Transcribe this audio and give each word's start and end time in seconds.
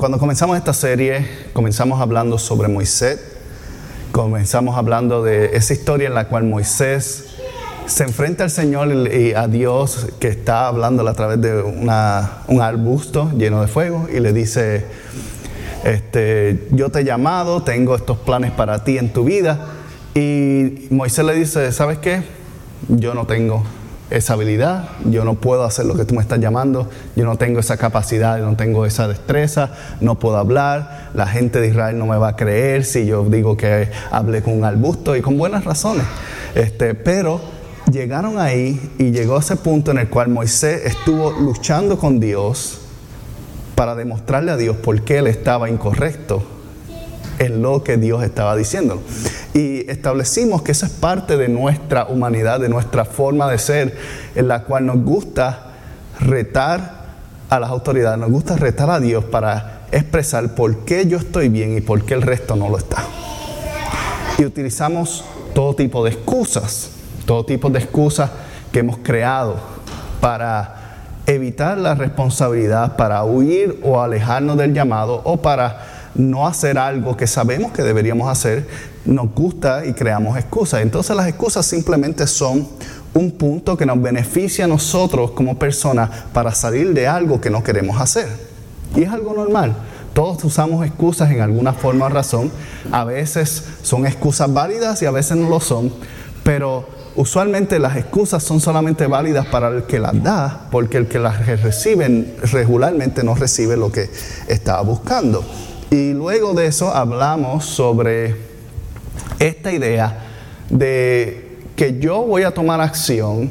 Cuando 0.00 0.18
comenzamos 0.18 0.56
esta 0.56 0.72
serie, 0.72 1.26
comenzamos 1.52 2.00
hablando 2.00 2.38
sobre 2.38 2.68
Moisés, 2.68 3.20
comenzamos 4.12 4.78
hablando 4.78 5.22
de 5.22 5.54
esa 5.54 5.74
historia 5.74 6.08
en 6.08 6.14
la 6.14 6.26
cual 6.26 6.44
Moisés 6.44 7.26
se 7.84 8.04
enfrenta 8.04 8.44
al 8.44 8.50
Señor 8.50 8.90
y 9.12 9.34
a 9.34 9.46
Dios 9.46 10.06
que 10.18 10.28
está 10.28 10.68
hablando 10.68 11.06
a 11.06 11.12
través 11.12 11.42
de 11.42 11.62
un 11.62 11.90
arbusto 12.62 13.30
lleno 13.36 13.60
de 13.60 13.66
fuego 13.66 14.08
y 14.10 14.20
le 14.20 14.32
dice, 14.32 14.86
este, 15.84 16.66
yo 16.70 16.88
te 16.88 17.00
he 17.00 17.04
llamado, 17.04 17.62
tengo 17.62 17.94
estos 17.94 18.16
planes 18.16 18.52
para 18.52 18.82
ti 18.84 18.96
en 18.96 19.12
tu 19.12 19.24
vida. 19.24 19.66
Y 20.14 20.88
Moisés 20.88 21.26
le 21.26 21.34
dice, 21.34 21.72
¿sabes 21.72 21.98
qué? 21.98 22.22
Yo 22.88 23.12
no 23.12 23.26
tengo 23.26 23.64
esa 24.10 24.34
habilidad, 24.34 24.88
yo 25.04 25.24
no 25.24 25.34
puedo 25.34 25.64
hacer 25.64 25.86
lo 25.86 25.94
que 25.94 26.04
tú 26.04 26.14
me 26.14 26.20
estás 26.20 26.40
llamando, 26.40 26.88
yo 27.16 27.24
no 27.24 27.36
tengo 27.36 27.60
esa 27.60 27.76
capacidad, 27.76 28.38
no 28.38 28.56
tengo 28.56 28.84
esa 28.86 29.08
destreza, 29.08 29.70
no 30.00 30.18
puedo 30.18 30.36
hablar, 30.36 31.10
la 31.14 31.26
gente 31.26 31.60
de 31.60 31.68
Israel 31.68 31.98
no 31.98 32.06
me 32.06 32.16
va 32.16 32.28
a 32.28 32.36
creer 32.36 32.84
si 32.84 33.06
yo 33.06 33.24
digo 33.24 33.56
que 33.56 33.88
hablé 34.10 34.42
con 34.42 34.54
un 34.54 34.64
arbusto 34.64 35.16
y 35.16 35.20
con 35.20 35.38
buenas 35.38 35.64
razones. 35.64 36.04
Este, 36.54 36.94
pero 36.94 37.40
llegaron 37.90 38.38
ahí 38.38 38.92
y 38.98 39.10
llegó 39.12 39.36
a 39.36 39.40
ese 39.40 39.56
punto 39.56 39.90
en 39.90 39.98
el 39.98 40.08
cual 40.08 40.28
Moisés 40.28 40.82
estuvo 40.84 41.30
luchando 41.30 41.98
con 41.98 42.20
Dios 42.20 42.80
para 43.74 43.94
demostrarle 43.94 44.50
a 44.50 44.56
Dios 44.56 44.76
por 44.76 45.00
qué 45.02 45.18
él 45.18 45.26
estaba 45.26 45.70
incorrecto 45.70 46.59
en 47.40 47.62
lo 47.62 47.82
que 47.82 47.96
Dios 47.96 48.22
estaba 48.22 48.54
diciendo. 48.54 49.02
Y 49.54 49.90
establecimos 49.90 50.62
que 50.62 50.72
esa 50.72 50.86
es 50.86 50.92
parte 50.92 51.36
de 51.36 51.48
nuestra 51.48 52.04
humanidad, 52.04 52.60
de 52.60 52.68
nuestra 52.68 53.04
forma 53.04 53.50
de 53.50 53.58
ser, 53.58 53.96
en 54.36 54.46
la 54.46 54.64
cual 54.64 54.86
nos 54.86 55.02
gusta 55.02 55.72
retar 56.20 57.00
a 57.48 57.58
las 57.58 57.70
autoridades, 57.70 58.18
nos 58.18 58.30
gusta 58.30 58.56
retar 58.56 58.90
a 58.90 59.00
Dios 59.00 59.24
para 59.24 59.80
expresar 59.90 60.54
por 60.54 60.84
qué 60.84 61.06
yo 61.06 61.16
estoy 61.16 61.48
bien 61.48 61.76
y 61.76 61.80
por 61.80 62.04
qué 62.04 62.14
el 62.14 62.22
resto 62.22 62.54
no 62.56 62.68
lo 62.68 62.76
está. 62.76 63.02
Y 64.38 64.44
utilizamos 64.44 65.24
todo 65.54 65.74
tipo 65.74 66.04
de 66.04 66.10
excusas, 66.10 66.90
todo 67.24 67.44
tipo 67.46 67.70
de 67.70 67.78
excusas 67.78 68.30
que 68.70 68.80
hemos 68.80 68.98
creado 68.98 69.56
para 70.20 70.76
evitar 71.26 71.78
la 71.78 71.94
responsabilidad, 71.94 72.96
para 72.96 73.24
huir 73.24 73.80
o 73.82 74.00
alejarnos 74.00 74.58
del 74.58 74.74
llamado 74.74 75.22
o 75.24 75.38
para 75.38 75.99
no 76.14 76.46
hacer 76.46 76.78
algo 76.78 77.16
que 77.16 77.26
sabemos 77.26 77.72
que 77.72 77.82
deberíamos 77.82 78.30
hacer, 78.30 78.66
nos 79.04 79.32
gusta 79.34 79.86
y 79.86 79.92
creamos 79.92 80.36
excusas. 80.38 80.82
Entonces 80.82 81.16
las 81.16 81.28
excusas 81.28 81.66
simplemente 81.66 82.26
son 82.26 82.68
un 83.14 83.32
punto 83.32 83.76
que 83.76 83.86
nos 83.86 84.00
beneficia 84.00 84.64
a 84.64 84.68
nosotros 84.68 85.32
como 85.32 85.58
personas 85.58 86.10
para 86.32 86.54
salir 86.54 86.92
de 86.94 87.06
algo 87.06 87.40
que 87.40 87.50
no 87.50 87.62
queremos 87.62 88.00
hacer. 88.00 88.28
Y 88.96 89.02
es 89.02 89.10
algo 89.10 89.34
normal. 89.34 89.74
Todos 90.14 90.42
usamos 90.44 90.84
excusas 90.84 91.30
en 91.30 91.40
alguna 91.40 91.72
forma 91.72 92.06
o 92.06 92.08
razón. 92.08 92.50
A 92.90 93.04
veces 93.04 93.64
son 93.82 94.06
excusas 94.06 94.52
válidas 94.52 95.02
y 95.02 95.06
a 95.06 95.10
veces 95.10 95.36
no 95.36 95.48
lo 95.48 95.60
son. 95.60 95.92
Pero 96.42 96.88
usualmente 97.16 97.78
las 97.78 97.96
excusas 97.96 98.42
son 98.42 98.60
solamente 98.60 99.06
válidas 99.06 99.46
para 99.46 99.68
el 99.68 99.84
que 99.84 99.98
las 99.98 100.20
da, 100.22 100.68
porque 100.70 100.98
el 100.98 101.06
que 101.06 101.18
las 101.18 101.46
recibe 101.46 102.36
regularmente 102.42 103.22
no 103.22 103.34
recibe 103.34 103.76
lo 103.76 103.92
que 103.92 104.10
estaba 104.48 104.80
buscando. 104.82 105.44
Y 105.90 106.12
luego 106.12 106.54
de 106.54 106.66
eso 106.66 106.94
hablamos 106.94 107.64
sobre 107.64 108.36
esta 109.40 109.72
idea 109.72 110.18
de 110.68 111.58
que 111.74 111.98
yo 111.98 112.22
voy 112.22 112.44
a 112.44 112.52
tomar 112.52 112.80
acción 112.80 113.50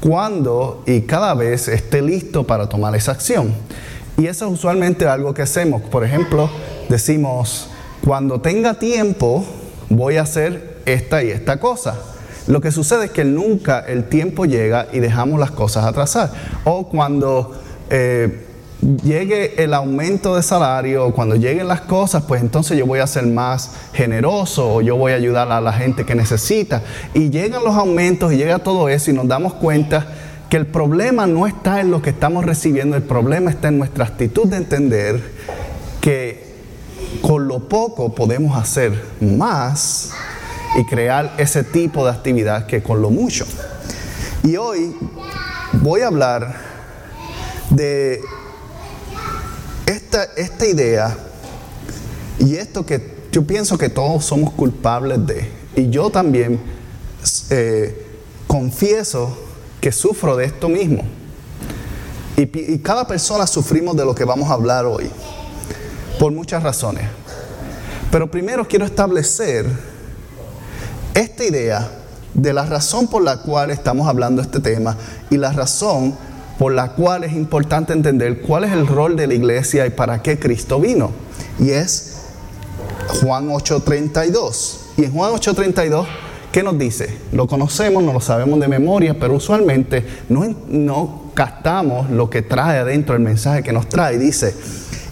cuando 0.00 0.82
y 0.86 1.02
cada 1.02 1.34
vez 1.34 1.68
esté 1.68 2.02
listo 2.02 2.44
para 2.44 2.68
tomar 2.68 2.96
esa 2.96 3.12
acción. 3.12 3.54
Y 4.16 4.26
eso 4.26 4.46
es 4.46 4.52
usualmente 4.52 5.06
algo 5.06 5.32
que 5.34 5.42
hacemos. 5.42 5.82
Por 5.82 6.04
ejemplo, 6.04 6.50
decimos, 6.88 7.68
cuando 8.04 8.40
tenga 8.40 8.74
tiempo 8.74 9.44
voy 9.88 10.16
a 10.16 10.22
hacer 10.22 10.78
esta 10.84 11.22
y 11.22 11.30
esta 11.30 11.60
cosa. 11.60 11.96
Lo 12.48 12.60
que 12.60 12.72
sucede 12.72 13.04
es 13.04 13.10
que 13.12 13.24
nunca 13.24 13.78
el 13.86 14.08
tiempo 14.08 14.46
llega 14.46 14.88
y 14.92 14.98
dejamos 14.98 15.38
las 15.38 15.52
cosas 15.52 15.84
atrasar. 15.84 16.32
O 16.64 16.88
cuando 16.88 17.52
eh, 17.90 18.47
llegue 18.80 19.62
el 19.62 19.74
aumento 19.74 20.36
de 20.36 20.42
salario, 20.42 21.12
cuando 21.12 21.34
lleguen 21.34 21.68
las 21.68 21.80
cosas, 21.82 22.22
pues 22.26 22.40
entonces 22.40 22.78
yo 22.78 22.86
voy 22.86 23.00
a 23.00 23.06
ser 23.06 23.26
más 23.26 23.72
generoso 23.92 24.74
o 24.74 24.80
yo 24.80 24.96
voy 24.96 25.12
a 25.12 25.16
ayudar 25.16 25.50
a 25.50 25.60
la 25.60 25.72
gente 25.72 26.04
que 26.04 26.14
necesita. 26.14 26.82
Y 27.14 27.30
llegan 27.30 27.64
los 27.64 27.74
aumentos 27.74 28.32
y 28.32 28.36
llega 28.36 28.58
todo 28.60 28.88
eso 28.88 29.10
y 29.10 29.14
nos 29.14 29.26
damos 29.26 29.54
cuenta 29.54 30.06
que 30.48 30.56
el 30.56 30.66
problema 30.66 31.26
no 31.26 31.46
está 31.46 31.80
en 31.80 31.90
lo 31.90 32.00
que 32.00 32.10
estamos 32.10 32.44
recibiendo, 32.44 32.96
el 32.96 33.02
problema 33.02 33.50
está 33.50 33.68
en 33.68 33.78
nuestra 33.78 34.04
actitud 34.04 34.46
de 34.46 34.56
entender 34.56 35.20
que 36.00 36.48
con 37.20 37.48
lo 37.48 37.68
poco 37.68 38.14
podemos 38.14 38.56
hacer 38.56 38.92
más 39.20 40.12
y 40.78 40.84
crear 40.84 41.34
ese 41.38 41.64
tipo 41.64 42.04
de 42.04 42.12
actividad 42.12 42.66
que 42.66 42.82
con 42.82 43.02
lo 43.02 43.10
mucho. 43.10 43.44
Y 44.42 44.56
hoy 44.56 44.94
voy 45.72 46.02
a 46.02 46.06
hablar 46.06 46.54
de 47.70 48.20
esta, 49.88 50.66
idea 50.66 51.16
y 52.38 52.56
esto 52.56 52.84
que 52.84 53.18
yo 53.32 53.46
pienso 53.46 53.78
que 53.78 53.88
todos 53.88 54.24
somos 54.24 54.52
culpables 54.52 55.26
de, 55.26 55.50
y 55.76 55.88
yo 55.88 56.10
también 56.10 56.60
eh, 57.50 58.06
confieso 58.46 59.36
que 59.80 59.92
sufro 59.92 60.36
de 60.36 60.44
esto 60.44 60.68
mismo. 60.68 61.02
Y, 62.36 62.42
y, 62.74 62.78
cada 62.78 63.06
persona 63.06 63.46
sufrimos 63.46 63.96
de 63.96 64.04
lo 64.04 64.14
que 64.14 64.24
vamos 64.24 64.48
a 64.50 64.54
hablar 64.54 64.86
hoy, 64.86 65.10
por 66.18 66.32
muchas 66.32 66.62
razones. 66.62 67.04
Pero 68.12 68.30
primero 68.30 68.66
quiero 68.68 68.84
establecer 68.84 69.66
esta 71.14 71.44
idea 71.44 71.90
de 72.34 72.52
la 72.52 72.64
razón 72.64 73.08
por 73.08 73.22
la 73.22 73.38
cual 73.38 73.70
estamos 73.70 74.06
hablando 74.06 74.40
este 74.40 74.60
tema 74.60 74.96
y 75.30 75.36
la 75.36 75.52
razón 75.52 76.16
por 76.58 76.72
la 76.72 76.90
cual 76.90 77.24
es 77.24 77.32
importante 77.32 77.92
entender 77.92 78.40
cuál 78.40 78.64
es 78.64 78.72
el 78.72 78.86
rol 78.86 79.16
de 79.16 79.28
la 79.28 79.34
iglesia 79.34 79.86
y 79.86 79.90
para 79.90 80.22
qué 80.22 80.38
Cristo 80.38 80.80
vino. 80.80 81.12
Y 81.58 81.70
es 81.70 82.16
Juan 83.20 83.48
8:32. 83.48 84.80
Y 84.96 85.04
en 85.04 85.12
Juan 85.12 85.32
8:32, 85.32 86.06
¿qué 86.50 86.62
nos 86.62 86.76
dice? 86.76 87.16
Lo 87.32 87.46
conocemos, 87.46 88.02
no 88.02 88.12
lo 88.12 88.20
sabemos 88.20 88.58
de 88.58 88.66
memoria, 88.66 89.16
pero 89.18 89.34
usualmente 89.34 90.04
no, 90.28 90.44
no 90.68 91.30
captamos 91.34 92.10
lo 92.10 92.28
que 92.28 92.42
trae 92.42 92.78
adentro 92.78 93.14
el 93.14 93.22
mensaje 93.22 93.62
que 93.62 93.72
nos 93.72 93.88
trae. 93.88 94.18
Dice, 94.18 94.54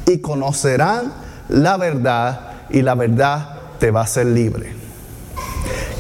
y 0.07 0.19
conocerán 0.19 1.13
la 1.49 1.77
verdad 1.77 2.41
y 2.71 2.83
la 2.83 2.97
verdad 2.97 3.61
te 3.79 3.93
va 3.93 4.01
a 4.01 4.05
hacer 4.05 4.27
libre. 4.27 4.75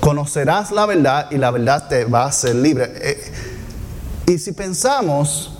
Conocerás 0.00 0.72
la 0.72 0.86
verdad 0.86 1.28
y 1.30 1.38
la 1.38 1.50
verdad 1.50 1.88
te 1.88 2.04
va 2.04 2.24
a 2.24 2.26
hacer 2.26 2.56
libre. 2.56 2.92
Eh, 2.96 3.20
y 4.26 4.38
si 4.38 4.52
pensamos, 4.52 5.52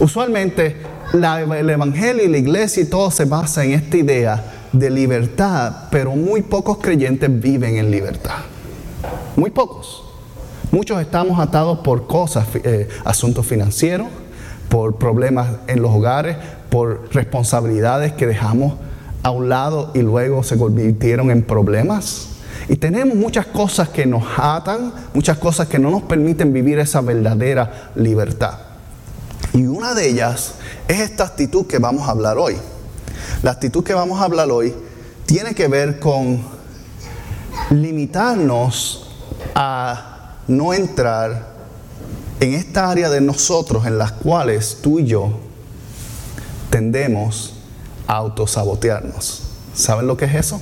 usualmente 0.00 0.76
el 1.12 1.70
Evangelio 1.70 2.24
y 2.24 2.28
la 2.28 2.38
iglesia 2.38 2.82
y 2.82 2.86
todo 2.86 3.10
se 3.10 3.24
basa 3.24 3.64
en 3.64 3.72
esta 3.72 3.96
idea 3.96 4.54
de 4.72 4.90
libertad, 4.90 5.88
pero 5.90 6.12
muy 6.12 6.42
pocos 6.42 6.78
creyentes 6.78 7.40
viven 7.40 7.76
en 7.76 7.90
libertad. 7.90 8.38
Muy 9.36 9.50
pocos. 9.50 10.04
Muchos 10.70 11.00
estamos 11.00 11.38
atados 11.38 11.78
por 11.78 12.06
cosas, 12.06 12.46
eh, 12.62 12.88
asuntos 13.04 13.46
financieros, 13.46 14.08
por 14.68 14.96
problemas 14.96 15.48
en 15.66 15.80
los 15.80 15.92
hogares, 15.92 16.36
por 16.68 17.08
responsabilidades 17.14 18.12
que 18.12 18.26
dejamos 18.26 18.74
a 19.22 19.30
un 19.30 19.48
lado 19.48 19.92
y 19.94 20.00
luego 20.00 20.42
se 20.42 20.58
convirtieron 20.58 21.30
en 21.30 21.42
problemas. 21.42 22.37
Y 22.68 22.76
tenemos 22.76 23.16
muchas 23.16 23.46
cosas 23.46 23.88
que 23.88 24.06
nos 24.06 24.24
atan, 24.36 24.92
muchas 25.14 25.38
cosas 25.38 25.68
que 25.68 25.78
no 25.78 25.90
nos 25.90 26.02
permiten 26.02 26.52
vivir 26.52 26.78
esa 26.78 27.00
verdadera 27.00 27.90
libertad. 27.94 28.58
Y 29.54 29.66
una 29.66 29.94
de 29.94 30.08
ellas 30.08 30.54
es 30.88 31.00
esta 31.00 31.24
actitud 31.24 31.66
que 31.66 31.78
vamos 31.78 32.08
a 32.08 32.10
hablar 32.10 32.38
hoy. 32.38 32.56
La 33.42 33.52
actitud 33.52 33.84
que 33.84 33.94
vamos 33.94 34.20
a 34.20 34.24
hablar 34.24 34.50
hoy 34.50 34.74
tiene 35.26 35.54
que 35.54 35.68
ver 35.68 35.98
con 36.00 36.42
limitarnos 37.70 39.10
a 39.54 40.36
no 40.48 40.72
entrar 40.72 41.48
en 42.40 42.54
esta 42.54 42.90
área 42.90 43.08
de 43.10 43.20
nosotros 43.20 43.86
en 43.86 43.98
las 43.98 44.12
cuales 44.12 44.78
tú 44.82 45.00
y 45.00 45.04
yo 45.04 45.32
tendemos 46.70 47.54
a 48.06 48.16
autosabotearnos. 48.16 49.42
¿Saben 49.74 50.06
lo 50.06 50.16
que 50.16 50.24
es 50.26 50.34
eso? 50.34 50.60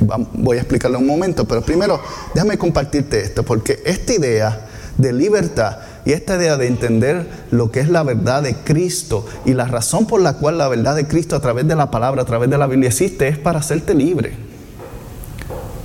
Voy 0.00 0.56
a 0.56 0.60
explicarlo 0.60 0.98
en 0.98 1.04
un 1.04 1.08
momento, 1.08 1.46
pero 1.46 1.62
primero 1.62 2.00
déjame 2.34 2.58
compartirte 2.58 3.20
esto, 3.20 3.42
porque 3.42 3.82
esta 3.84 4.12
idea 4.12 4.66
de 4.98 5.12
libertad 5.12 5.78
y 6.04 6.12
esta 6.12 6.36
idea 6.36 6.56
de 6.56 6.66
entender 6.66 7.26
lo 7.50 7.70
que 7.70 7.80
es 7.80 7.88
la 7.88 8.02
verdad 8.02 8.42
de 8.42 8.54
Cristo 8.54 9.26
y 9.44 9.54
la 9.54 9.64
razón 9.64 10.06
por 10.06 10.20
la 10.20 10.34
cual 10.34 10.58
la 10.58 10.68
verdad 10.68 10.94
de 10.94 11.06
Cristo 11.06 11.36
a 11.36 11.40
través 11.40 11.66
de 11.66 11.74
la 11.74 11.90
palabra, 11.90 12.22
a 12.22 12.26
través 12.26 12.50
de 12.50 12.58
la 12.58 12.66
Biblia 12.66 12.88
existe, 12.88 13.28
es 13.28 13.38
para 13.38 13.60
hacerte 13.60 13.94
libre. 13.94 14.34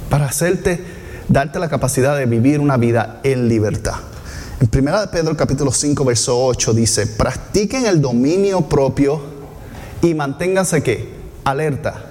Para 0.09 0.25
hacerte, 0.25 0.83
darte 1.27 1.59
la 1.59 1.69
capacidad 1.69 2.17
de 2.17 2.25
vivir 2.25 2.59
una 2.59 2.77
vida 2.77 3.19
en 3.23 3.47
libertad. 3.47 3.95
En 4.59 4.69
1 4.77 5.11
Pedro 5.11 5.37
capítulo 5.37 5.71
5, 5.71 6.03
verso 6.03 6.45
8 6.45 6.73
dice, 6.73 7.07
practiquen 7.07 7.85
el 7.85 8.01
dominio 8.01 8.61
propio 8.61 9.21
y 10.01 10.13
manténganse 10.13 10.83
que 10.83 11.13
alerta. 11.45 12.08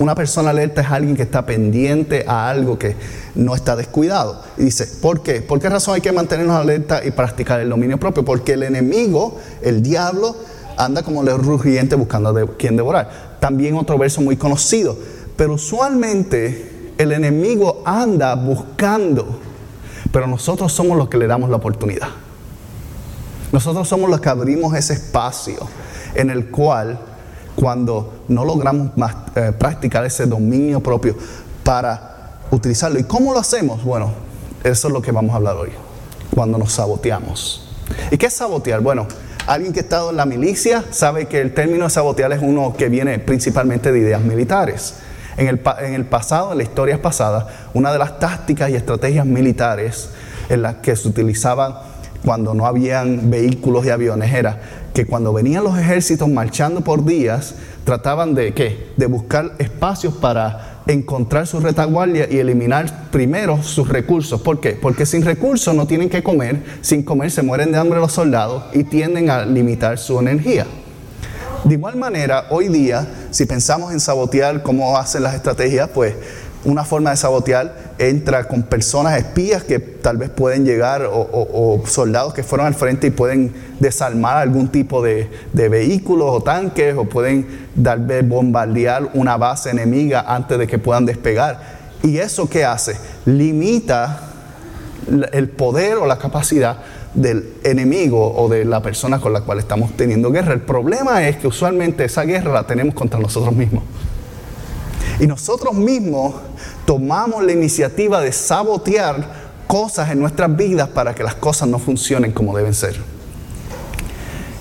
Una 0.00 0.14
persona 0.14 0.48
alerta 0.48 0.80
es 0.80 0.90
alguien 0.90 1.14
que 1.14 1.24
está 1.24 1.44
pendiente 1.44 2.24
a 2.26 2.48
algo 2.48 2.78
que 2.78 2.96
no 3.34 3.54
está 3.54 3.76
descuidado. 3.76 4.42
Y 4.56 4.64
dice, 4.64 4.86
¿por 4.86 5.22
qué? 5.22 5.42
¿Por 5.42 5.60
qué 5.60 5.68
razón 5.68 5.94
hay 5.94 6.00
que 6.00 6.10
mantenernos 6.10 6.56
alerta 6.56 7.04
y 7.04 7.10
practicar 7.10 7.60
el 7.60 7.68
dominio 7.68 8.00
propio? 8.00 8.24
Porque 8.24 8.54
el 8.54 8.62
enemigo, 8.62 9.38
el 9.60 9.82
diablo, 9.82 10.34
anda 10.78 11.02
como 11.02 11.22
león 11.22 11.42
rugiente 11.42 11.96
buscando 11.96 12.32
de 12.32 12.46
quien 12.56 12.76
devorar. 12.76 13.36
También 13.40 13.76
otro 13.76 13.98
verso 13.98 14.22
muy 14.22 14.38
conocido. 14.38 14.96
Pero 15.36 15.52
usualmente 15.52 16.92
el 16.96 17.12
enemigo 17.12 17.82
anda 17.84 18.34
buscando, 18.36 19.38
pero 20.10 20.26
nosotros 20.26 20.72
somos 20.72 20.96
los 20.96 21.10
que 21.10 21.18
le 21.18 21.26
damos 21.26 21.50
la 21.50 21.56
oportunidad. 21.56 22.08
Nosotros 23.52 23.86
somos 23.86 24.08
los 24.08 24.22
que 24.22 24.30
abrimos 24.30 24.74
ese 24.74 24.94
espacio 24.94 25.58
en 26.14 26.30
el 26.30 26.46
cual 26.50 26.98
cuando 27.60 28.22
no 28.28 28.44
logramos 28.44 28.96
más, 28.96 29.14
eh, 29.36 29.52
practicar 29.56 30.04
ese 30.06 30.24
dominio 30.24 30.80
propio 30.80 31.14
para 31.62 32.38
utilizarlo. 32.50 32.98
¿Y 32.98 33.04
cómo 33.04 33.34
lo 33.34 33.38
hacemos? 33.38 33.84
Bueno, 33.84 34.12
eso 34.64 34.88
es 34.88 34.94
lo 34.94 35.02
que 35.02 35.12
vamos 35.12 35.32
a 35.34 35.36
hablar 35.36 35.56
hoy, 35.56 35.70
cuando 36.34 36.56
nos 36.56 36.72
saboteamos. 36.72 37.68
¿Y 38.10 38.16
qué 38.16 38.26
es 38.26 38.32
sabotear? 38.32 38.80
Bueno, 38.80 39.06
alguien 39.46 39.72
que 39.72 39.80
ha 39.80 39.82
estado 39.82 40.10
en 40.10 40.16
la 40.16 40.24
milicia 40.24 40.84
sabe 40.90 41.26
que 41.26 41.40
el 41.40 41.52
término 41.52 41.84
de 41.84 41.90
sabotear 41.90 42.32
es 42.32 42.40
uno 42.42 42.74
que 42.76 42.88
viene 42.88 43.18
principalmente 43.18 43.92
de 43.92 43.98
ideas 43.98 44.22
militares. 44.22 44.94
En 45.36 45.46
el, 45.46 45.58
pasado, 46.06 46.52
en 46.52 46.58
la 46.58 46.64
historia 46.64 47.00
pasada, 47.00 47.46
una 47.72 47.92
de 47.92 47.98
las 47.98 48.18
tácticas 48.18 48.70
y 48.70 48.74
estrategias 48.74 49.24
militares 49.24 50.10
en 50.48 50.62
las 50.62 50.76
que 50.76 50.94
se 50.96 51.08
utilizaban 51.08 51.74
cuando 52.24 52.52
no 52.52 52.66
habían 52.66 53.30
vehículos 53.30 53.86
y 53.86 53.90
aviones 53.90 54.34
era 54.34 54.60
que 54.94 55.06
cuando 55.06 55.32
venían 55.32 55.64
los 55.64 55.78
ejércitos 55.78 56.28
marchando 56.28 56.82
por 56.82 57.04
días, 57.04 57.54
trataban 57.84 58.34
de 58.34 58.52
qué? 58.54 58.92
De 58.96 59.06
buscar 59.06 59.52
espacios 59.58 60.14
para 60.14 60.82
encontrar 60.86 61.46
su 61.46 61.60
retaguardia 61.60 62.26
y 62.30 62.38
eliminar 62.38 63.10
primero 63.10 63.62
sus 63.62 63.88
recursos. 63.88 64.40
¿Por 64.40 64.60
qué? 64.60 64.70
Porque 64.72 65.06
sin 65.06 65.24
recursos 65.24 65.74
no 65.74 65.86
tienen 65.86 66.08
que 66.08 66.22
comer, 66.22 66.62
sin 66.80 67.02
comer 67.02 67.30
se 67.30 67.42
mueren 67.42 67.72
de 67.72 67.78
hambre 67.78 68.00
los 68.00 68.12
soldados 68.12 68.64
y 68.72 68.84
tienden 68.84 69.30
a 69.30 69.44
limitar 69.44 69.98
su 69.98 70.18
energía. 70.18 70.66
De 71.64 71.74
igual 71.74 71.96
manera, 71.96 72.46
hoy 72.50 72.68
día, 72.68 73.06
si 73.30 73.44
pensamos 73.44 73.92
en 73.92 74.00
sabotear 74.00 74.62
cómo 74.62 74.96
hacen 74.96 75.22
las 75.22 75.34
estrategias, 75.34 75.90
pues 75.90 76.14
una 76.64 76.84
forma 76.84 77.10
de 77.10 77.16
sabotear 77.16 77.94
entra 77.98 78.44
con 78.44 78.62
personas 78.62 79.16
espías 79.16 79.62
que 79.64 79.78
tal 79.78 80.18
vez 80.18 80.28
pueden 80.28 80.64
llegar 80.64 81.08
o, 81.10 81.82
soldados 81.86 82.34
que 82.34 82.42
fueron 82.42 82.66
al 82.66 82.74
frente 82.74 83.06
y 83.06 83.10
pueden 83.10 83.52
desarmar 83.78 84.36
algún 84.36 84.68
tipo 84.68 85.02
de, 85.02 85.30
vehículos 85.52 86.28
o 86.30 86.42
tanques 86.42 86.94
o 86.96 87.04
pueden 87.04 87.68
tal 87.82 88.00
vez 88.00 88.26
bombardear 88.26 89.10
una 89.14 89.36
base 89.36 89.70
enemiga 89.70 90.24
antes 90.26 90.58
de 90.58 90.66
que 90.66 90.78
puedan 90.78 91.06
despegar. 91.06 91.80
¿Y 92.02 92.18
eso 92.18 92.48
qué 92.48 92.64
hace? 92.64 92.96
Limita 93.24 94.20
el 95.32 95.48
poder 95.48 95.96
o 95.96 96.06
la 96.06 96.18
capacidad 96.18 96.78
del 97.14 97.54
enemigo 97.64 98.34
o 98.36 98.48
de 98.48 98.64
la 98.64 98.82
persona 98.82 99.18
con 99.18 99.32
la 99.32 99.40
cual 99.40 99.58
estamos 99.58 99.96
teniendo 99.96 100.30
guerra. 100.30 100.52
El 100.52 100.60
problema 100.60 101.26
es 101.26 101.36
que 101.36 101.46
usualmente 101.46 102.04
esa 102.04 102.22
guerra 102.22 102.52
la 102.52 102.66
tenemos 102.66 102.94
contra 102.94 103.18
nosotros 103.18 103.54
mismos. 103.54 103.82
Y 105.20 105.26
nosotros 105.26 105.74
mismos 105.74 106.34
tomamos 106.86 107.44
la 107.44 107.52
iniciativa 107.52 108.20
de 108.20 108.32
sabotear 108.32 109.50
cosas 109.66 110.10
en 110.10 110.18
nuestras 110.18 110.56
vidas 110.56 110.88
para 110.88 111.14
que 111.14 111.22
las 111.22 111.34
cosas 111.34 111.68
no 111.68 111.78
funcionen 111.78 112.32
como 112.32 112.56
deben 112.56 112.74
ser. 112.74 112.98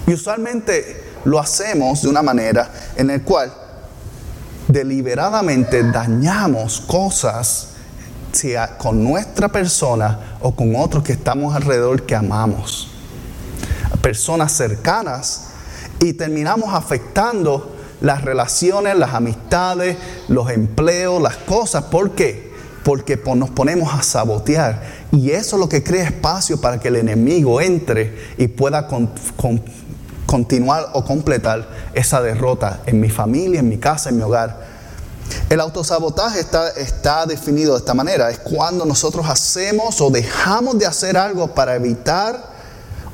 Y 0.06 0.14
usualmente 0.14 1.04
lo 1.24 1.40
hacemos 1.40 2.02
de 2.02 2.10
una 2.10 2.22
manera 2.22 2.72
en 2.98 3.08
la 3.08 3.20
cual 3.20 3.54
deliberadamente 4.68 5.82
dañamos 5.92 6.82
cosas 6.82 7.70
sea 8.32 8.78
con 8.78 9.04
nuestra 9.04 9.48
persona 9.48 10.38
o 10.42 10.54
con 10.54 10.76
otros 10.76 11.04
que 11.04 11.14
estamos 11.14 11.56
alrededor 11.56 12.06
que 12.06 12.16
amamos. 12.16 12.92
Personas 14.02 14.52
cercanas 14.52 15.46
y 16.00 16.14
terminamos 16.14 16.74
afectando 16.74 17.79
las 18.01 18.24
relaciones, 18.24 18.98
las 18.98 19.13
amistades, 19.13 19.98
los 20.28 20.50
empleos, 20.50 21.22
las 21.22 21.38
cosas. 21.38 21.86
¿Por 21.86 22.12
qué? 22.12 22.50
Porque 22.84 23.19
nos 23.36 23.50
ponemos 23.50 23.94
a 23.94 24.01
sabotear. 24.04 24.81
Y 25.12 25.31
eso 25.31 25.56
es 25.56 25.60
lo 25.60 25.69
que 25.69 25.84
crea 25.84 26.06
espacio 26.06 26.60
para 26.62 26.80
que 26.80 26.88
el 26.88 26.96
enemigo 26.96 27.62
entre 27.62 28.34
y 28.38 28.48
pueda 28.48 28.88
continuar 30.25 30.90
o 30.94 31.04
completar 31.04 31.68
esa 31.94 32.22
derrota 32.22 32.81
en 32.86 33.00
mi 33.00 33.10
familia, 33.10 33.60
en 33.60 33.69
mi 33.69 33.78
casa, 33.78 34.10
en 34.10 34.18
mi 34.18 34.24
hogar. 34.24 34.80
El 35.50 35.60
autosabotaje 35.60 36.40
está, 36.40 36.69
está 36.69 37.25
definido 37.25 37.74
de 37.74 37.80
esta 37.80 37.94
manera. 37.94 38.30
Es 38.30 38.40
cuando 38.40 38.86
nosotros 38.86 39.28
hacemos 39.30 40.00
o 40.01 40.10
dejamos 40.10 40.80
de 40.80 40.86
hacer 40.86 41.18
algo 41.18 41.54
para 41.54 41.75
evitar 41.75 42.59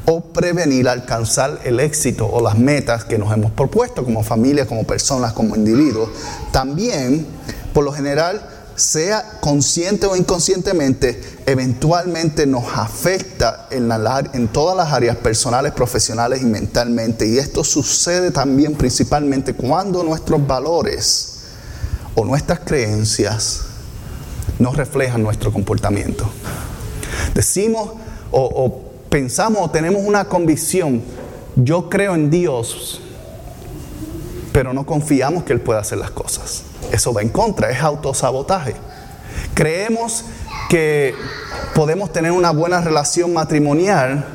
o 0.05 0.21
prevenir 0.21 0.87
alcanzar 0.87 1.59
el 1.63 1.79
éxito 1.79 2.27
o 2.27 2.41
las 2.41 2.57
metas 2.57 3.03
que 3.05 3.17
nos 3.17 3.33
hemos 3.33 3.51
propuesto 3.51 4.03
como 4.03 4.23
familia, 4.23 4.67
como 4.67 4.83
personas, 4.83 5.33
como 5.33 5.55
individuos. 5.55 6.09
También, 6.51 7.25
por 7.73 7.83
lo 7.83 7.91
general, 7.91 8.41
sea 8.75 9.39
consciente 9.39 10.05
o 10.05 10.15
inconscientemente, 10.15 11.19
eventualmente 11.45 12.45
nos 12.45 12.65
afecta 12.75 13.67
en, 13.71 14.47
todas 14.49 14.77
las 14.77 14.93
áreas 14.93 15.17
personales, 15.17 15.71
profesionales 15.71 16.41
y 16.41 16.45
mentalmente. 16.45 17.27
Y 17.27 17.37
esto 17.37 17.63
sucede 17.63 18.31
también 18.31 18.75
principalmente 18.75 19.53
cuando 19.53 20.03
nuestros 20.03 20.45
valores 20.45 21.31
o 22.13 22.25
nuestras 22.25 22.59
creencias 22.59 23.61
no 24.59 24.71
reflejan 24.71 25.23
nuestro 25.23 25.51
comportamiento. 25.51 26.29
Decimos 27.33 27.91
o 28.31 28.84
pensamos 29.15 29.61
o 29.61 29.69
tenemos 29.69 30.01
una 30.03 30.25
convicción, 30.25 31.01
yo 31.55 31.89
creo 31.89 32.15
en 32.15 32.29
Dios, 32.29 32.99
pero 34.51 34.73
no 34.73 34.85
confiamos 34.85 35.45
que 35.45 35.53
Él 35.53 35.61
pueda 35.61 35.79
hacer 35.79 35.99
las 35.99 36.11
cosas. 36.11 36.63
Eso 36.91 37.13
va 37.13 37.21
en 37.21 37.29
contra, 37.29 37.71
es 37.71 37.81
autosabotaje. 37.81 38.75
Creemos 39.53 40.25
que 40.67 41.15
podemos 41.73 42.11
tener 42.11 42.33
una 42.33 42.51
buena 42.51 42.81
relación 42.81 43.31
matrimonial, 43.31 44.25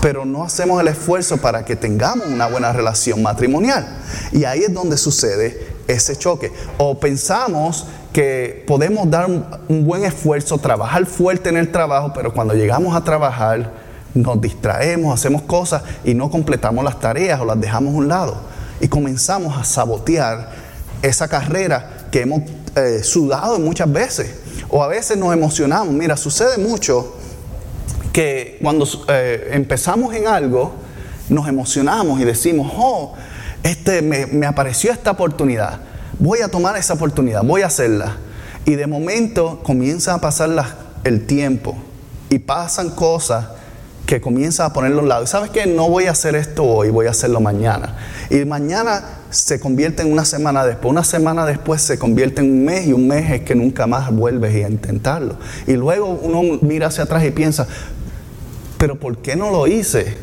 pero 0.00 0.24
no 0.24 0.42
hacemos 0.42 0.80
el 0.80 0.88
esfuerzo 0.88 1.36
para 1.36 1.64
que 1.64 1.76
tengamos 1.76 2.26
una 2.26 2.48
buena 2.48 2.72
relación 2.72 3.22
matrimonial. 3.22 3.86
Y 4.32 4.42
ahí 4.42 4.64
es 4.64 4.74
donde 4.74 4.98
sucede 4.98 5.76
ese 5.86 6.16
choque. 6.16 6.52
O 6.78 6.98
pensamos 6.98 7.86
que 8.12 8.64
podemos 8.66 9.08
dar 9.08 9.30
un, 9.68 9.86
buen 9.86 10.04
esfuerzo, 10.04 10.58
trabajar 10.58 11.06
fuerte 11.06 11.50
en 11.50 11.56
el 11.56 11.70
trabajo, 11.70 12.10
pero 12.12 12.34
cuando 12.34 12.54
llegamos 12.54 12.96
a 12.96 13.04
trabajar, 13.04 13.86
nos 14.14 14.40
distraemos, 14.40 15.14
hacemos 15.14 15.42
cosas 15.42 15.82
y 16.04 16.14
no 16.14 16.30
completamos 16.30 16.84
las 16.84 16.98
tareas 17.00 17.40
o 17.40 17.44
las 17.44 17.60
dejamos 17.60 17.94
a 17.94 17.96
un 17.96 18.08
lado. 18.08 18.36
Y 18.80 18.88
comenzamos 18.88 19.56
a 19.56 19.64
sabotear 19.64 20.50
esa 21.02 21.28
carrera 21.28 22.08
que 22.10 22.22
hemos 22.22 22.42
eh, 22.76 23.02
sudado 23.02 23.58
muchas 23.58 23.90
veces. 23.92 24.34
O 24.68 24.82
a 24.82 24.88
veces 24.88 25.16
nos 25.16 25.32
emocionamos. 25.32 25.94
Mira, 25.94 26.16
sucede 26.16 26.58
mucho 26.58 27.16
que 28.12 28.58
cuando 28.62 28.86
eh, 29.08 29.50
empezamos 29.52 30.14
en 30.14 30.26
algo, 30.26 30.72
nos 31.28 31.48
emocionamos 31.48 32.20
y 32.20 32.24
decimos, 32.24 32.72
oh, 32.76 33.14
este, 33.62 34.02
me, 34.02 34.26
me 34.26 34.46
apareció 34.46 34.92
esta 34.92 35.12
oportunidad. 35.12 35.80
Voy 36.18 36.40
a 36.40 36.48
tomar 36.48 36.76
esa 36.76 36.94
oportunidad, 36.94 37.42
voy 37.44 37.62
a 37.62 37.66
hacerla. 37.66 38.16
Y 38.64 38.74
de 38.74 38.86
momento 38.86 39.60
comienza 39.62 40.14
a 40.14 40.20
pasar 40.20 40.50
el 41.04 41.26
tiempo 41.26 41.76
y 42.28 42.38
pasan 42.38 42.90
cosas 42.90 43.46
que 44.08 44.22
comienza 44.22 44.64
a 44.64 44.72
ponerlo 44.72 45.00
a 45.00 45.02
un 45.02 45.08
lado. 45.10 45.26
¿Sabes 45.26 45.50
qué? 45.50 45.66
No 45.66 45.90
voy 45.90 46.06
a 46.06 46.12
hacer 46.12 46.34
esto 46.34 46.64
hoy, 46.64 46.88
voy 46.88 47.06
a 47.08 47.10
hacerlo 47.10 47.42
mañana. 47.42 47.94
Y 48.30 48.42
mañana 48.46 49.04
se 49.28 49.60
convierte 49.60 50.00
en 50.00 50.10
una 50.10 50.24
semana 50.24 50.64
después. 50.64 50.90
Una 50.90 51.04
semana 51.04 51.44
después 51.44 51.82
se 51.82 51.98
convierte 51.98 52.40
en 52.40 52.50
un 52.50 52.64
mes 52.64 52.86
y 52.86 52.94
un 52.94 53.06
mes 53.06 53.30
es 53.30 53.42
que 53.42 53.54
nunca 53.54 53.86
más 53.86 54.10
vuelves 54.10 54.64
a 54.64 54.70
intentarlo. 54.70 55.36
Y 55.66 55.74
luego 55.74 56.06
uno 56.22 56.58
mira 56.62 56.86
hacia 56.86 57.04
atrás 57.04 57.22
y 57.22 57.32
piensa, 57.32 57.68
pero 58.78 58.98
¿por 58.98 59.18
qué 59.18 59.36
no 59.36 59.50
lo 59.50 59.66
hice? 59.66 60.16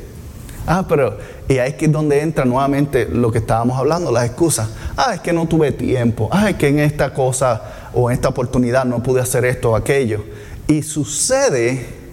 Ah, 0.66 0.88
pero 0.90 1.20
Y 1.48 1.60
ahí 1.60 1.76
es 1.80 1.92
donde 1.92 2.22
entra 2.22 2.44
nuevamente 2.44 3.08
lo 3.08 3.32
que 3.32 3.38
estábamos 3.38 3.78
hablando, 3.78 4.12
las 4.12 4.26
excusas. 4.26 4.68
Ah, 4.98 5.14
es 5.14 5.20
que 5.20 5.32
no 5.32 5.48
tuve 5.48 5.72
tiempo. 5.72 6.28
Ah, 6.32 6.50
es 6.50 6.56
que 6.56 6.70
en 6.70 6.80
esta 6.80 7.14
cosa 7.14 7.62
o 7.94 8.10
en 8.10 8.16
esta 8.16 8.30
oportunidad 8.30 8.84
no 8.84 9.04
pude 9.04 9.22
hacer 9.22 9.46
esto 9.46 9.74
o 9.74 9.76
aquello. 9.76 10.26
Y 10.68 10.82
sucede 10.82 12.05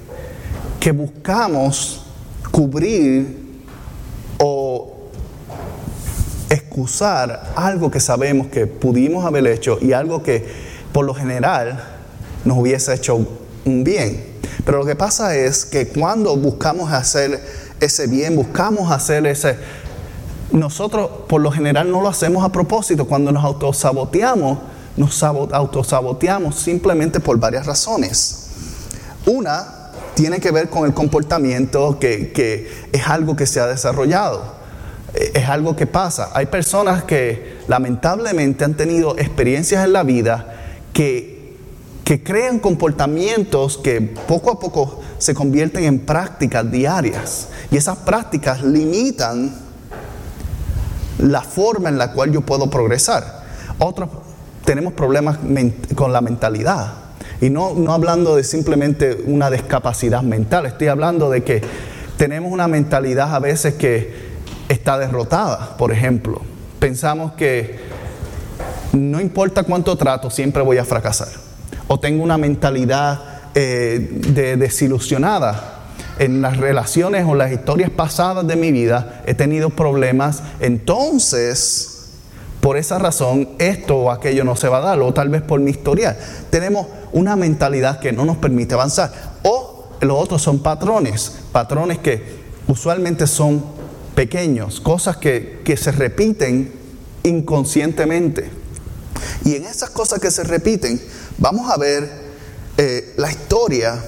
que 0.82 0.90
buscamos 0.90 2.02
cubrir 2.50 3.62
o 4.38 4.94
excusar 6.50 7.52
algo 7.54 7.88
que 7.88 8.00
sabemos 8.00 8.48
que 8.48 8.66
pudimos 8.66 9.24
haber 9.24 9.46
hecho 9.46 9.78
y 9.80 9.92
algo 9.92 10.24
que 10.24 10.44
por 10.92 11.04
lo 11.04 11.14
general 11.14 11.80
nos 12.44 12.58
hubiese 12.58 12.92
hecho 12.94 13.24
un 13.64 13.84
bien. 13.84 14.24
Pero 14.64 14.78
lo 14.78 14.84
que 14.84 14.96
pasa 14.96 15.36
es 15.36 15.64
que 15.64 15.86
cuando 15.86 16.36
buscamos 16.36 16.90
hacer 16.90 17.40
ese 17.78 18.08
bien, 18.08 18.34
buscamos 18.34 18.90
hacer 18.90 19.24
ese... 19.28 19.56
Nosotros 20.50 21.08
por 21.28 21.42
lo 21.42 21.52
general 21.52 21.92
no 21.92 22.02
lo 22.02 22.08
hacemos 22.08 22.44
a 22.44 22.50
propósito. 22.50 23.06
Cuando 23.06 23.30
nos 23.30 23.44
autosaboteamos, 23.44 24.58
nos 24.96 25.22
autosaboteamos 25.22 26.56
simplemente 26.56 27.20
por 27.20 27.38
varias 27.38 27.66
razones. 27.66 28.48
Una 29.26 29.81
tiene 30.14 30.40
que 30.40 30.50
ver 30.50 30.68
con 30.68 30.84
el 30.84 30.94
comportamiento 30.94 31.98
que, 31.98 32.70
es 32.92 33.06
algo 33.06 33.36
que 33.36 33.46
se 33.46 33.60
ha 33.60 33.66
desarrollado. 33.66 34.62
Eh, 35.14 35.32
es 35.34 35.48
algo 35.48 35.76
que 35.76 35.86
pasa. 35.86 36.30
Hay 36.34 36.46
personas 36.46 37.04
que 37.04 37.58
lamentablemente 37.68 38.64
han 38.64 38.74
tenido 38.74 39.18
experiencias 39.18 39.84
en 39.84 39.92
la 39.92 40.02
vida 40.02 40.56
que 40.92 41.32
que 42.04 42.22
crean 42.22 42.58
comportamientos 42.58 43.78
que 43.78 44.00
poco 44.00 44.50
a 44.50 44.58
poco 44.58 45.00
se 45.18 45.34
convierten 45.34 45.84
en 45.84 46.00
prácticas 46.00 46.70
diarias. 46.70 47.48
Y 47.70 47.76
esas 47.76 47.98
prácticas 47.98 48.62
limitan 48.62 49.54
la 51.18 51.42
forma 51.42 51.88
en 51.88 51.98
la 51.98 52.12
cual 52.12 52.32
yo 52.32 52.40
puedo 52.40 52.68
progresar. 52.68 53.44
Otros 53.78 54.08
tenemos 54.64 54.92
problemas 54.94 55.38
con 55.94 56.12
la 56.12 56.20
mentalidad. 56.20 57.01
Y 57.42 57.50
no, 57.50 57.74
no 57.74 57.92
hablando 57.92 58.36
de 58.36 58.44
simplemente 58.44 59.24
una 59.26 59.50
discapacidad 59.50 60.22
mental, 60.22 60.64
estoy 60.64 60.86
hablando 60.88 61.28
de 61.28 61.42
que 61.42 61.60
tenemos 62.16 62.50
una 62.50 62.68
mentalidad 62.68 63.34
a 63.34 63.40
veces 63.40 63.74
que 63.74 64.32
está 64.68 64.96
derrotada, 64.96 65.76
por 65.76 65.92
ejemplo. 65.92 66.40
Pensamos 66.78 67.32
que 67.32 67.78
no 68.92 69.20
importa 69.20 69.64
cuánto 69.64 69.96
trato, 69.96 70.30
siempre 70.30 70.62
voy 70.62 70.78
a 70.78 70.84
fracasar 70.84 71.28
o 71.88 72.00
tengo 72.00 72.22
una 72.22 72.38
mentalidad 72.38 73.50
eh, 73.54 74.08
de 74.28 74.56
desilusionada. 74.56 75.80
En 76.18 76.40
las 76.40 76.56
relaciones 76.56 77.26
o 77.26 77.34
las 77.34 77.52
historias 77.52 77.90
pasadas 77.90 78.46
de 78.46 78.56
mi 78.56 78.70
vida 78.70 79.22
he 79.26 79.34
tenido 79.34 79.68
problemas, 79.70 80.42
entonces 80.60 81.91
por 82.62 82.76
esa 82.76 82.96
razón 82.96 83.48
esto 83.58 83.96
o 83.96 84.10
aquello 84.12 84.44
no 84.44 84.54
se 84.54 84.68
va 84.68 84.78
a 84.78 84.82
dar, 84.82 85.00
o 85.00 85.12
tal 85.12 85.28
vez 85.30 85.42
por 85.42 85.58
mi 85.58 85.72
historial. 85.72 86.16
Tenemos 86.48 86.86
una 87.10 87.34
mentalidad 87.34 87.98
que 87.98 88.12
no 88.12 88.24
nos 88.24 88.36
permite 88.36 88.74
avanzar. 88.74 89.12
O 89.42 89.88
los 90.00 90.16
otros 90.16 90.42
son 90.42 90.60
patrones, 90.60 91.38
patrones 91.50 91.98
que 91.98 92.22
usualmente 92.68 93.26
son 93.26 93.64
pequeños, 94.14 94.80
cosas 94.80 95.16
que, 95.16 95.60
que 95.64 95.76
se 95.76 95.90
repiten 95.90 96.72
inconscientemente. 97.24 98.48
Y 99.44 99.56
en 99.56 99.64
esas 99.64 99.90
cosas 99.90 100.20
que 100.20 100.30
se 100.30 100.44
repiten, 100.44 101.02
vamos 101.38 101.68
a 101.68 101.76
ver 101.76 102.08
eh, 102.76 103.12
la 103.16 103.28
historia 103.28 104.00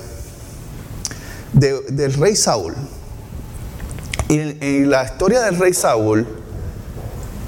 del 1.52 2.12
rey 2.14 2.37
Saúl. 2.37 2.76
Y, 4.28 4.64
y 4.64 4.84
la 4.84 5.06
historia 5.06 5.40
del 5.40 5.58
rey 5.58 5.75
Saúl 5.75 6.43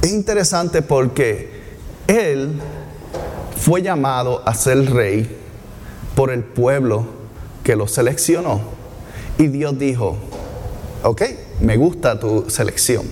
es 0.06 0.12
interesante 0.12 0.82
porque 0.82 1.50
él 2.06 2.60
fue 3.56 3.82
llamado 3.82 4.42
a 4.46 4.54
ser 4.54 4.92
rey 4.92 5.28
por 6.14 6.30
el 6.30 6.44
pueblo 6.44 7.06
que 7.64 7.74
lo 7.74 7.88
seleccionó. 7.88 8.60
Y 9.38 9.48
Dios 9.48 9.78
dijo, 9.78 10.16
ok, 11.02 11.22
me 11.60 11.76
gusta 11.76 12.20
tu 12.20 12.48
selección. 12.48 13.04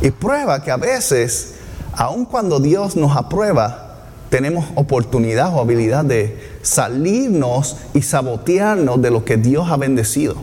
Y 0.00 0.10
prueba 0.10 0.62
que 0.62 0.70
a 0.70 0.78
veces, 0.78 1.54
aun 1.92 2.24
cuando 2.24 2.58
Dios 2.58 2.96
nos 2.96 3.14
aprueba, 3.16 4.06
tenemos 4.30 4.64
oportunidad 4.76 5.54
o 5.54 5.60
habilidad 5.60 6.04
de 6.04 6.58
salirnos 6.62 7.76
y 7.92 8.02
sabotearnos 8.02 9.02
de 9.02 9.10
lo 9.10 9.24
que 9.24 9.36
Dios 9.36 9.70
ha 9.70 9.76
bendecido, 9.76 10.36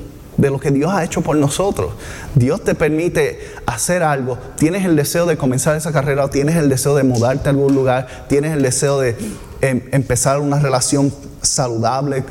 de 0.47 0.51
lo 0.51 0.59
que 0.59 0.71
Dios 0.71 0.91
ha 0.91 1.03
hecho 1.03 1.21
por 1.21 1.35
nosotros. 1.35 1.93
Dios 2.35 2.63
te 2.63 2.75
permite 2.75 3.39
hacer 3.65 4.03
algo, 4.03 4.37
tienes 4.57 4.85
el 4.85 4.95
deseo 4.95 5.25
de 5.25 5.37
comenzar 5.37 5.75
esa 5.75 5.91
carrera, 5.91 6.25
o 6.25 6.29
tienes 6.29 6.55
el 6.55 6.69
deseo 6.69 6.95
de 6.95 7.03
mudarte 7.03 7.49
a 7.49 7.51
algún 7.51 7.75
lugar, 7.75 8.25
tienes 8.27 8.53
el 8.53 8.61
deseo 8.61 8.99
de 8.99 9.15
em, 9.61 9.81
empezar 9.91 10.39
una 10.39 10.59
relación 10.59 11.13
saludable 11.41 12.23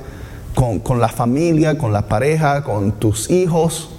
con, 0.54 0.80
con 0.80 1.00
la 1.00 1.08
familia, 1.08 1.78
con 1.78 1.92
la 1.92 2.02
pareja, 2.08 2.64
con 2.64 2.92
tus 2.92 3.30
hijos 3.30 3.90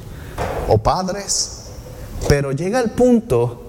o 0.68 0.78
padres. 0.78 1.54
Pero 2.28 2.52
llega 2.52 2.80
el 2.80 2.92
punto 2.92 3.68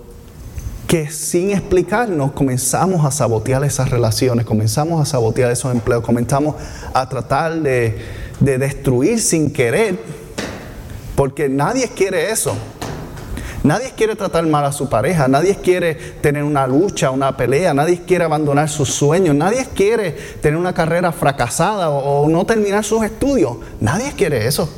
que 0.88 1.10
sin 1.10 1.50
explicarnos 1.50 2.32
comenzamos 2.32 3.04
a 3.04 3.10
sabotear 3.10 3.62
esas 3.62 3.90
relaciones, 3.90 4.46
comenzamos 4.46 5.02
a 5.02 5.04
sabotear 5.04 5.50
esos 5.52 5.70
empleos, 5.70 6.02
comenzamos 6.02 6.56
a 6.94 7.06
tratar 7.06 7.60
de, 7.60 7.98
destruir 8.40 9.20
sin 9.20 9.52
querer, 9.52 10.00
porque 11.18 11.48
nadie 11.48 11.88
quiere 11.88 12.30
eso. 12.30 12.54
Nadie 13.64 13.92
quiere 13.96 14.14
tratar 14.14 14.46
mal 14.46 14.64
a 14.64 14.70
su 14.70 14.88
pareja, 14.88 15.26
nadie 15.26 15.56
quiere 15.56 15.96
tener 15.96 16.44
una 16.44 16.64
lucha, 16.64 17.10
una 17.10 17.36
pelea, 17.36 17.74
nadie 17.74 18.02
quiere 18.02 18.22
abandonar 18.22 18.68
sus 18.68 18.94
sueños, 18.94 19.34
nadie 19.34 19.66
quiere 19.74 20.12
tener 20.40 20.56
una 20.56 20.72
carrera 20.72 21.10
fracasada 21.10 21.90
o, 21.90 22.28
no 22.28 22.46
terminar 22.46 22.84
sus 22.84 23.02
estudios. 23.02 23.56
Nadie 23.80 24.12
quiere 24.12 24.46
eso. 24.46 24.70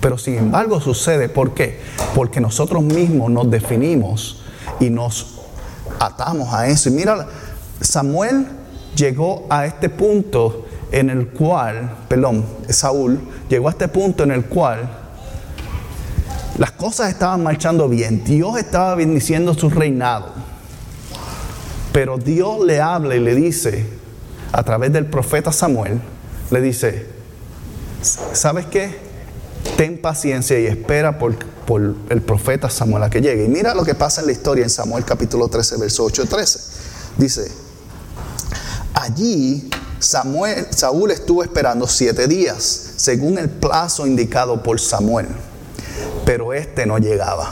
Pero 0.00 0.18
sin 0.18 0.36
embargo 0.36 0.80
sucede. 0.80 1.28
¿Por 1.28 1.52
qué? 1.52 1.80
Porque 2.14 2.40
nosotros 2.40 2.84
mismos 2.84 3.32
nos 3.32 3.50
definimos 3.50 4.40
y 4.78 4.88
nos 4.88 5.40
atamos 5.98 6.54
a 6.54 6.68
eso. 6.68 6.90
Y 6.90 6.92
mira, 6.92 7.26
Samuel 7.80 8.46
llegó 8.94 9.48
a 9.50 9.66
este 9.66 9.88
punto 9.88 10.64
en 10.92 11.10
el 11.10 11.26
cual, 11.30 12.04
perdón, 12.06 12.46
Saúl 12.68 13.18
llegó 13.48 13.66
a 13.66 13.72
este 13.72 13.88
punto 13.88 14.22
en 14.22 14.30
el 14.30 14.44
cual 14.44 15.01
las 16.58 16.72
cosas 16.72 17.10
estaban 17.10 17.42
marchando 17.42 17.88
bien, 17.88 18.24
Dios 18.24 18.58
estaba 18.58 18.94
bendiciendo 18.94 19.54
su 19.54 19.70
reinado, 19.70 20.32
pero 21.92 22.18
Dios 22.18 22.64
le 22.64 22.80
habla 22.80 23.16
y 23.16 23.20
le 23.20 23.34
dice, 23.34 23.86
a 24.52 24.62
través 24.62 24.92
del 24.92 25.06
profeta 25.06 25.52
Samuel, 25.52 26.00
le 26.50 26.60
dice, 26.60 27.06
¿sabes 28.32 28.66
qué? 28.66 28.98
Ten 29.76 29.98
paciencia 29.98 30.58
y 30.58 30.66
espera 30.66 31.18
por 31.18 31.36
por 31.62 31.94
el 32.08 32.22
profeta 32.22 32.68
Samuel 32.68 33.04
a 33.04 33.10
que 33.10 33.20
llegue. 33.20 33.44
Y 33.44 33.48
mira 33.48 33.74
lo 33.74 33.84
que 33.84 33.94
pasa 33.94 34.20
en 34.20 34.26
la 34.26 34.32
historia 34.32 34.64
en 34.64 34.70
Samuel 34.70 35.04
capítulo 35.04 35.48
13, 35.48 35.78
verso 35.78 36.04
8 36.04 36.26
13. 36.26 36.60
Dice, 37.18 37.50
allí 38.94 39.70
Samuel, 39.98 40.66
Saúl 40.70 41.10
estuvo 41.10 41.42
esperando 41.42 41.86
siete 41.86 42.26
días, 42.26 42.62
según 42.96 43.38
el 43.38 43.48
plazo 43.48 44.06
indicado 44.06 44.62
por 44.62 44.80
Samuel, 44.80 45.28
pero 46.24 46.52
este 46.52 46.86
no 46.86 46.98
llegaba. 46.98 47.50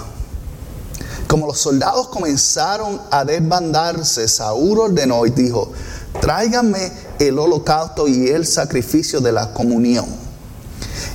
Como 1.26 1.46
los 1.46 1.58
soldados 1.58 2.08
comenzaron 2.08 3.00
a 3.10 3.24
desbandarse, 3.24 4.26
Saúl 4.26 4.80
ordenó 4.80 5.26
y 5.26 5.30
dijo, 5.30 5.72
tráiganme 6.20 6.92
el 7.18 7.38
holocausto 7.38 8.08
y 8.08 8.28
el 8.28 8.46
sacrificio 8.46 9.20
de 9.20 9.32
la 9.32 9.52
comunión. 9.52 10.06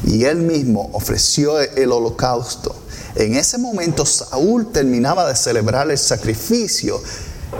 Y 0.05 0.23
él 0.23 0.37
mismo 0.37 0.89
ofreció 0.93 1.59
el 1.59 1.91
holocausto 1.91 2.75
en 3.15 3.35
ese 3.35 3.57
momento 3.57 4.05
Saúl 4.05 4.71
terminaba 4.73 5.27
de 5.27 5.35
celebrar 5.35 5.89
el 5.89 5.97
sacrificio 5.97 7.01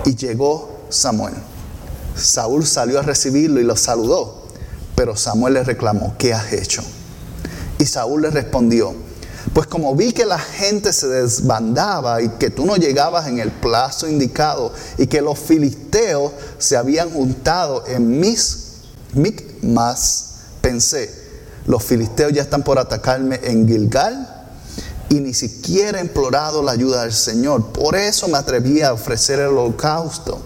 y 0.03 0.15
llegó 0.15 0.79
Samuel. 0.89 1.33
Saúl 2.15 2.65
salió 2.65 2.99
a 2.99 3.03
recibirlo 3.03 3.61
y 3.61 3.63
lo 3.63 3.77
saludó, 3.77 4.47
pero 4.95 5.15
Samuel 5.15 5.53
le 5.53 5.63
reclamó, 5.63 6.15
¿qué 6.17 6.33
has 6.33 6.51
hecho? 6.51 6.83
Y 7.79 7.85
Saúl 7.85 8.23
le 8.23 8.31
respondió, 8.31 8.93
pues 9.53 9.67
como 9.67 9.95
vi 9.95 10.11
que 10.11 10.25
la 10.25 10.39
gente 10.39 10.91
se 10.91 11.07
desbandaba 11.07 12.21
y 12.21 12.29
que 12.29 12.49
tú 12.49 12.65
no 12.65 12.75
llegabas 12.75 13.27
en 13.27 13.39
el 13.39 13.51
plazo 13.51 14.07
indicado 14.07 14.73
y 14.97 15.07
que 15.07 15.21
los 15.21 15.37
filisteos 15.39 16.31
se 16.57 16.77
habían 16.77 17.09
juntado 17.11 17.85
en 17.87 18.19
mis 18.19 18.65
Micmas, 19.13 20.31
pensé, 20.59 21.09
los 21.67 21.81
filisteos 21.83 22.33
ya 22.33 22.41
están 22.41 22.63
por 22.63 22.77
atacarme 22.77 23.39
en 23.43 23.65
Gilgal 23.65 24.45
y 25.09 25.21
ni 25.21 25.33
siquiera 25.33 25.99
he 25.99 26.01
implorado 26.01 26.61
la 26.61 26.73
ayuda 26.73 27.03
del 27.03 27.13
Señor. 27.13 27.67
Por 27.67 27.95
eso 27.95 28.27
me 28.27 28.37
atreví 28.37 28.81
a 28.81 28.91
ofrecer 28.91 29.39
el 29.39 29.47
holocausto. 29.47 30.41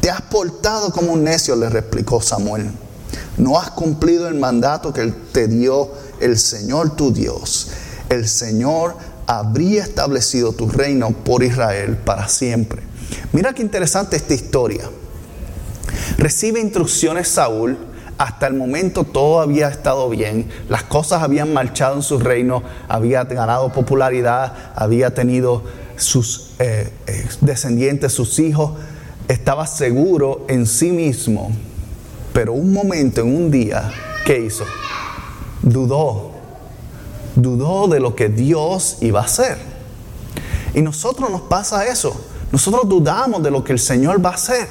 Te 0.00 0.10
has 0.10 0.22
portado 0.22 0.90
como 0.90 1.12
un 1.12 1.22
necio, 1.22 1.54
le 1.54 1.68
replicó 1.68 2.20
Samuel. 2.20 2.70
No 3.36 3.58
has 3.58 3.70
cumplido 3.70 4.26
el 4.26 4.34
mandato 4.34 4.92
que 4.92 5.06
te 5.32 5.46
dio 5.46 5.90
el 6.20 6.38
Señor 6.38 6.96
tu 6.96 7.12
Dios. 7.12 7.68
El 8.10 8.28
Señor 8.28 8.96
habría 9.28 9.84
establecido 9.84 10.52
tu 10.52 10.68
reino 10.68 11.10
por 11.12 11.44
Israel 11.44 11.96
para 11.96 12.28
siempre. 12.28 12.82
Mira 13.32 13.52
qué 13.52 13.62
interesante 13.62 14.16
esta 14.16 14.34
historia. 14.34 14.90
Recibe 16.18 16.60
instrucciones 16.60 17.28
Saúl, 17.28 17.78
hasta 18.18 18.48
el 18.48 18.54
momento 18.54 19.04
todo 19.04 19.40
había 19.40 19.68
estado 19.68 20.10
bien, 20.10 20.50
las 20.68 20.82
cosas 20.82 21.22
habían 21.22 21.54
marchado 21.54 21.94
en 21.94 22.02
su 22.02 22.18
reino, 22.18 22.64
había 22.88 23.22
ganado 23.24 23.72
popularidad, 23.72 24.72
había 24.74 25.14
tenido 25.14 25.62
sus 25.96 26.50
eh, 26.58 26.92
eh, 27.06 27.28
descendientes, 27.40 28.12
sus 28.12 28.40
hijos, 28.40 28.72
estaba 29.28 29.68
seguro 29.68 30.44
en 30.48 30.66
sí 30.66 30.90
mismo. 30.90 31.52
Pero 32.32 32.54
un 32.54 32.72
momento, 32.72 33.20
en 33.20 33.36
un 33.36 33.50
día, 33.52 33.92
¿qué 34.26 34.40
hizo? 34.40 34.64
Dudó, 35.62 36.29
dudó 37.42 37.88
de 37.88 38.00
lo 38.00 38.14
que 38.14 38.28
Dios 38.28 38.98
iba 39.00 39.20
a 39.20 39.24
hacer. 39.24 39.58
Y 40.74 40.82
nosotros 40.82 41.30
nos 41.30 41.42
pasa 41.42 41.86
eso. 41.86 42.14
Nosotros 42.52 42.88
dudamos 42.88 43.42
de 43.42 43.50
lo 43.50 43.62
que 43.62 43.72
el 43.72 43.78
Señor 43.78 44.24
va 44.24 44.30
a 44.30 44.34
hacer. 44.34 44.68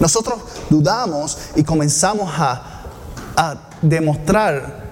Nosotros 0.00 0.40
dudamos 0.70 1.38
y 1.56 1.62
comenzamos 1.62 2.30
a, 2.36 2.74
demostrar 3.80 4.88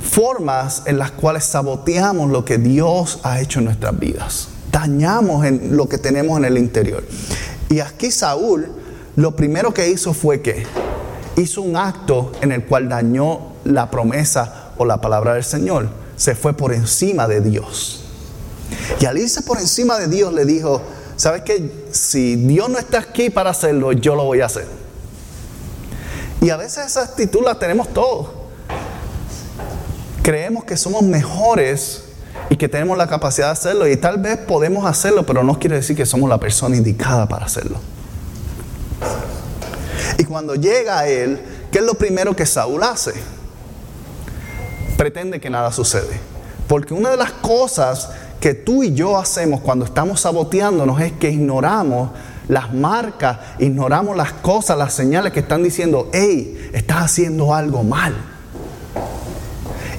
formas 0.00 0.82
en 0.86 0.96
las 0.96 1.10
cuales 1.10 1.42
saboteamos 1.42 2.30
lo 2.30 2.44
que 2.44 2.56
Dios 2.56 3.18
ha 3.24 3.40
hecho 3.40 3.58
en 3.58 3.64
nuestras 3.64 3.98
vidas. 3.98 4.48
Dañamos 4.70 5.44
en 5.44 5.76
lo 5.76 5.88
que 5.88 5.98
tenemos 5.98 6.38
en 6.38 6.44
el 6.44 6.56
interior. 6.56 7.04
Y 7.68 7.80
aquí 7.80 8.12
Saúl 8.12 8.68
lo 9.16 9.34
primero 9.34 9.74
que 9.74 9.90
hizo 9.90 10.14
fue 10.14 10.40
que 10.40 10.64
hizo 11.36 11.62
un 11.62 11.76
acto 11.76 12.30
en 12.40 12.52
el 12.52 12.64
cual 12.64 12.88
dañó 12.88 13.40
la 13.64 13.90
promesa 13.90 14.59
o 14.80 14.86
la 14.86 14.98
palabra 14.98 15.34
del 15.34 15.44
Señor. 15.44 15.90
Se 16.16 16.34
fue 16.34 16.54
por 16.54 16.72
encima 16.72 17.28
de 17.28 17.42
Dios. 17.42 18.00
Y 18.98 19.04
al 19.04 19.18
irse 19.18 19.42
por 19.42 19.58
encima 19.58 19.98
de 19.98 20.08
Dios 20.08 20.32
le 20.32 20.46
dijo, 20.46 20.80
¿sabes 21.16 21.42
qué? 21.42 21.86
Si 21.92 22.36
Dios 22.36 22.70
no 22.70 22.78
está 22.78 23.00
aquí 23.00 23.28
para 23.28 23.50
hacerlo, 23.50 23.92
yo 23.92 24.16
lo 24.16 24.24
voy 24.24 24.40
a 24.40 24.46
hacer. 24.46 24.66
Y 26.40 26.48
a 26.48 26.56
veces 26.56 26.86
esa 26.86 27.02
actitud 27.02 27.42
la 27.44 27.58
tenemos 27.58 27.88
todos. 27.92 28.28
Creemos 30.22 30.64
que 30.64 30.78
somos 30.78 31.02
mejores 31.02 32.04
y 32.48 32.56
que 32.56 32.66
tenemos 32.66 32.96
la 32.96 33.06
capacidad 33.06 33.48
de 33.48 33.52
hacerlo 33.52 33.86
y 33.86 33.98
tal 33.98 34.16
vez 34.16 34.38
podemos 34.38 34.86
hacerlo, 34.86 35.26
pero 35.26 35.44
no 35.44 35.58
quiere 35.58 35.76
decir 35.76 35.94
que 35.94 36.06
somos 36.06 36.30
la 36.30 36.40
persona 36.40 36.74
indicada 36.74 37.28
para 37.28 37.44
hacerlo. 37.44 37.78
Y 40.16 40.24
cuando 40.24 40.54
llega 40.54 41.00
a 41.00 41.06
él, 41.06 41.38
¿qué 41.70 41.80
es 41.80 41.84
lo 41.84 41.92
primero 41.92 42.34
que 42.34 42.46
Saúl 42.46 42.82
hace? 42.82 43.12
Pretende 45.00 45.40
que 45.40 45.48
nada 45.48 45.72
sucede. 45.72 46.20
Porque 46.68 46.92
una 46.92 47.08
de 47.08 47.16
las 47.16 47.32
cosas 47.32 48.10
que 48.38 48.52
tú 48.52 48.82
y 48.82 48.92
yo 48.92 49.16
hacemos 49.16 49.62
cuando 49.62 49.86
estamos 49.86 50.20
saboteándonos 50.20 51.00
es 51.00 51.12
que 51.12 51.30
ignoramos 51.30 52.10
las 52.48 52.74
marcas, 52.74 53.38
ignoramos 53.58 54.14
las 54.14 54.34
cosas, 54.34 54.76
las 54.76 54.92
señales 54.92 55.32
que 55.32 55.40
están 55.40 55.62
diciendo, 55.62 56.10
hey, 56.12 56.68
estás 56.74 56.98
haciendo 56.98 57.54
algo 57.54 57.82
mal. 57.82 58.14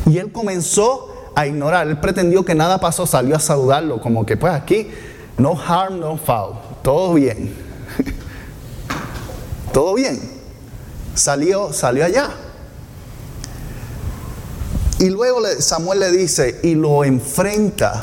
Y 0.05 0.19
él 0.19 0.31
comenzó 0.31 1.31
a 1.35 1.47
ignorar, 1.47 1.87
él 1.87 1.99
pretendió 1.99 2.45
que 2.45 2.53
nada 2.53 2.79
pasó, 2.79 3.07
salió 3.07 3.35
a 3.35 3.39
saludarlo, 3.39 3.99
como 4.01 4.23
que 4.23 4.37
pues 4.37 4.53
aquí, 4.53 4.87
no 5.35 5.59
harm, 5.59 5.99
no 5.99 6.15
foul, 6.15 6.57
todo 6.83 7.15
bien. 7.15 7.55
Todo 9.73 9.95
bien. 9.95 10.19
Salió, 11.15 11.73
salió 11.73 12.05
allá. 12.05 12.29
Y 15.01 15.09
luego 15.09 15.39
Samuel 15.57 15.99
le 15.99 16.11
dice, 16.11 16.59
y 16.61 16.75
lo 16.75 17.03
enfrenta. 17.03 17.99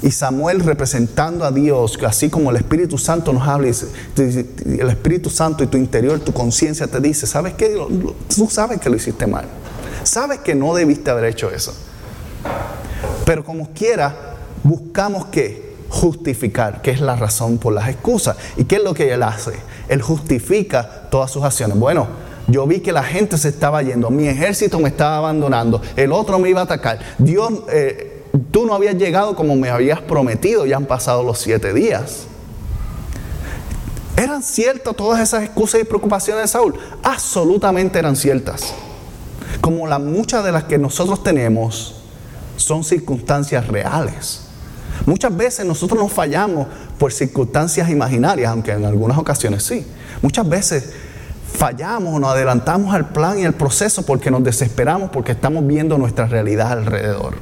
Y 0.00 0.10
Samuel 0.10 0.60
representando 0.60 1.44
a 1.44 1.50
Dios, 1.50 1.98
así 2.06 2.30
como 2.30 2.50
el 2.50 2.56
Espíritu 2.56 2.96
Santo 2.96 3.30
nos 3.30 3.46
habla, 3.46 3.68
el 4.16 4.88
Espíritu 4.88 5.28
Santo 5.28 5.62
y 5.62 5.66
tu 5.66 5.76
interior, 5.76 6.18
tu 6.20 6.32
conciencia 6.32 6.86
te 6.86 6.98
dice, 7.00 7.26
¿sabes 7.26 7.52
qué? 7.52 7.76
Tú 8.34 8.48
sabes 8.48 8.80
que 8.80 8.88
lo 8.88 8.96
hiciste 8.96 9.26
mal. 9.26 9.44
Sabes 10.02 10.38
que 10.38 10.54
no 10.54 10.74
debiste 10.74 11.10
haber 11.10 11.26
hecho 11.26 11.50
eso. 11.50 11.74
Pero 13.26 13.44
como 13.44 13.70
quiera, 13.74 14.36
buscamos 14.62 15.26
que 15.26 15.76
justificar, 15.90 16.80
que 16.80 16.90
es 16.90 17.02
la 17.02 17.16
razón 17.16 17.58
por 17.58 17.74
las 17.74 17.86
excusas. 17.86 18.38
¿Y 18.56 18.64
qué 18.64 18.76
es 18.76 18.82
lo 18.82 18.94
que 18.94 19.12
él 19.12 19.22
hace? 19.22 19.52
Él 19.90 20.00
justifica 20.00 21.08
todas 21.10 21.30
sus 21.30 21.44
acciones. 21.44 21.78
Bueno, 21.78 22.08
yo 22.48 22.66
vi 22.66 22.80
que 22.80 22.92
la 22.92 23.02
gente 23.02 23.36
se 23.38 23.50
estaba 23.50 23.82
yendo, 23.82 24.10
mi 24.10 24.26
ejército 24.26 24.80
me 24.80 24.88
estaba 24.88 25.18
abandonando, 25.18 25.80
el 25.96 26.12
otro 26.12 26.38
me 26.38 26.48
iba 26.48 26.60
a 26.60 26.64
atacar. 26.64 26.98
Dios, 27.18 27.52
eh, 27.70 28.24
tú 28.50 28.66
no 28.66 28.74
habías 28.74 28.96
llegado 28.96 29.36
como 29.36 29.54
me 29.54 29.68
habías 29.68 30.00
prometido, 30.00 30.64
ya 30.66 30.76
han 30.76 30.86
pasado 30.86 31.22
los 31.22 31.38
siete 31.38 31.74
días. 31.74 32.26
¿Eran 34.16 34.42
ciertas 34.42 34.96
todas 34.96 35.20
esas 35.20 35.44
excusas 35.44 35.80
y 35.80 35.84
preocupaciones 35.84 36.42
de 36.42 36.48
Saúl? 36.48 36.74
Absolutamente 37.02 37.98
eran 37.98 38.16
ciertas. 38.16 38.72
Como 39.60 39.86
las 39.86 40.00
muchas 40.00 40.42
de 40.42 40.50
las 40.50 40.64
que 40.64 40.78
nosotros 40.78 41.22
tenemos 41.22 42.02
son 42.56 42.82
circunstancias 42.82 43.68
reales. 43.68 44.40
Muchas 45.06 45.36
veces 45.36 45.64
nosotros 45.64 46.00
nos 46.00 46.12
fallamos 46.12 46.66
por 46.98 47.12
circunstancias 47.12 47.88
imaginarias, 47.90 48.50
aunque 48.50 48.72
en 48.72 48.84
algunas 48.84 49.18
ocasiones 49.18 49.62
sí. 49.62 49.86
Muchas 50.20 50.48
veces 50.48 50.92
fallamos 51.52 52.14
o 52.14 52.20
nos 52.20 52.30
adelantamos 52.30 52.94
al 52.94 53.08
plan 53.08 53.38
y 53.38 53.44
al 53.44 53.54
proceso 53.54 54.04
porque 54.04 54.30
nos 54.30 54.44
desesperamos 54.44 55.10
porque 55.10 55.32
estamos 55.32 55.66
viendo 55.66 55.98
nuestra 55.98 56.26
realidad 56.26 56.72
alrededor. 56.72 57.34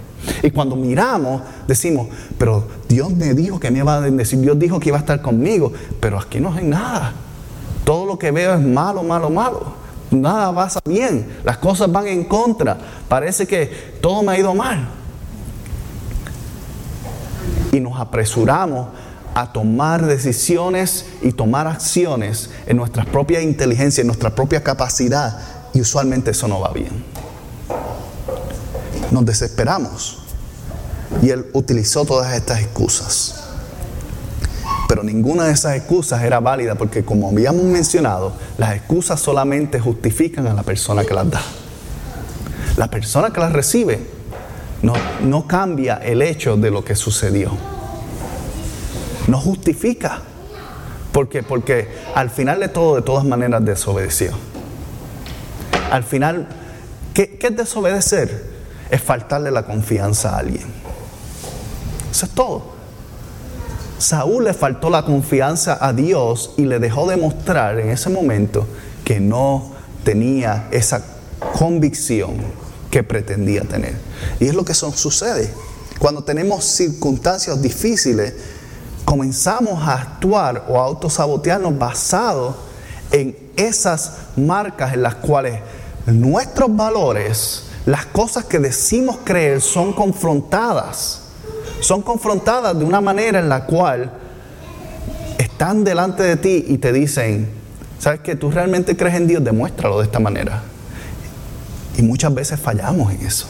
Y 0.42 0.50
cuando 0.50 0.76
miramos, 0.76 1.42
decimos, 1.66 2.08
pero 2.38 2.66
Dios 2.88 3.12
me 3.12 3.34
dijo 3.34 3.60
que 3.60 3.70
me 3.70 3.78
iba 3.78 3.96
a 3.96 4.00
decir, 4.00 4.40
Dios 4.40 4.58
dijo 4.58 4.80
que 4.80 4.88
iba 4.88 4.96
a 4.96 5.00
estar 5.00 5.22
conmigo, 5.22 5.72
pero 6.00 6.18
aquí 6.18 6.40
no 6.40 6.52
hay 6.52 6.64
nada. 6.64 7.12
Todo 7.84 8.06
lo 8.06 8.18
que 8.18 8.30
veo 8.30 8.54
es 8.54 8.60
malo, 8.60 9.02
malo, 9.02 9.30
malo. 9.30 9.86
Nada 10.10 10.50
va 10.50 10.68
bien, 10.84 11.38
las 11.44 11.58
cosas 11.58 11.90
van 11.90 12.06
en 12.06 12.24
contra. 12.24 12.76
Parece 13.08 13.46
que 13.46 13.98
todo 14.00 14.22
me 14.22 14.32
ha 14.32 14.38
ido 14.38 14.54
mal 14.54 14.88
y 17.76 17.80
nos 17.80 17.98
apresuramos 18.00 18.88
a 19.36 19.52
tomar 19.52 20.06
decisiones 20.06 21.04
y 21.20 21.30
tomar 21.30 21.66
acciones 21.66 22.48
en 22.66 22.78
nuestra 22.78 23.04
propia 23.04 23.42
inteligencia, 23.42 24.00
en 24.00 24.06
nuestra 24.06 24.34
propia 24.34 24.62
capacidad, 24.62 25.38
y 25.74 25.82
usualmente 25.82 26.30
eso 26.30 26.48
no 26.48 26.58
va 26.58 26.72
bien. 26.72 27.04
Nos 29.10 29.26
desesperamos. 29.26 30.22
Y 31.20 31.28
él 31.28 31.50
utilizó 31.52 32.06
todas 32.06 32.34
estas 32.34 32.60
excusas. 32.60 33.44
Pero 34.88 35.02
ninguna 35.02 35.44
de 35.44 35.52
esas 35.52 35.76
excusas 35.76 36.22
era 36.22 36.40
válida 36.40 36.74
porque 36.74 37.04
como 37.04 37.28
habíamos 37.28 37.64
mencionado, 37.64 38.32
las 38.56 38.74
excusas 38.74 39.20
solamente 39.20 39.78
justifican 39.78 40.46
a 40.46 40.54
la 40.54 40.62
persona 40.62 41.04
que 41.04 41.12
las 41.12 41.30
da. 41.30 41.42
La 42.78 42.88
persona 42.88 43.30
que 43.34 43.40
las 43.40 43.52
recibe 43.52 44.00
no, 44.80 45.46
cambia 45.46 45.96
el 45.96 46.22
hecho 46.22 46.56
de 46.56 46.70
lo 46.70 46.82
que 46.82 46.96
sucedió. 46.96 47.75
No 49.26 49.40
justifica. 49.40 50.20
¿Por 51.12 51.28
qué? 51.28 51.42
Porque 51.42 51.88
al 52.14 52.30
final 52.30 52.60
de 52.60 52.68
todo, 52.68 52.96
de 52.96 53.02
todas 53.02 53.24
maneras, 53.24 53.64
desobedeció. 53.64 54.32
Al 55.90 56.04
final, 56.04 56.48
¿qué, 57.14 57.38
¿qué, 57.38 57.48
es 57.48 57.56
desobedecer? 57.56 58.56
Es 58.90 59.02
faltarle 59.02 59.50
la 59.50 59.64
confianza 59.64 60.36
a 60.36 60.38
alguien. 60.38 60.66
Eso 62.10 62.26
es 62.26 62.32
todo. 62.32 62.76
Saúl 63.98 64.44
le 64.44 64.52
faltó 64.52 64.90
la 64.90 65.04
confianza 65.04 65.78
a 65.80 65.92
Dios 65.92 66.52
y 66.56 66.66
le 66.66 66.78
dejó 66.78 67.08
demostrar 67.08 67.78
en 67.78 67.88
ese 67.88 68.10
momento 68.10 68.66
que 69.04 69.20
no 69.20 69.72
tenía 70.04 70.68
esa 70.70 71.02
convicción 71.58 72.36
que 72.90 73.02
pretendía 73.02 73.62
tener. 73.62 73.94
Y 74.38 74.46
es 74.46 74.54
lo 74.54 74.64
que 74.64 74.74
sucede. 74.74 75.50
Cuando 75.98 76.24
tenemos 76.24 76.64
circunstancias 76.64 77.60
difíciles, 77.62 78.34
comenzamos 79.06 79.88
a 79.88 79.94
actuar 79.94 80.64
o 80.68 80.78
a 80.78 80.84
autosabotearnos 80.84 81.78
basado 81.78 82.56
en 83.12 83.34
esas 83.56 84.18
marcas 84.36 84.92
en 84.92 85.02
las 85.02 85.14
cuales 85.14 85.60
nuestros 86.06 86.74
valores, 86.76 87.62
las 87.86 88.04
cosas 88.06 88.44
que 88.44 88.58
decimos 88.58 89.18
creer, 89.24 89.62
son 89.62 89.92
confrontadas. 89.92 91.22
Son 91.80 92.02
confrontadas 92.02 92.76
de 92.76 92.84
una 92.84 93.00
manera 93.00 93.38
en 93.38 93.48
la 93.48 93.64
cual 93.64 94.12
están 95.38 95.84
delante 95.84 96.24
de 96.24 96.36
ti 96.36 96.64
y 96.66 96.78
te 96.78 96.92
dicen, 96.92 97.48
¿sabes 98.00 98.20
que 98.20 98.34
tú 98.34 98.50
realmente 98.50 98.96
crees 98.96 99.14
en 99.14 99.28
Dios? 99.28 99.44
Demuéstralo 99.44 99.98
de 99.98 100.04
esta 100.04 100.18
manera. 100.18 100.62
Y 101.96 102.02
muchas 102.02 102.34
veces 102.34 102.58
fallamos 102.58 103.12
en 103.12 103.24
eso. 103.24 103.46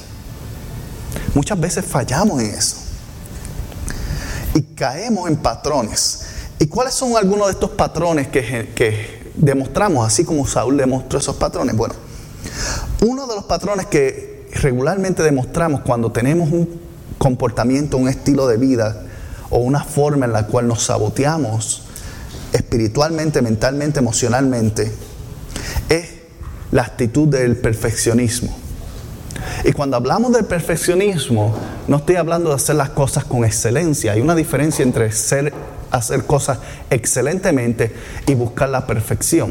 Muchas 1.35 1.59
veces 1.59 1.85
fallamos 1.85 2.43
en 2.43 2.51
eso. 2.51 2.86
Y 4.57 4.63
caemos 4.75 5.29
en 5.29 5.37
patrones. 5.37 6.23
¿Y 6.59 6.67
cuáles 6.67 6.95
son 6.95 7.15
algunos 7.15 7.49
de 7.49 7.53
estos 7.53 7.71
patrones 7.73 8.29
que, 8.29 9.31
demostramos, 9.35 10.07
así 10.07 10.25
como 10.25 10.47
Saúl 10.47 10.79
demostró 10.79 11.19
esos 11.19 11.37
patrones? 11.37 11.77
Bueno, 11.77 11.95
uno 13.03 13.27
de 13.27 13.35
los 13.35 13.45
patrones 13.45 13.85
que 13.85 14.49
regularmente 14.55 15.23
demostramos 15.23 15.83
cuando 15.83 16.11
tenemos 16.11 16.51
un 16.51 16.81
comportamiento, 17.19 17.99
un 17.99 18.09
estilo 18.09 18.47
de 18.47 18.57
vida 18.57 19.03
o 19.51 19.59
una 19.59 19.85
forma 19.85 20.25
en 20.25 20.33
la 20.33 20.47
cual 20.47 20.67
nos 20.67 20.85
saboteamos 20.85 21.83
espiritualmente, 22.55 23.43
mentalmente, 23.43 23.99
emocionalmente, 23.99 24.91
es 25.91 26.09
la 26.71 26.81
actitud 26.81 27.29
del 27.29 27.59
perfeccionismo. 27.59 28.66
Y 29.67 29.73
cuando 29.73 29.97
hablamos 29.97 30.31
del 30.31 30.45
perfeccionismo, 30.45 31.53
no 31.89 31.97
estoy 31.97 32.15
hablando 32.15 32.51
de 32.51 32.55
hacer 32.55 32.77
las 32.77 32.91
cosas 32.91 33.25
con 33.25 33.45
excelencia. 33.45 34.13
Hay 34.13 34.21
una 34.21 34.37
diferencia 34.37 34.85
entre 34.85 35.07
hacer 35.07 36.25
cosas 36.25 36.61
excelentemente 36.89 37.93
y 38.29 38.37
buscar 38.37 38.69
la 38.69 38.87
perfección. 38.87 39.51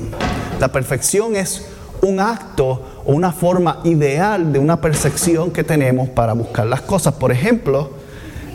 La 0.62 0.70
perfección 0.70 1.36
es 1.36 1.68
un 2.02 2.22
acto 2.22 2.82
o 3.06 3.12
una 3.12 3.34
forma 3.34 3.82
ideal 3.84 4.54
de 4.54 4.60
una 4.60 4.80
percepción 4.80 5.52
que 5.52 5.66
tenemos 5.66 6.08
para 6.08 6.32
buscar 6.32 6.66
las 6.66 6.80
cosas. 6.80 7.16
Por 7.16 7.34
ejemplo, 7.34 7.90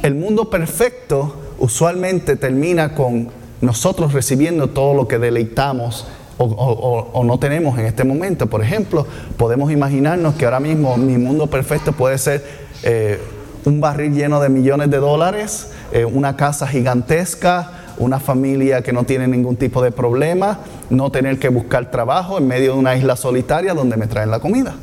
el 0.03 0.15
mundo 0.15 0.49
perfecto 0.49 1.37
usualmente 1.59 2.37
termina 2.37 2.95
con 2.95 3.29
nosotros 3.61 4.15
recibiendo 4.15 4.71
todo 4.71 4.95
lo 4.95 5.07
que 5.07 5.19
deleitamos 5.19 6.07
o, 6.45 7.23
no 7.25 7.39
tenemos 7.39 7.79
en 7.79 7.87
este 7.87 8.05
momento. 8.05 8.47
Por 8.47 8.63
ejemplo, 8.63 9.07
podemos 9.37 9.71
imaginarnos 9.71 10.35
que 10.35 10.45
ahora 10.45 10.61
mismo 10.61 10.97
mi 10.97 11.19
mundo 11.19 11.49
perfecto 11.49 11.93
puede 11.93 12.19
ser 12.19 12.45
eh, 12.83 13.21
un 13.65 13.81
barril 13.81 14.15
lleno 14.15 14.41
de 14.41 14.49
millones 14.49 14.91
de 14.91 14.99
dólares, 14.99 15.69
eh, 15.93 16.05
una 16.05 16.37
casa 16.37 16.67
gigantesca, 16.67 17.73
una 17.99 18.19
familia 18.19 18.83
que 18.83 18.93
no 18.93 19.05
tiene 19.05 19.29
ningún 19.29 19.57
tipo 19.57 19.83
de 19.83 19.93
problema, 19.93 20.61
no 20.89 21.11
tener 21.11 21.39
que 21.39 21.49
buscar 21.49 21.91
trabajo 21.91 22.39
en 22.39 22.49
medio 22.49 22.73
de 22.73 22.79
una 22.79 22.97
isla 22.97 23.17
solitaria 23.17 23.75
donde 23.75 23.97
me 23.97 24.07
traen 24.07 24.31
la 24.31 24.41
comida. 24.41 24.75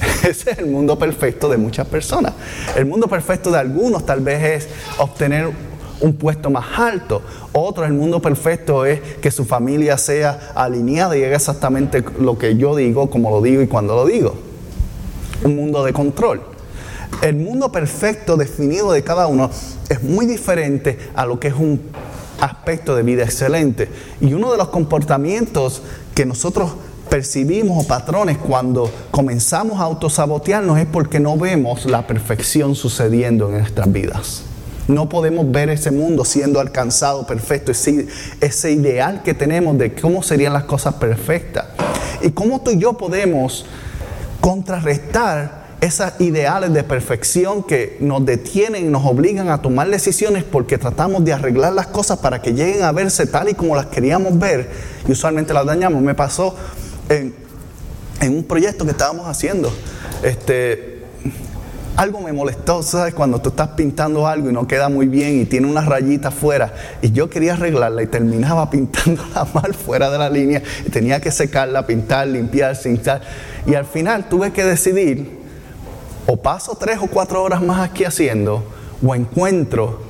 Ese 0.28 0.50
es 0.50 0.58
el 0.58 0.66
mundo 0.66 0.98
perfecto 0.98 1.48
de 1.48 1.56
muchas 1.56 1.86
personas. 1.86 2.32
El 2.76 2.86
mundo 2.86 3.06
perfecto 3.06 3.52
de 3.52 3.58
algunos 3.58 4.04
tal 4.04 4.20
vez 4.20 4.42
es 4.42 4.68
obtener 4.98 5.67
un 6.00 6.14
puesto 6.14 6.50
más 6.50 6.78
alto. 6.78 7.22
Otro, 7.52 7.84
el 7.84 7.92
mundo 7.92 8.20
perfecto 8.20 8.84
es 8.84 9.00
que 9.20 9.30
su 9.30 9.44
familia 9.44 9.98
sea 9.98 10.52
alineada 10.54 11.16
y 11.16 11.24
haga 11.24 11.36
exactamente 11.36 12.04
lo 12.20 12.38
que 12.38 12.56
yo 12.56 12.76
digo, 12.76 13.10
como 13.10 13.30
lo 13.30 13.42
digo 13.42 13.62
y 13.62 13.66
cuando 13.66 13.94
lo 13.94 14.06
digo. 14.06 14.34
Un 15.44 15.56
mundo 15.56 15.84
de 15.84 15.92
control. 15.92 16.42
El 17.22 17.36
mundo 17.36 17.72
perfecto 17.72 18.36
definido 18.36 18.92
de 18.92 19.02
cada 19.02 19.26
uno 19.26 19.50
es 19.88 20.02
muy 20.02 20.26
diferente 20.26 20.98
a 21.14 21.26
lo 21.26 21.40
que 21.40 21.48
es 21.48 21.54
un 21.54 21.80
aspecto 22.40 22.94
de 22.94 23.02
vida 23.02 23.24
excelente. 23.24 23.88
Y 24.20 24.32
uno 24.34 24.52
de 24.52 24.58
los 24.58 24.68
comportamientos 24.68 25.82
que 26.14 26.26
nosotros 26.26 26.72
percibimos 27.08 27.84
o 27.84 27.88
patrones 27.88 28.38
cuando 28.38 28.90
comenzamos 29.10 29.80
a 29.80 29.84
autosabotearnos 29.84 30.78
es 30.78 30.86
porque 30.86 31.18
no 31.18 31.36
vemos 31.36 31.86
la 31.86 32.06
perfección 32.06 32.74
sucediendo 32.74 33.48
en 33.48 33.58
nuestras 33.58 33.90
vidas. 33.90 34.47
No 34.88 35.08
podemos 35.08 35.50
ver 35.50 35.68
ese 35.68 35.90
mundo 35.90 36.24
siendo 36.24 36.60
alcanzado 36.60 37.26
perfecto, 37.26 37.72
ese, 37.72 38.08
ese 38.40 38.72
ideal 38.72 39.22
que 39.22 39.34
tenemos 39.34 39.78
de 39.78 39.94
cómo 39.94 40.22
serían 40.22 40.54
las 40.54 40.64
cosas 40.64 40.94
perfectas. 40.94 41.66
Y 42.22 42.30
cómo 42.30 42.62
tú 42.62 42.72
y 42.72 42.78
yo 42.78 42.94
podemos 42.94 43.66
contrarrestar 44.40 45.68
esos 45.80 46.12
ideales 46.18 46.72
de 46.72 46.82
perfección 46.82 47.62
que 47.62 47.96
nos 48.00 48.24
detienen 48.24 48.86
y 48.86 48.88
nos 48.88 49.04
obligan 49.04 49.48
a 49.48 49.62
tomar 49.62 49.88
decisiones 49.88 50.42
porque 50.42 50.76
tratamos 50.76 51.24
de 51.24 51.32
arreglar 51.32 51.72
las 51.72 51.86
cosas 51.86 52.18
para 52.18 52.42
que 52.42 52.52
lleguen 52.52 52.82
a 52.82 52.92
verse 52.92 53.26
tal 53.26 53.48
y 53.48 53.54
como 53.54 53.76
las 53.76 53.86
queríamos 53.86 54.38
ver 54.38 54.68
y 55.06 55.12
usualmente 55.12 55.54
las 55.54 55.66
dañamos. 55.66 56.02
Me 56.02 56.14
pasó 56.14 56.56
en, 57.08 57.34
un 58.22 58.42
proyecto 58.44 58.84
que 58.84 58.90
estábamos 58.90 59.26
haciendo. 59.26 59.72
Este, 60.22 60.87
algo 61.98 62.20
me 62.20 62.32
molestó, 62.32 62.80
¿sabes? 62.84 63.12
Cuando 63.12 63.40
tú 63.40 63.48
estás 63.48 63.70
pintando 63.70 64.28
algo 64.28 64.48
y 64.48 64.52
no 64.52 64.68
queda 64.68 64.88
muy 64.88 65.08
bien 65.08 65.40
y 65.40 65.46
tiene 65.46 65.66
una 65.66 65.80
rayita 65.80 66.30
fuera 66.30 66.72
y 67.02 67.10
yo 67.10 67.28
quería 67.28 67.54
arreglarla 67.54 68.04
y 68.04 68.06
terminaba 68.06 68.70
pintándola 68.70 69.48
mal 69.52 69.74
fuera 69.74 70.08
de 70.08 70.16
la 70.16 70.30
línea 70.30 70.62
y 70.86 70.90
tenía 70.90 71.20
que 71.20 71.32
secarla, 71.32 71.86
pintar, 71.86 72.28
limpiar, 72.28 72.76
cintar 72.76 73.20
y 73.66 73.74
al 73.74 73.84
final 73.84 74.28
tuve 74.28 74.52
que 74.52 74.64
decidir 74.64 75.38
o 76.26 76.36
paso 76.36 76.76
tres 76.76 76.98
o 77.02 77.08
cuatro 77.08 77.42
horas 77.42 77.60
más 77.62 77.80
aquí 77.80 78.04
haciendo, 78.04 78.62
o 79.04 79.14
encuentro 79.14 80.00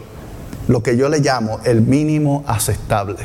lo 0.66 0.82
que 0.82 0.96
yo 0.96 1.08
le 1.08 1.20
llamo 1.20 1.60
el 1.64 1.80
mínimo 1.80 2.44
aceptable. 2.46 3.16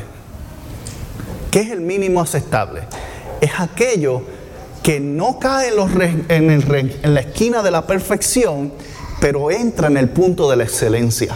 ¿Qué 1.50 1.60
es 1.60 1.70
el 1.70 1.82
mínimo 1.82 2.22
aceptable? 2.22 2.82
Es 3.42 3.50
aquello 3.58 4.22
que 4.84 5.00
no 5.00 5.38
cae 5.38 5.70
en, 6.28 7.14
la 7.14 7.20
esquina 7.20 7.62
de 7.62 7.70
la 7.70 7.86
perfección, 7.86 8.70
pero 9.18 9.50
entra 9.50 9.88
en 9.88 9.96
el 9.96 10.10
punto 10.10 10.48
de 10.50 10.56
la 10.56 10.64
excelencia. 10.64 11.34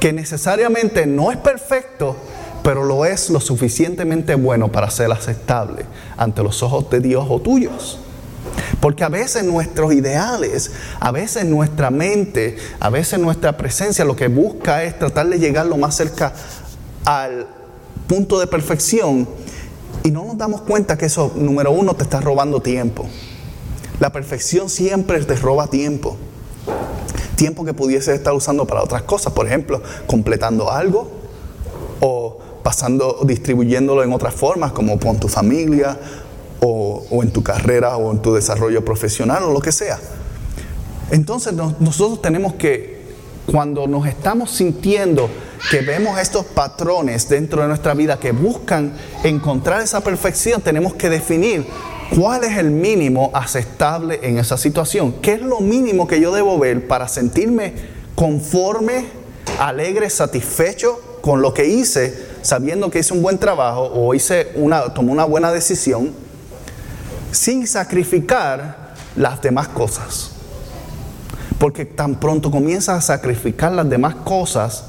Que 0.00 0.12
necesariamente 0.12 1.06
no 1.06 1.30
es 1.30 1.38
perfecto, 1.38 2.16
pero 2.64 2.82
lo 2.82 3.04
es 3.04 3.30
lo 3.30 3.38
suficientemente 3.38 4.34
bueno 4.34 4.72
para 4.72 4.90
ser 4.90 5.12
aceptable 5.12 5.86
ante 6.16 6.42
los 6.42 6.64
ojos 6.64 6.90
de 6.90 6.98
Dios 6.98 7.26
o 7.30 7.40
tuyos. 7.40 8.00
Porque 8.80 9.04
a 9.04 9.08
veces 9.08 9.44
nuestros 9.44 9.92
ideales, 9.92 10.72
a 10.98 11.12
veces 11.12 11.44
nuestra 11.44 11.90
mente, 11.90 12.56
a 12.80 12.90
veces 12.90 13.20
nuestra 13.20 13.56
presencia 13.56 14.04
lo 14.04 14.16
que 14.16 14.26
busca 14.26 14.82
es 14.82 14.98
tratar 14.98 15.28
de 15.28 15.38
llegar 15.38 15.66
lo 15.66 15.76
más 15.76 15.94
cerca 15.94 16.32
al 17.04 17.46
punto 18.08 18.40
de 18.40 18.48
perfección 18.48 19.28
y 20.02 20.10
no 20.10 20.24
nos 20.24 20.38
damos 20.38 20.62
cuenta 20.62 20.96
que 20.96 21.06
eso, 21.06 21.32
número 21.36 21.70
uno, 21.72 21.94
te 21.94 22.04
está 22.04 22.20
robando 22.20 22.60
tiempo. 22.60 23.06
La 23.98 24.10
perfección 24.10 24.70
siempre 24.70 25.22
te 25.24 25.36
roba 25.36 25.66
tiempo. 25.66 26.16
Tiempo 27.36 27.64
que 27.64 27.74
pudieses 27.74 28.14
estar 28.14 28.32
usando 28.32 28.66
para 28.66 28.82
otras 28.82 29.02
cosas, 29.02 29.32
por 29.32 29.46
ejemplo, 29.46 29.82
completando 30.06 30.70
algo 30.70 31.10
o 32.00 32.38
pasando, 32.62 33.18
distribuyéndolo 33.24 34.02
en 34.02 34.12
otras 34.12 34.34
formas, 34.34 34.72
como 34.72 34.98
con 34.98 35.18
tu 35.18 35.28
familia 35.28 35.98
o, 36.60 37.06
en 37.22 37.30
tu 37.30 37.42
carrera 37.42 37.96
o 37.96 38.10
en 38.10 38.20
tu 38.20 38.34
desarrollo 38.34 38.84
profesional 38.84 39.44
o 39.44 39.52
lo 39.52 39.60
que 39.60 39.72
sea. 39.72 39.98
Entonces 41.10 41.52
nosotros 41.78 42.22
tenemos 42.22 42.54
que, 42.54 42.99
cuando 43.46 43.86
nos 43.86 44.06
estamos 44.06 44.50
sintiendo 44.50 45.28
que 45.70 45.80
vemos 45.80 46.18
estos 46.18 46.46
patrones 46.46 47.28
dentro 47.28 47.62
de 47.62 47.68
nuestra 47.68 47.94
vida 47.94 48.18
que 48.18 48.32
buscan 48.32 48.92
encontrar 49.24 49.82
esa 49.82 50.00
perfección, 50.00 50.62
tenemos 50.62 50.94
que 50.94 51.10
definir 51.10 51.66
cuál 52.16 52.44
es 52.44 52.56
el 52.56 52.70
mínimo 52.70 53.30
aceptable 53.34 54.20
en 54.22 54.38
esa 54.38 54.56
situación. 54.56 55.14
¿Qué 55.20 55.34
es 55.34 55.42
lo 55.42 55.60
mínimo 55.60 56.06
que 56.06 56.20
yo 56.20 56.32
debo 56.32 56.58
ver 56.58 56.86
para 56.86 57.08
sentirme 57.08 57.74
conforme, 58.14 59.06
alegre, 59.58 60.10
satisfecho 60.10 61.18
con 61.20 61.42
lo 61.42 61.52
que 61.52 61.66
hice, 61.66 62.30
sabiendo 62.42 62.90
que 62.90 63.00
hice 63.00 63.12
un 63.12 63.22
buen 63.22 63.38
trabajo 63.38 63.82
o 63.82 64.14
hice 64.14 64.48
una, 64.54 64.94
tomé 64.94 65.12
una 65.12 65.24
buena 65.24 65.52
decisión? 65.52 66.30
sin 67.32 67.66
sacrificar 67.66 68.94
las 69.16 69.40
demás 69.40 69.68
cosas. 69.68 70.32
Porque 71.60 71.84
tan 71.84 72.18
pronto 72.18 72.50
comienzas 72.50 72.96
a 72.96 73.00
sacrificar 73.02 73.70
las 73.72 73.88
demás 73.88 74.14
cosas 74.24 74.84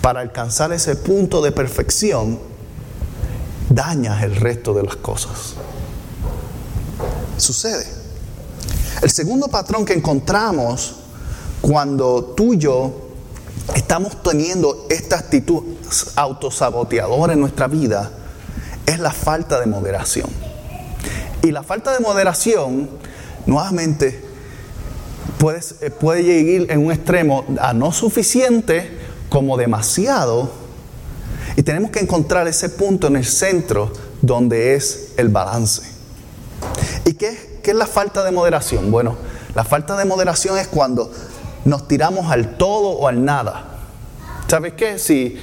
para 0.00 0.20
alcanzar 0.20 0.72
ese 0.72 0.96
punto 0.96 1.42
de 1.42 1.52
perfección, 1.52 2.38
dañas 3.68 4.22
el 4.22 4.34
resto 4.34 4.72
de 4.72 4.82
las 4.82 4.96
cosas. 4.96 5.54
Sucede. 7.36 7.86
El 9.02 9.10
segundo 9.10 9.48
patrón 9.48 9.84
que 9.84 9.92
encontramos 9.92 10.96
cuando 11.60 12.32
tú 12.34 12.54
y 12.54 12.58
yo 12.58 12.92
estamos 13.74 14.22
teniendo 14.22 14.86
esta 14.88 15.18
actitud 15.18 15.62
autosaboteadora 16.16 17.34
en 17.34 17.40
nuestra 17.40 17.66
vida 17.68 18.10
es 18.86 18.98
la 18.98 19.12
falta 19.12 19.60
de 19.60 19.66
moderación. 19.66 20.30
Y 21.42 21.50
la 21.50 21.62
falta 21.62 21.92
de 21.92 22.00
moderación, 22.00 22.88
nuevamente, 23.44 24.29
puede, 25.38 25.60
eh, 25.80 25.90
puede 25.90 26.22
llegar 26.22 26.70
en 26.70 26.84
un 26.84 26.92
extremo 26.92 27.44
a 27.60 27.72
no 27.72 27.92
suficiente 27.92 28.90
como 29.28 29.56
demasiado. 29.56 30.50
Y 31.56 31.62
tenemos 31.62 31.90
que 31.90 32.00
encontrar 32.00 32.46
ese 32.48 32.68
punto 32.68 33.06
en 33.06 33.16
el 33.16 33.24
centro 33.24 33.92
donde 34.22 34.74
es 34.74 35.14
el 35.16 35.28
balance. 35.28 35.82
¿Y 37.04 37.14
qué, 37.14 37.60
qué 37.62 37.70
es 37.72 37.76
la 37.76 37.86
falta 37.86 38.24
de 38.24 38.30
moderación? 38.30 38.90
Bueno, 38.90 39.16
la 39.54 39.64
falta 39.64 39.96
de 39.96 40.04
moderación 40.04 40.58
es 40.58 40.68
cuando 40.68 41.10
nos 41.64 41.88
tiramos 41.88 42.30
al 42.30 42.56
todo 42.56 42.90
o 42.90 43.08
al 43.08 43.24
nada. 43.24 43.78
¿Sabes 44.48 44.74
qué? 44.74 44.98
Si 44.98 45.38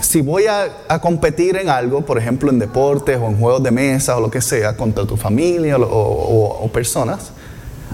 si 0.00 0.20
voy 0.20 0.46
a, 0.46 1.00
competir 1.00 1.56
en 1.56 1.68
algo, 1.68 2.02
por 2.02 2.18
ejemplo 2.18 2.50
en 2.50 2.58
deportes 2.58 3.18
o 3.18 3.26
en 3.26 3.38
juegos 3.38 3.62
de 3.62 3.70
mesa 3.70 4.16
o 4.16 4.20
lo 4.20 4.30
que 4.30 4.40
sea, 4.40 4.76
contra 4.76 5.04
tu 5.04 5.16
familia 5.16 5.76
o, 5.78 6.70
personas, 6.72 7.32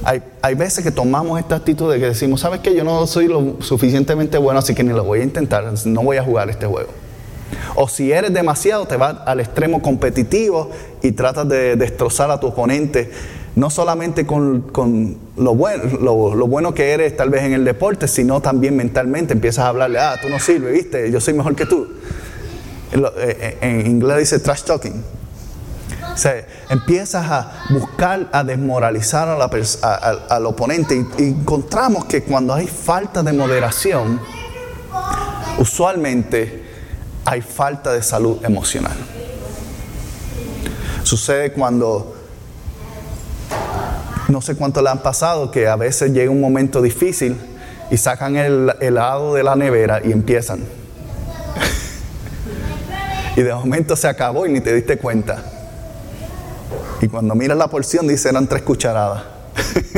hay, 0.02 0.22
hay, 0.42 0.54
veces 0.54 0.84
que 0.84 0.90
tomamos 0.90 1.38
esta 1.38 1.56
actitud 1.56 1.92
de 1.92 2.00
que 2.00 2.06
decimos, 2.06 2.40
¿sabes 2.40 2.60
qué? 2.60 2.74
Yo 2.74 2.84
no 2.84 3.06
soy 3.06 3.28
lo 3.28 3.56
suficientemente 3.60 4.38
bueno, 4.38 4.58
así 4.58 4.74
que 4.74 4.82
ni 4.82 4.92
lo 4.92 5.04
voy 5.04 5.20
a 5.20 5.22
intentar, 5.22 5.64
no 5.86 6.02
voy 6.02 6.16
a 6.16 6.24
jugar 6.24 6.50
este 6.50 6.66
juego. 6.66 6.90
O 7.76 7.88
si 7.88 8.12
eres 8.12 8.32
demasiado, 8.32 8.86
te 8.86 8.96
vas 8.96 9.16
al 9.26 9.40
extremo 9.40 9.82
competitivo 9.82 10.70
y 11.02 11.12
tratas 11.12 11.48
de 11.48 11.76
destrozar 11.76 12.30
a 12.30 12.40
tu 12.40 12.48
oponente, 12.48 13.10
no 13.56 13.70
solamente 13.70 14.26
con, 14.26 14.62
con 14.62 15.16
lo 15.36 15.54
bueno, 15.54 15.84
lo, 16.00 16.46
bueno 16.46 16.74
que 16.74 16.90
eres 16.90 17.16
tal 17.16 17.30
vez 17.30 17.42
en 17.42 17.52
el 17.52 17.64
deporte, 17.64 18.08
sino 18.08 18.40
también 18.40 18.76
mentalmente 18.76 19.32
empiezas 19.32 19.64
a 19.64 19.68
hablarle, 19.68 19.98
ah, 19.98 20.16
tú 20.20 20.28
no 20.28 20.38
sirves, 20.38 20.72
viste, 20.72 21.10
yo 21.10 21.20
soy 21.20 21.34
mejor 21.34 21.54
que 21.54 21.66
tú. 21.66 21.86
En, 22.92 23.04
eh, 23.04 23.58
eh, 23.60 23.84
inglés 23.86 24.18
dice 24.18 24.38
trash 24.38 24.62
talking. 24.62 25.02
O 26.14 26.16
sea, 26.16 26.46
empiezas 26.70 27.28
a 27.28 27.64
buscar, 27.70 28.28
a 28.30 28.44
desmoralizar 28.44 29.28
al 29.28 30.46
oponente 30.46 30.94
y, 30.94 31.22
y 31.22 31.28
encontramos 31.30 32.04
que 32.04 32.22
cuando 32.22 32.54
hay 32.54 32.68
falta 32.68 33.22
de 33.22 33.32
moderación, 33.32 34.20
usualmente 35.58 36.64
hay 37.24 37.40
falta 37.40 37.92
de 37.92 38.02
salud 38.02 38.44
emocional. 38.44 38.96
Sucede 41.02 41.52
cuando 41.52 42.14
no 44.28 44.40
sé 44.40 44.54
cuánto 44.54 44.82
le 44.82 44.90
han 44.90 45.02
pasado, 45.02 45.50
que 45.50 45.68
a 45.68 45.76
veces 45.76 46.12
llega 46.12 46.30
un 46.30 46.40
momento 46.40 46.80
difícil 46.80 47.36
y 47.90 47.96
sacan 47.96 48.36
el 48.36 48.72
helado 48.80 49.34
de 49.34 49.42
la 49.42 49.56
nevera 49.56 50.00
y 50.02 50.12
empiezan. 50.12 50.60
y 53.36 53.42
de 53.42 53.54
momento 53.54 53.96
se 53.96 54.08
acabó 54.08 54.46
y 54.46 54.52
ni 54.52 54.60
te 54.60 54.74
diste 54.74 54.96
cuenta. 54.96 55.53
Y 57.04 57.08
cuando 57.08 57.34
miras 57.34 57.58
la 57.58 57.68
porción 57.68 58.08
dice 58.08 58.30
eran 58.30 58.46
tres 58.46 58.62
cucharadas. 58.62 59.24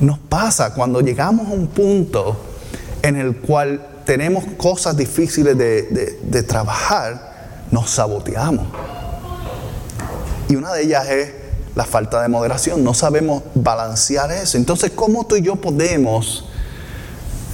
Nos 0.00 0.18
pasa 0.18 0.72
cuando 0.72 1.02
llegamos 1.02 1.48
a 1.48 1.50
un 1.50 1.66
punto 1.66 2.38
en 3.02 3.16
el 3.16 3.36
cual 3.36 3.86
tenemos 4.06 4.44
cosas 4.56 4.96
difíciles 4.96 5.58
de, 5.58 6.16
de 6.22 6.42
trabajar, 6.42 7.60
nos 7.70 7.90
saboteamos. 7.90 8.66
Y 10.48 10.56
una 10.56 10.72
de 10.72 10.84
ellas 10.84 11.06
es 11.10 11.32
la 11.74 11.84
falta 11.84 12.22
de 12.22 12.28
moderación. 12.28 12.82
No 12.82 12.94
sabemos 12.94 13.42
balancear 13.54 14.32
eso. 14.32 14.56
Entonces, 14.56 14.92
¿cómo 14.92 15.26
tú 15.26 15.36
y 15.36 15.42
yo 15.42 15.56
podemos 15.56 16.48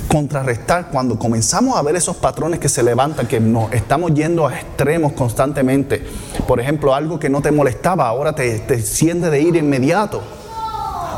contrarrestar 0.08 0.88
cuando 0.90 1.18
comenzamos 1.18 1.76
a 1.76 1.82
ver 1.82 1.94
esos 1.96 2.16
patrones 2.16 2.58
que 2.58 2.68
se 2.68 2.82
levantan, 2.82 3.26
que 3.26 3.38
nos 3.38 3.72
estamos 3.72 4.12
yendo 4.14 4.46
a 4.46 4.54
extremos 4.54 5.12
constantemente? 5.12 6.04
Por 6.46 6.60
ejemplo, 6.60 6.94
algo 6.94 7.18
que 7.18 7.28
no 7.28 7.40
te 7.42 7.52
molestaba, 7.52 8.08
ahora 8.08 8.34
te, 8.34 8.58
te 8.60 8.76
de 8.76 9.40
ir 9.40 9.56
inmediato. 9.56 10.22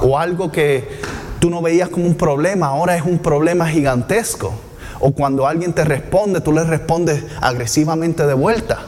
O 0.03 0.19
algo 0.19 0.51
que 0.51 1.01
tú 1.39 1.51
no 1.51 1.63
veías 1.63 1.89
como 1.89 2.07
un 2.07 2.15
problema, 2.15 2.67
ahora 2.67 2.97
es 2.97 3.05
un 3.05 3.19
problema 3.19 3.67
gigantesco. 3.69 4.53
O 4.99 5.13
cuando 5.13 5.47
alguien 5.47 5.73
te 5.73 5.85
responde, 5.85 6.41
tú 6.41 6.53
le 6.53 6.65
respondes 6.65 7.25
agresivamente 7.41 8.27
de 8.27 8.35
vuelta. 8.35 8.79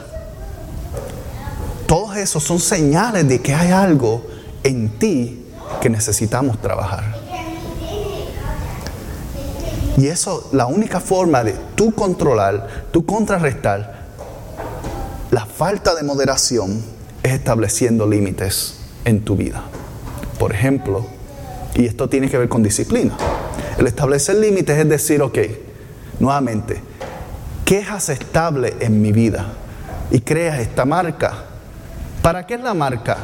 Todos 1.87 2.17
esos 2.17 2.43
son 2.43 2.59
señales 2.59 3.27
de 3.27 3.41
que 3.41 3.53
hay 3.53 3.71
algo 3.71 4.23
en 4.63 4.89
ti 4.99 5.45
que 5.81 5.89
necesitamos 5.89 6.59
trabajar. 6.61 7.22
Y 9.97 10.07
eso, 10.07 10.49
la 10.51 10.65
única 10.65 10.99
forma 10.99 11.43
de 11.43 11.55
tú 11.75 11.93
controlar, 11.93 12.85
tú 12.91 13.05
contrarrestar 13.05 14.03
la 15.31 15.45
falta 15.45 15.95
de 15.95 16.03
moderación 16.03 16.83
es 17.21 17.33
estableciendo 17.33 18.07
límites 18.07 18.75
en 19.05 19.23
tu 19.23 19.35
vida. 19.35 19.63
Por 20.39 20.53
ejemplo, 20.53 21.05
y 21.75 21.85
esto 21.85 22.09
tiene 22.09 22.29
que 22.29 22.37
ver 22.37 22.49
con 22.49 22.63
disciplina. 22.63 23.15
El 23.77 23.87
establecer 23.87 24.35
límites 24.35 24.77
es 24.77 24.89
decir, 24.89 25.21
ok, 25.21 25.37
nuevamente, 26.19 26.81
¿qué 27.65 27.79
es 27.79 27.89
aceptable 27.89 28.75
en 28.79 29.01
mi 29.01 29.11
vida? 29.11 29.53
Y 30.11 30.21
creas 30.21 30.59
esta 30.59 30.85
marca 30.85 31.45
¿Para 32.23 32.47
qué 32.47 32.53
es 32.53 32.61
la 32.61 32.73
marca? 32.73 33.17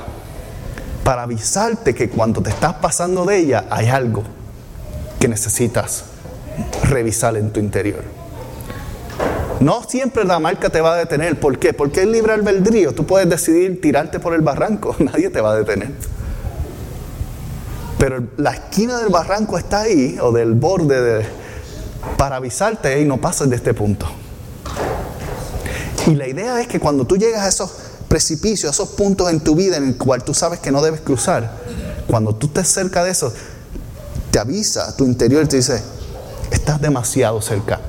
Para 1.05 1.23
avisarte 1.23 1.95
que 1.95 2.09
cuando 2.09 2.41
te 2.41 2.49
estás 2.49 2.73
pasando 2.75 3.23
de 3.23 3.37
ella 3.37 3.63
hay 3.69 3.87
algo 3.87 4.23
que 5.21 5.29
necesitas 5.29 6.03
revisar 6.89 7.37
en 7.37 7.51
tu 7.51 7.59
interior. 7.59 8.03
No 9.59 9.83
siempre 9.83 10.23
la 10.23 10.39
marca 10.39 10.69
te 10.69 10.79
va 10.79 10.93
a 10.93 10.97
detener. 10.97 11.39
¿Por 11.39 11.59
qué? 11.59 11.73
Porque 11.73 12.01
es 12.01 12.07
libre 12.07 12.33
albedrío. 12.33 12.93
Tú 12.93 13.05
puedes 13.05 13.29
decidir 13.29 13.81
tirarte 13.81 14.19
por 14.19 14.33
el 14.33 14.41
barranco. 14.41 14.95
Nadie 14.99 15.29
te 15.29 15.41
va 15.41 15.51
a 15.51 15.55
detener. 15.55 15.91
Pero 17.97 18.23
la 18.37 18.51
esquina 18.51 18.97
del 18.99 19.09
barranco 19.09 19.57
está 19.57 19.81
ahí, 19.81 20.17
o 20.21 20.31
del 20.31 20.53
borde, 20.53 21.01
de, 21.01 21.25
para 22.17 22.37
avisarte, 22.37 23.01
y 23.01 23.05
no 23.05 23.17
pases 23.17 23.49
de 23.49 23.57
este 23.57 23.73
punto. 23.73 24.07
Y 26.07 26.15
la 26.15 26.25
idea 26.25 26.61
es 26.61 26.67
que 26.67 26.79
cuando 26.79 27.05
tú 27.05 27.17
llegas 27.17 27.41
a 27.41 27.49
esos 27.49 27.71
precipicio, 28.07 28.69
esos 28.69 28.89
puntos 28.89 29.29
en 29.29 29.41
tu 29.41 29.53
vida 29.53 29.75
en 29.75 29.83
el 29.83 29.97
cual 29.97 30.23
tú 30.23 30.33
sabes 30.33 30.59
que 30.59 30.71
no 30.71 30.81
debes 30.81 31.01
cruzar, 31.01 31.51
cuando 32.07 32.33
tú 32.33 32.47
estés 32.47 32.69
cerca 32.69 33.03
de 33.03 33.11
eso, 33.11 33.33
te 34.31 34.39
avisa 34.39 34.87
a 34.87 34.95
tu 34.95 35.03
interior 35.03 35.43
y 35.43 35.47
te 35.47 35.57
dice, 35.57 35.83
estás 36.51 36.81
demasiado 36.81 37.41
cerca, 37.41 37.79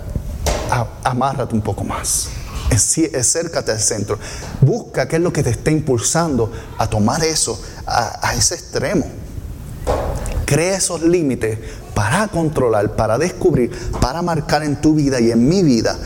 amárrate 1.04 1.54
un 1.54 1.62
poco 1.62 1.84
más, 1.84 2.28
acércate 2.70 3.72
al 3.72 3.80
centro, 3.80 4.18
busca 4.60 5.08
qué 5.08 5.16
es 5.16 5.22
lo 5.22 5.32
que 5.32 5.42
te 5.42 5.50
está 5.50 5.70
impulsando 5.70 6.52
a 6.78 6.86
tomar 6.86 7.24
eso 7.24 7.60
a, 7.86 8.28
a 8.28 8.34
ese 8.34 8.54
extremo. 8.54 9.06
Crea 10.44 10.76
esos 10.76 11.02
límites 11.02 11.58
para 11.94 12.26
controlar, 12.28 12.96
para 12.96 13.18
descubrir, 13.18 13.70
para 14.00 14.20
marcar 14.20 14.64
en 14.64 14.80
tu 14.80 14.94
vida 14.94 15.20
y 15.20 15.30
en 15.30 15.48
mi 15.48 15.62
vida 15.62 15.96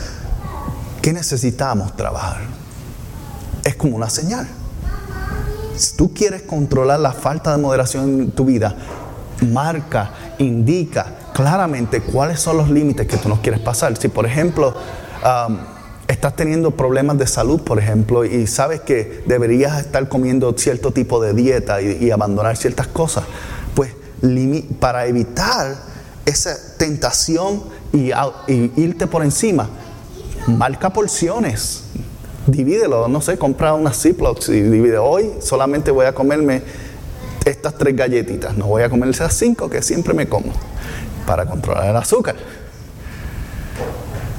que 1.01 1.13
necesitamos 1.13 1.95
trabajar 1.95 2.55
es 3.65 3.75
como 3.75 3.97
una 3.97 4.09
señal. 4.09 4.47
Si 5.75 5.97
tú 5.97 6.13
quieres 6.13 6.43
controlar 6.43 6.99
la 6.99 7.11
falta 7.11 7.51
de 7.51 7.61
moderación 7.61 8.21
en 8.21 8.31
tu 8.31 8.45
vida, 8.45 8.73
marca, 9.41 10.11
indica 10.37 11.07
claramente 11.35 11.99
cuáles 11.99 12.39
son 12.39 12.55
los 12.55 12.69
límites 12.69 13.05
que 13.07 13.17
tú 13.17 13.27
no 13.27 13.41
quieres 13.41 13.59
pasar. 13.59 13.97
Si 13.97 14.07
por 14.07 14.25
ejemplo 14.25 14.73
estás 16.07 16.33
teniendo 16.37 16.71
problemas 16.71 17.17
de 17.17 17.27
salud, 17.27 17.59
por 17.59 17.77
ejemplo, 17.77 18.23
y 18.23 18.47
sabes 18.47 18.79
que 18.79 19.21
deberías 19.25 19.81
estar 19.81 20.07
comiendo 20.07 20.57
cierto 20.57 20.91
tipo 20.91 21.21
de 21.21 21.33
dieta 21.33 21.81
y, 21.81 22.09
abandonar 22.09 22.55
ciertas 22.55 22.87
cosas, 22.87 23.25
pues 23.75 23.91
para 24.79 25.07
evitar 25.07 25.75
esa 26.25 26.55
tentación 26.77 27.63
y 27.91 28.11
irte 28.77 29.05
por 29.05 29.21
encima, 29.21 29.67
marca 30.47 30.91
porciones 30.91 31.83
divídelo, 32.47 33.07
no 33.07 33.21
sé, 33.21 33.39
compra 33.39 33.73
unas 33.73 33.99
Ziplocs 33.99 34.49
y 34.49 34.61
divide. 34.61 34.99
Hoy 34.99 35.31
solamente 35.41 35.89
voy 35.89 36.05
a 36.05 36.13
comerme 36.13 36.61
estas 37.43 37.75
tres 37.75 37.95
galletitas, 37.95 38.55
no 38.55 38.67
voy 38.67 38.83
a 38.83 38.89
comer 38.89 39.09
esas 39.09 39.33
cinco 39.33 39.67
que 39.67 39.81
siempre 39.81 40.13
me 40.13 40.29
como 40.29 40.53
para 41.25 41.45
controlar 41.45 41.89
el 41.89 41.95
azúcar. 41.95 42.35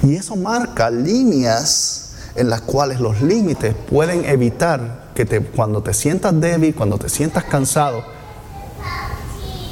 Y 0.02 0.16
eso 0.16 0.36
marca 0.36 0.90
líneas 0.90 2.12
en 2.34 2.50
las 2.50 2.60
cuales 2.60 3.00
los 3.00 3.22
límites 3.22 3.74
pueden 3.90 4.24
evitar 4.24 5.06
que 5.14 5.24
te, 5.24 5.40
cuando 5.40 5.82
te 5.82 5.94
sientas 5.94 6.38
débil, 6.38 6.74
cuando 6.74 6.98
te 6.98 7.08
sientas 7.08 7.44
cansado, 7.44 8.04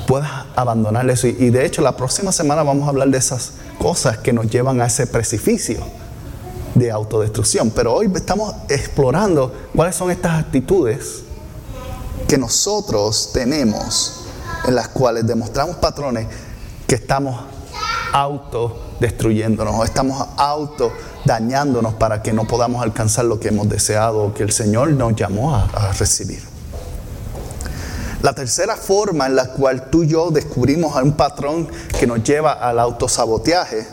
puedas 0.06 0.30
abandonar 0.56 1.08
eso. 1.10 1.26
Y 1.26 1.50
de 1.50 1.64
hecho 1.64 1.82
la 1.82 1.96
próxima 1.96 2.32
semana 2.32 2.62
vamos 2.62 2.86
a 2.86 2.90
hablar 2.90 3.08
de 3.08 3.18
esas 3.18 3.52
cosas 3.78 4.18
que 4.18 4.32
nos 4.32 4.50
llevan 4.50 4.80
a 4.80 4.86
ese 4.86 5.06
precipicio 5.06 5.78
de 6.74 6.90
autodestrucción. 6.90 7.70
Pero 7.70 7.94
hoy 7.94 8.10
estamos 8.14 8.54
explorando 8.68 9.52
cuáles 9.74 9.94
son 9.94 10.10
estas 10.10 10.40
actitudes 10.40 11.22
que 12.26 12.38
nosotros 12.38 13.30
tenemos 13.32 14.24
en 14.66 14.74
las 14.74 14.88
cuales 14.88 15.26
demostramos 15.26 15.76
patrones 15.76 16.26
que 16.86 16.94
estamos 16.94 17.36
autodestruyéndonos 18.12 19.74
o 19.74 19.84
estamos 19.84 20.24
auto 20.36 20.92
dañándonos 21.24 21.94
para 21.94 22.22
que 22.22 22.32
no 22.32 22.44
podamos 22.44 22.82
alcanzar 22.82 23.24
lo 23.24 23.40
que 23.40 23.48
hemos 23.48 23.68
deseado 23.68 24.22
o 24.22 24.34
que 24.34 24.42
el 24.42 24.52
Señor 24.52 24.90
nos 24.90 25.16
llamó 25.16 25.54
a, 25.54 25.92
recibir. 25.98 26.42
La 28.22 28.32
tercera 28.32 28.76
forma 28.76 29.26
en 29.26 29.36
la 29.36 29.48
cual 29.48 29.90
tú 29.90 30.04
y 30.04 30.08
yo 30.08 30.30
descubrimos 30.30 30.94
un 31.02 31.12
patrón 31.12 31.68
que 31.98 32.06
nos 32.06 32.22
lleva 32.22 32.52
al 32.52 32.78
autosaboteaje 32.78 33.86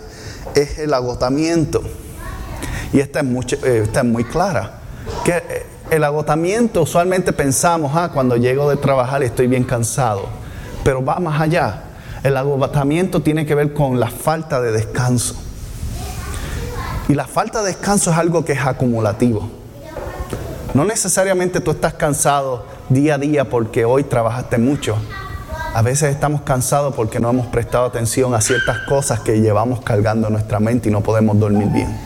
es 0.56 0.80
el 0.80 0.94
agotamiento. 0.94 1.82
Y 2.94 3.00
esta 3.00 3.20
es, 3.20 3.26
muy, 3.26 3.46
eh, 3.64 3.88
es 3.94 4.04
muy 4.04 4.24
clara. 4.24 4.80
Que 5.26 5.38
eh, 5.38 5.66
el 5.90 6.04
agotamiento 6.04 6.84
usualmente 6.84 7.34
pensamos, 7.34 7.92
ah, 7.96 8.12
cuando 8.14 8.38
llego 8.38 8.70
de 8.70 8.78
trabajar 8.78 9.24
estoy 9.24 9.48
bien 9.48 9.64
cansado. 9.64 10.30
Pero 10.84 11.04
va 11.04 11.20
más 11.20 11.42
allá. 11.42 11.91
El 12.24 12.38
agotamiento 12.38 13.22
tiene 13.22 13.48
que 13.48 13.56
ver 13.56 13.74
con 13.74 14.00
la 14.00 14.08
falta 14.08 14.62
de 14.62 14.72
descanso. 14.72 15.36
Y 17.10 17.16
la 17.16 17.26
falta 17.26 17.62
de 17.62 17.70
descanso 17.70 18.12
es 18.12 18.18
algo 18.18 18.46
que 18.46 18.54
es 18.54 18.62
acumulativo. 18.62 19.50
No 20.76 20.86
necesariamente 20.86 21.60
tú 21.62 21.72
estás 21.72 21.96
cansado 21.96 22.66
día 22.90 23.16
a 23.16 23.18
día 23.18 23.50
porque 23.50 23.86
hoy 23.86 24.04
trabajaste 24.04 24.60
mucho. 24.60 24.96
A 25.74 25.82
veces 25.82 26.12
estamos 26.12 26.42
cansados 26.42 26.94
porque 26.96 27.20
no 27.20 27.30
hemos 27.30 27.48
prestado 27.48 27.86
atención 27.86 28.36
a 28.36 28.42
ciertas 28.42 28.78
cosas 28.88 29.22
que 29.22 29.42
llevamos 29.42 29.82
cargando 29.82 30.28
en 30.28 30.34
nuestra 30.34 30.60
mente 30.60 30.90
y 30.90 30.92
no 30.92 31.02
podemos 31.02 31.40
dormir 31.40 31.70
bien. 31.70 31.98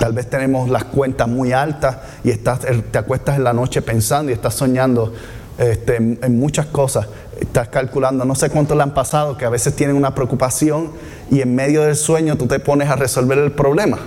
Tal 0.00 0.12
vez 0.12 0.28
tenemos 0.30 0.70
las 0.70 0.84
cuentas 0.84 1.28
muy 1.28 1.52
altas 1.52 1.96
y 2.24 2.30
estás, 2.30 2.60
te 2.90 2.98
acuestas 2.98 3.36
en 3.36 3.44
la 3.44 3.52
noche 3.52 3.82
pensando 3.82 4.30
y 4.30 4.34
estás 4.34 4.54
soñando 4.54 5.12
este, 5.58 5.96
en, 5.96 6.38
muchas 6.38 6.66
cosas. 6.66 7.06
Estás 7.40 7.68
calculando, 7.68 8.24
no 8.24 8.34
sé 8.34 8.50
cuánto 8.50 8.74
le 8.74 8.82
han 8.82 8.94
pasado, 8.94 9.36
que 9.36 9.44
a 9.44 9.50
veces 9.50 9.74
tienen 9.74 9.96
una 9.96 10.14
preocupación 10.14 10.92
y 11.30 11.40
en 11.40 11.54
medio 11.54 11.82
del 11.82 11.96
sueño 11.96 12.36
tú 12.36 12.46
te 12.46 12.58
pones 12.60 12.88
a 12.88 12.96
resolver 12.96 13.38
el 13.38 13.52
problema. 13.52 13.98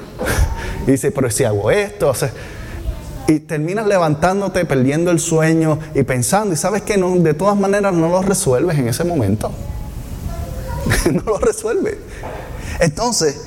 y 0.87 0.91
dices, 0.91 1.11
pero 1.13 1.29
si 1.29 1.43
hago 1.43 1.71
esto, 1.71 2.13
y 3.27 3.39
terminas 3.41 3.85
levantándote, 3.87 4.63
perdiendo 4.65 5.11
el 5.11 5.19
sueño 5.19 5.79
y 5.93 6.03
pensando, 6.03 6.53
y 6.53 6.57
sabes 6.57 6.81
que 6.83 6.97
de 6.97 7.33
todas 7.33 7.57
maneras 7.57 7.93
no 7.93 8.07
lo 8.09 8.21
resuelves 8.21 8.77
en 8.77 8.87
ese 8.87 9.03
momento. 9.03 9.51
no 11.11 11.21
lo 11.23 11.37
resuelves. 11.37 11.97
Entonces, 12.79 13.41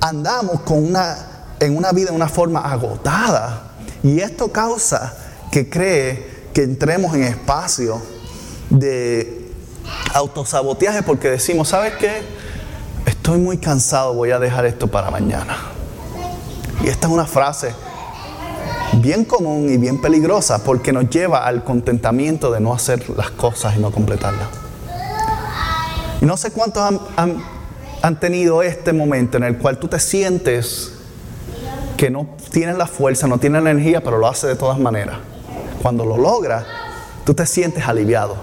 andamos 0.00 0.60
con 0.60 0.82
una, 0.82 1.16
en 1.60 1.76
una 1.76 1.92
vida 1.92 2.10
de 2.10 2.16
una 2.16 2.28
forma 2.28 2.60
agotada. 2.60 3.72
Y 4.02 4.20
esto 4.20 4.50
causa 4.52 5.14
que 5.50 5.68
cree 5.68 6.26
que 6.54 6.62
entremos 6.62 7.14
en 7.14 7.24
espacio 7.24 8.00
de 8.70 9.50
autosaboteaje 10.14 11.02
porque 11.02 11.30
decimos, 11.30 11.68
¿sabes 11.68 11.94
qué? 11.94 12.22
Estoy 13.06 13.38
muy 13.38 13.58
cansado, 13.58 14.14
voy 14.14 14.30
a 14.30 14.38
dejar 14.38 14.66
esto 14.66 14.88
para 14.88 15.10
mañana. 15.10 15.56
Y 16.82 16.88
esta 16.88 17.06
es 17.06 17.12
una 17.12 17.26
frase 17.26 17.72
bien 19.00 19.24
común 19.24 19.68
y 19.68 19.76
bien 19.76 20.00
peligrosa 20.00 20.64
porque 20.64 20.92
nos 20.92 21.10
lleva 21.10 21.46
al 21.46 21.64
contentamiento 21.64 22.50
de 22.50 22.60
no 22.60 22.72
hacer 22.72 23.08
las 23.10 23.30
cosas 23.30 23.76
y 23.76 23.80
no 23.80 23.90
completarlas. 23.90 24.48
Y 26.20 26.24
no 26.24 26.36
sé 26.36 26.50
cuántos 26.50 26.82
han, 26.82 27.42
han, 28.02 28.20
tenido 28.20 28.62
este 28.62 28.92
momento 28.92 29.36
en 29.36 29.44
el 29.44 29.58
cual 29.58 29.78
tú 29.78 29.86
te 29.88 30.00
sientes 30.00 30.92
que 31.96 32.10
no 32.10 32.26
tienes 32.50 32.76
la 32.76 32.86
fuerza, 32.86 33.26
no 33.26 33.38
tienes 33.38 33.62
la 33.62 33.70
energía, 33.70 34.02
pero 34.02 34.18
lo 34.18 34.26
haces 34.26 34.48
de 34.48 34.56
todas 34.56 34.78
maneras. 34.78 35.18
Cuando 35.82 36.04
lo 36.06 36.16
logras, 36.16 36.64
tú 37.24 37.34
te 37.34 37.44
sientes 37.44 37.86
aliviado. 37.86 38.36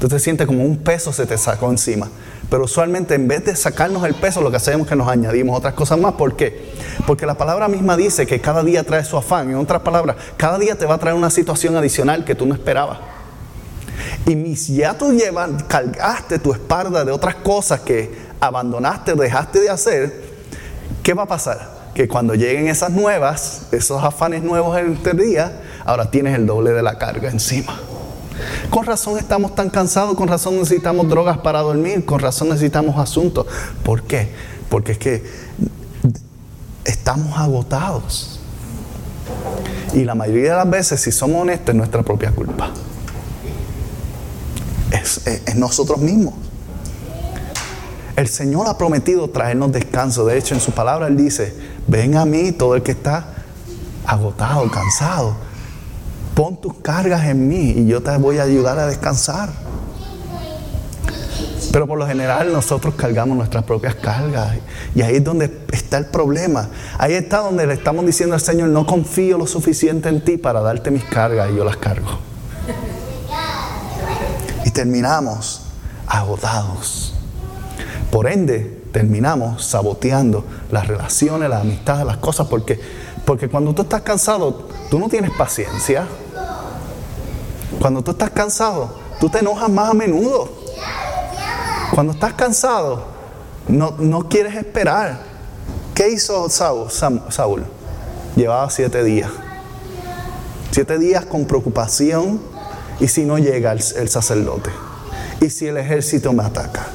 Tú 0.00 0.08
te 0.08 0.18
sientes 0.20 0.46
como 0.46 0.64
un 0.64 0.78
peso 0.78 1.12
se 1.12 1.26
te 1.26 1.36
sacó 1.36 1.70
encima. 1.70 2.08
Pero 2.48 2.64
usualmente 2.64 3.14
en 3.14 3.28
vez 3.28 3.44
de 3.44 3.56
sacarnos 3.56 4.04
el 4.04 4.14
peso, 4.14 4.40
lo 4.40 4.50
que 4.50 4.56
hacemos 4.56 4.82
es 4.82 4.90
que 4.90 4.96
nos 4.96 5.08
añadimos 5.08 5.58
otras 5.58 5.74
cosas 5.74 5.98
más. 5.98 6.14
¿Por 6.14 6.36
qué? 6.36 6.72
Porque 7.06 7.26
la 7.26 7.34
palabra 7.34 7.68
misma 7.68 7.96
dice 7.96 8.26
que 8.26 8.40
cada 8.40 8.62
día 8.62 8.84
trae 8.84 9.04
su 9.04 9.16
afán. 9.16 9.50
En 9.50 9.56
otras 9.56 9.82
palabras, 9.82 10.16
cada 10.36 10.58
día 10.58 10.76
te 10.76 10.86
va 10.86 10.94
a 10.94 10.98
traer 10.98 11.16
una 11.16 11.30
situación 11.30 11.76
adicional 11.76 12.24
que 12.24 12.34
tú 12.34 12.46
no 12.46 12.54
esperabas. 12.54 12.98
Y 14.24 14.56
si 14.56 14.76
ya 14.76 14.96
tú 14.96 15.12
llevas, 15.12 15.64
cargaste 15.64 16.38
tu 16.38 16.52
espalda 16.52 17.04
de 17.04 17.12
otras 17.12 17.34
cosas 17.36 17.80
que 17.80 18.28
abandonaste, 18.40 19.14
dejaste 19.14 19.60
de 19.60 19.70
hacer, 19.70 20.22
¿qué 21.02 21.14
va 21.14 21.24
a 21.24 21.26
pasar? 21.26 21.90
Que 21.94 22.06
cuando 22.06 22.34
lleguen 22.34 22.68
esas 22.68 22.90
nuevas, 22.90 23.66
esos 23.72 24.02
afanes 24.02 24.42
nuevos 24.42 24.78
en 24.78 24.92
este 24.92 25.12
día, 25.14 25.60
ahora 25.84 26.10
tienes 26.10 26.34
el 26.34 26.46
doble 26.46 26.72
de 26.72 26.82
la 26.82 26.98
carga 26.98 27.30
encima. 27.30 27.78
Con 28.70 28.84
razón 28.84 29.18
estamos 29.18 29.54
tan 29.54 29.70
cansados, 29.70 30.14
con 30.16 30.28
razón 30.28 30.56
necesitamos 30.56 31.08
drogas 31.08 31.38
para 31.38 31.60
dormir, 31.60 32.04
con 32.04 32.20
razón 32.20 32.48
necesitamos 32.48 32.98
asuntos. 32.98 33.46
¿Por 33.82 34.02
qué? 34.02 34.28
Porque 34.68 34.92
es 34.92 34.98
que 34.98 35.24
estamos 36.84 37.38
agotados. 37.38 38.40
Y 39.94 40.04
la 40.04 40.14
mayoría 40.14 40.50
de 40.50 40.56
las 40.56 40.70
veces, 40.70 41.00
si 41.00 41.12
somos 41.12 41.42
honestos, 41.42 41.70
es 41.70 41.74
nuestra 41.74 42.02
propia 42.02 42.30
culpa. 42.30 42.70
Es, 44.90 45.26
es, 45.26 45.56
nosotros 45.56 45.98
mismos. 45.98 46.34
El 48.16 48.28
Señor 48.28 48.66
ha 48.68 48.76
prometido 48.76 49.28
traernos 49.30 49.72
descanso. 49.72 50.24
De 50.24 50.36
hecho, 50.36 50.54
en 50.54 50.60
su 50.60 50.72
palabra 50.72 51.06
Él 51.06 51.16
dice, 51.16 51.54
ven 51.86 52.16
a 52.16 52.24
mí 52.24 52.52
todo 52.52 52.74
el 52.74 52.82
que 52.82 52.92
está 52.92 53.34
agotado, 54.04 54.70
cansado 54.70 55.47
pon 56.38 56.56
tus 56.56 56.74
cargas 56.74 57.24
en 57.24 57.48
mí 57.48 57.72
y 57.78 57.86
yo 57.88 58.00
te 58.00 58.16
voy 58.16 58.38
a 58.38 58.44
ayudar 58.44 58.78
a 58.78 58.86
descansar. 58.86 59.50
Pero 61.72 61.88
por 61.88 61.98
lo 61.98 62.06
general 62.06 62.52
nosotros 62.52 62.94
cargamos 62.94 63.36
nuestras 63.36 63.64
propias 63.64 63.96
cargas 63.96 64.56
y 64.94 65.02
ahí 65.02 65.16
es 65.16 65.24
donde 65.24 65.50
está 65.72 65.98
el 65.98 66.06
problema. 66.06 66.68
Ahí 66.96 67.14
está 67.14 67.38
donde 67.38 67.66
le 67.66 67.74
estamos 67.74 68.06
diciendo 68.06 68.36
al 68.36 68.40
Señor, 68.40 68.68
no 68.68 68.86
confío 68.86 69.36
lo 69.36 69.48
suficiente 69.48 70.08
en 70.08 70.24
ti 70.24 70.36
para 70.36 70.60
darte 70.60 70.92
mis 70.92 71.02
cargas 71.02 71.50
y 71.50 71.56
yo 71.56 71.64
las 71.64 71.76
cargo. 71.76 72.20
Y 74.64 74.70
terminamos 74.70 75.62
agotados. 76.06 77.14
Por 78.12 78.30
ende, 78.30 78.80
terminamos 78.92 79.64
saboteando 79.64 80.44
las 80.70 80.86
relaciones, 80.86 81.50
las 81.50 81.62
amistades, 81.62 82.06
las 82.06 82.18
cosas, 82.18 82.46
porque, 82.46 82.78
porque 83.24 83.48
cuando 83.48 83.74
tú 83.74 83.82
estás 83.82 84.02
cansado, 84.02 84.68
tú 84.88 85.00
no 85.00 85.08
tienes 85.08 85.32
paciencia. 85.32 86.06
Cuando 87.80 88.02
tú 88.02 88.10
estás 88.10 88.30
cansado, 88.30 88.90
tú 89.20 89.28
te 89.28 89.38
enojas 89.38 89.68
más 89.70 89.90
a 89.90 89.94
menudo. 89.94 90.48
Cuando 91.94 92.12
estás 92.12 92.34
cansado, 92.34 93.04
no, 93.68 94.28
quieres 94.28 94.54
esperar. 94.56 95.20
¿Qué 95.94 96.08
hizo 96.08 96.48
Saúl? 96.48 96.90
Saúl? 96.90 97.64
Llevaba 98.36 98.68
siete 98.70 99.02
días. 99.04 99.30
Siete 100.70 100.98
días 100.98 101.24
con 101.24 101.44
preocupación. 101.44 102.40
¿Y 103.00 103.08
si 103.08 103.24
no 103.24 103.38
llega 103.38 103.72
el, 103.72 103.82
el 103.96 104.08
sacerdote? 104.08 104.70
¿Y 105.40 105.50
si 105.50 105.66
el 105.66 105.76
ejército 105.76 106.32
me 106.32 106.42
ataca? 106.42 106.86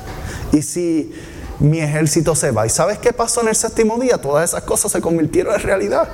¿Y 0.52 0.62
si 0.62 1.14
mi 1.60 1.80
ejército 1.80 2.36
se 2.36 2.52
va? 2.52 2.66
¿Y 2.66 2.70
sabes 2.70 2.98
qué 2.98 3.14
pasó 3.14 3.42
en 3.42 3.48
el 3.48 3.56
séptimo 3.56 3.98
día? 4.00 4.18
Todas 4.18 4.50
esas 4.50 4.64
cosas 4.64 4.92
se 4.92 5.00
convirtieron 5.00 5.54
en 5.56 5.62
realidad. 5.62 6.10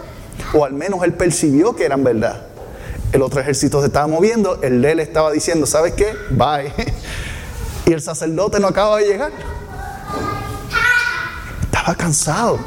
O 0.53 0.63
al 0.63 0.73
menos 0.73 1.03
él 1.03 1.13
percibió 1.13 1.75
que 1.75 1.85
eran 1.85 2.03
verdad. 2.03 2.48
El 3.11 3.21
otro 3.23 3.41
ejército 3.41 3.79
se 3.81 3.87
estaba 3.87 4.07
moviendo, 4.07 4.59
el 4.61 4.81
de 4.81 4.91
él 4.91 4.99
estaba 4.99 5.31
diciendo, 5.31 5.65
¿sabes 5.65 5.93
qué? 5.93 6.13
Bye. 6.31 6.73
Y 7.85 7.93
el 7.93 8.03
sacerdote 8.03 8.59
no 8.59 8.67
acaba 8.67 8.97
de 8.97 9.07
llegar. 9.07 9.31
Estaba 11.63 11.95
cansado. 11.95 12.59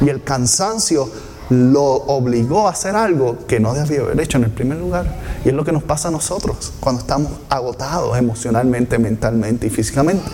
Y 0.00 0.08
el 0.08 0.24
cansancio 0.24 1.08
lo 1.50 1.84
obligó 1.84 2.66
a 2.66 2.72
hacer 2.72 2.96
algo 2.96 3.46
que 3.46 3.60
no 3.60 3.74
debía 3.74 4.00
haber 4.00 4.20
hecho 4.20 4.38
en 4.38 4.44
el 4.44 4.50
primer 4.50 4.78
lugar. 4.78 5.06
Y 5.44 5.50
es 5.50 5.54
lo 5.54 5.64
que 5.64 5.70
nos 5.70 5.84
pasa 5.84 6.08
a 6.08 6.10
nosotros 6.10 6.72
cuando 6.80 7.02
estamos 7.02 7.30
agotados 7.48 8.18
emocionalmente, 8.18 8.98
mentalmente 8.98 9.68
y 9.68 9.70
físicamente. 9.70 10.28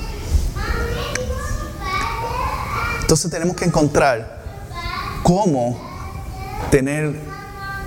Entonces 3.03 3.31
tenemos 3.31 3.55
que 3.55 3.67
encontrar 3.67 4.43
cómo 5.23 5.79
tener 6.71 7.15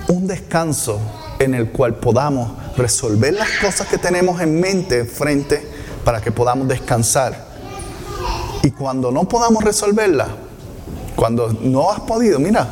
un 0.06 0.28
descanso 0.28 1.00
en 1.40 1.54
el 1.54 1.70
cual 1.70 1.94
podamos 1.94 2.52
resolver 2.76 3.32
las 3.32 3.48
cosas 3.60 3.88
que 3.88 3.98
tenemos 3.98 4.40
en 4.40 4.60
mente 4.60 5.04
frente 5.06 5.66
para 6.04 6.20
que 6.20 6.30
podamos 6.30 6.68
descansar. 6.68 7.48
Y 8.62 8.70
cuando 8.70 9.10
no 9.10 9.24
podamos 9.24 9.64
resolverlas, 9.64 10.28
cuando 11.16 11.52
no 11.62 11.90
has 11.90 12.00
podido, 12.00 12.38
mira, 12.38 12.68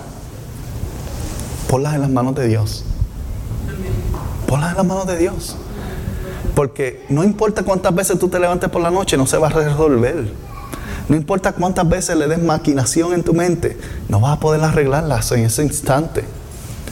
ponlas 1.69 1.95
en 1.95 2.03
las 2.03 2.11
manos 2.11 2.35
de 2.35 2.47
Dios. 2.47 2.85
Ponlas 4.47 4.73
en 4.73 4.77
las 4.77 4.87
manos 4.87 5.07
de 5.07 5.17
Dios. 5.17 5.57
Porque 6.55 7.07
no 7.09 7.25
importa 7.25 7.63
cuántas 7.63 7.95
veces 7.95 8.19
tú 8.19 8.29
te 8.29 8.39
levantes 8.39 8.69
por 8.69 8.83
la 8.83 8.91
noche, 8.91 9.17
no 9.17 9.27
se 9.27 9.39
va 9.39 9.47
a 9.47 9.51
resolver. 9.51 10.31
No 11.09 11.17
importa 11.17 11.53
cuántas 11.53 11.89
veces 11.89 12.19
le 12.19 12.29
des 12.29 12.43
maquinación 12.43 13.15
en 13.15 13.23
tu 13.25 13.33
mente, 13.33 13.79
no 14.11 14.21
vas 14.21 14.37
a 14.37 14.41
poder 14.41 14.63
arreglarlas 14.63 15.33
en 15.33 15.45
ese 15.45 15.63
instante. 15.63 16.25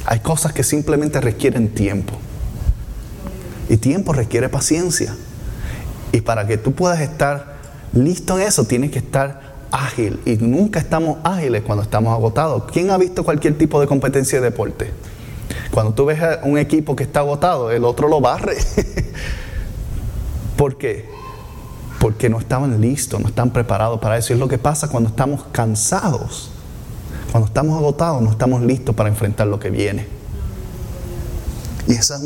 Hay 0.07 0.21
cosas 0.21 0.53
que 0.53 0.63
simplemente 0.63 1.21
requieren 1.21 1.69
tiempo. 1.69 2.15
Y 3.69 3.77
tiempo 3.79 4.13
requiere 4.13 4.49
paciencia. 4.49 5.17
Y 6.13 6.21
para 6.21 6.47
que 6.47 6.57
tú 6.57 6.73
puedas 6.73 7.01
estar 7.01 7.57
listo 7.93 8.39
en 8.39 8.47
eso, 8.47 8.65
tienes 8.65 8.93
que 8.93 9.01
estar 9.01 9.57
ágil. 9.73 10.21
Y 10.25 10.37
nunca 10.37 10.79
estamos 10.79 11.19
ágiles 11.25 11.63
cuando 11.63 11.83
estamos 11.83 12.13
agotados. 12.13 12.71
¿Quién 12.73 12.91
ha 12.91 12.99
visto 12.99 13.25
cualquier 13.25 13.59
tipo 13.59 13.81
de 13.81 13.89
competencia 13.89 14.41
de 14.41 14.45
deporte? 14.45 14.93
Cuando 15.73 15.93
tú 15.93 16.05
ves 16.05 16.23
a 16.23 16.41
un 16.45 16.57
equipo 16.57 16.95
que 16.95 17.03
está 17.03 17.21
agotado, 17.21 17.73
el 17.73 17.85
otro 17.85 18.07
lo 18.07 18.21
barre. 18.21 18.57
¿Por 20.57 20.79
qué? 20.79 21.09
Porque 21.99 22.29
no 22.29 22.39
estaban 22.39 22.81
listos, 22.81 23.21
no 23.21 23.27
están 23.27 23.51
preparados 23.51 23.99
para 23.99 24.17
eso. 24.17 24.33
Y 24.33 24.35
es 24.35 24.41
lo 24.41 24.47
que 24.47 24.59
pasa 24.59 24.87
cuando 24.87 25.09
estamos 25.09 25.45
cansados 25.51 26.53
cuando 27.37 27.49
estamos 27.49 27.77
agotados, 27.77 28.23
no 28.23 28.31
estamos 28.31 28.63
listos 28.63 28.95
para 28.95 29.11
enfrentar 29.11 29.47
lo 29.47 29.61
que 29.61 29.69
viene. 29.69 30.07
Y 31.87 31.93
esa 31.93 32.17
es 32.17 32.23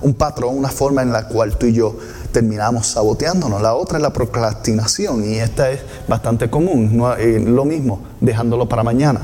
un 0.00 0.14
patrón, 0.14 0.58
una 0.58 0.68
forma 0.68 1.00
en 1.00 1.12
la 1.12 1.28
cual 1.28 1.56
tú 1.56 1.66
y 1.66 1.74
yo 1.74 1.96
terminamos 2.32 2.88
saboteándonos. 2.88 3.62
La 3.62 3.74
otra 3.74 3.98
es 3.98 4.02
la 4.02 4.12
procrastinación 4.12 5.24
y 5.24 5.36
esta 5.36 5.70
es 5.70 5.82
bastante 6.08 6.50
común. 6.50 7.00
Eh, 7.20 7.40
lo 7.46 7.64
mismo, 7.64 8.00
dejándolo 8.20 8.68
para 8.68 8.82
mañana 8.82 9.20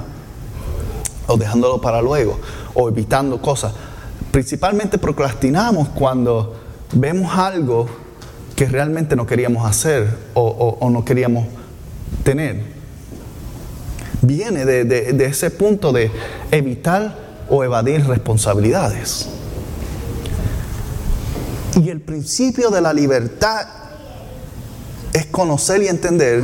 o 1.26 1.36
dejándolo 1.36 1.80
para 1.80 2.00
luego 2.00 2.38
o 2.72 2.88
evitando 2.88 3.42
cosas. 3.42 3.72
Principalmente 4.30 4.98
procrastinamos 4.98 5.88
cuando 5.88 6.54
vemos 6.92 7.36
algo 7.36 7.88
que 8.54 8.66
realmente 8.66 9.16
no 9.16 9.26
queríamos 9.26 9.68
hacer 9.68 10.16
o 10.34 10.88
no 10.92 11.04
queríamos 11.04 11.48
tener. 12.22 12.73
Viene 14.26 14.64
de, 14.64 15.26
ese 15.26 15.50
punto 15.50 15.92
de 15.92 16.10
evitar 16.50 17.16
o 17.48 17.62
evadir 17.64 18.06
responsabilidades. 18.06 19.28
Y 21.76 21.88
el 21.90 22.00
principio 22.00 22.70
de 22.70 22.80
la 22.80 22.92
libertad 22.92 23.66
es 25.12 25.26
conocer 25.26 25.82
y 25.82 25.88
entender 25.88 26.42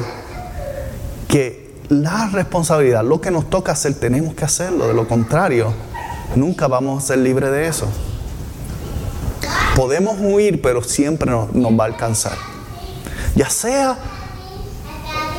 que 1.29 1.75
la 1.89 2.29
responsabilidad, 2.29 3.05
lo 3.05 3.21
que 3.21 3.31
nos 3.31 3.49
toca 3.49 3.73
hacer, 3.73 3.95
tenemos 3.95 4.35
que 4.35 4.45
hacerlo. 4.45 4.89
De 4.89 4.95
lo 4.95 5.09
contrario, 5.09 5.73
nunca 6.35 6.69
vamos 6.69 7.03
a 7.03 7.07
ser 7.07 7.19
libres 7.19 7.51
de 7.51 7.67
eso. 7.67 7.87
Podemos 9.77 10.17
huir, 10.21 10.61
pero 10.61 10.83
siempre 10.83 11.31
nos, 11.31 11.53
nos 11.55 11.73
va 11.73 11.85
a 11.85 11.87
alcanzar. 11.87 12.37
Ya 13.37 13.49
sea 13.49 13.97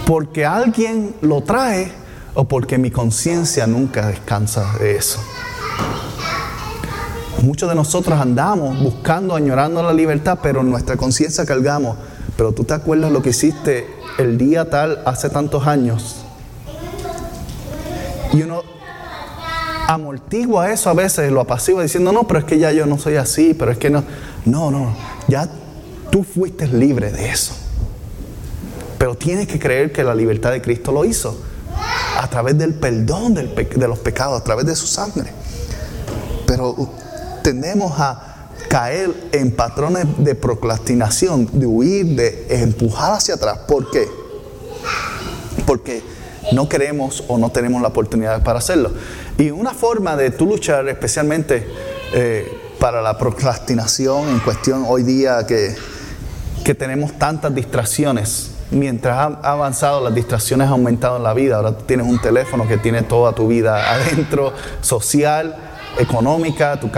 porque 0.06 0.46
alguien 0.46 1.16
lo 1.22 1.42
trae 1.42 2.01
o 2.34 2.48
porque 2.48 2.78
mi 2.78 2.92
conciencia 2.92 3.68
nunca 3.68 4.08
descansa 4.08 4.74
de 4.80 4.96
eso. 4.96 5.20
Muchos 7.42 7.70
de 7.70 7.76
nosotros 7.76 8.20
andamos 8.20 8.80
buscando, 8.82 9.36
añorando 9.36 9.82
la 9.82 9.94
libertad, 9.94 10.40
pero 10.42 10.64
nuestra 10.64 10.96
conciencia 10.96 11.46
cargamos. 11.46 11.98
Pero 12.38 12.54
tú 12.54 12.64
te 12.64 12.74
acuerdas 12.74 13.12
lo 13.12 13.22
que 13.22 13.32
hiciste 13.32 13.88
el 14.18 14.38
día 14.38 14.70
tal 14.70 15.02
hace 15.06 15.30
tantos 15.30 15.66
años. 15.66 16.18
Y 18.34 18.44
uno 18.44 18.62
amortigua 19.88 20.72
eso 20.72 20.90
a 20.90 20.94
veces, 20.94 21.32
lo 21.32 21.42
apacigua 21.42 21.84
diciendo, 21.84 22.12
no, 22.12 22.28
pero 22.28 22.40
es 22.40 22.46
que 22.46 22.60
ya 22.60 22.72
yo 22.72 22.86
no 22.86 22.98
soy 22.98 23.16
así, 23.16 23.54
pero 23.54 23.72
es 23.72 23.78
que 23.78 23.90
no. 23.90 24.04
No, 24.46 24.72
no, 24.72 24.96
ya 25.28 25.50
tú 26.12 26.24
fuiste 26.24 26.68
libre 26.68 27.12
de 27.12 27.30
eso. 27.30 27.54
Pero 28.98 29.16
tienes 29.16 29.48
que 29.48 29.60
creer 29.60 29.92
que 29.92 30.04
la 30.04 30.14
libertad 30.14 30.52
de 30.52 30.62
Cristo 30.62 30.92
lo 30.92 31.06
hizo 31.06 31.51
a 32.20 32.28
través 32.30 32.57
del 32.57 32.74
perdón 32.74 33.34
de 33.34 33.88
los 33.88 33.99
pecados, 33.99 34.39
a 34.39 34.43
través 34.43 34.66
de 34.66 34.76
su 34.76 34.88
sangre. 34.88 35.32
Pero 36.45 36.76
tendemos 37.43 37.93
a 37.99 38.32
caer 38.70 39.14
en 39.32 39.51
patrones 39.51 40.05
de 40.18 40.36
procrastinación, 40.36 41.49
de 41.51 41.66
huir, 41.66 42.16
de 42.16 42.62
empujar 42.62 43.14
hacia 43.14 43.36
atrás. 43.36 43.59
¿Por 43.68 43.91
qué? 43.91 44.07
Porque 45.66 46.01
no 46.53 46.70
queremos 46.70 47.24
o 47.28 47.38
no 47.38 47.51
tenemos 47.51 47.82
la 47.82 47.89
oportunidad 47.89 48.43
para 48.43 48.59
hacerlo. 48.59 48.91
Y 49.38 49.51
una 49.51 49.74
forma 49.74 50.16
de 50.16 50.32
tú 50.32 50.45
luchar, 50.45 50.88
especialmente 50.88 51.68
eh, 52.14 52.47
para 52.80 53.01
la 53.01 53.18
procrastinación 53.18 54.30
en 54.30 54.39
cuestión 54.39 54.86
hoy 54.88 55.03
día 55.03 55.45
que, 55.45 55.76
que 56.64 56.74
tenemos 56.74 57.18
tantas 57.18 57.53
distracciones, 57.53 58.51
mientras 58.72 59.17
ha 59.17 59.51
avanzado, 59.51 60.01
las 60.01 60.15
distracciones 60.15 60.67
han 60.67 60.74
aumentado 60.74 61.17
en 61.17 61.24
la 61.24 61.34
vida. 61.34 61.57
Ahora 61.57 61.78
tienes 61.78 62.07
un 62.07 62.19
teléfono 62.19 62.67
que 62.67 62.78
tiene 62.78 63.03
toda 63.03 63.34
tu 63.34 63.47
vida 63.47 63.91
adentro, 63.93 64.53
social, 64.82 65.55
económica, 65.99 66.80
tu 66.80 66.89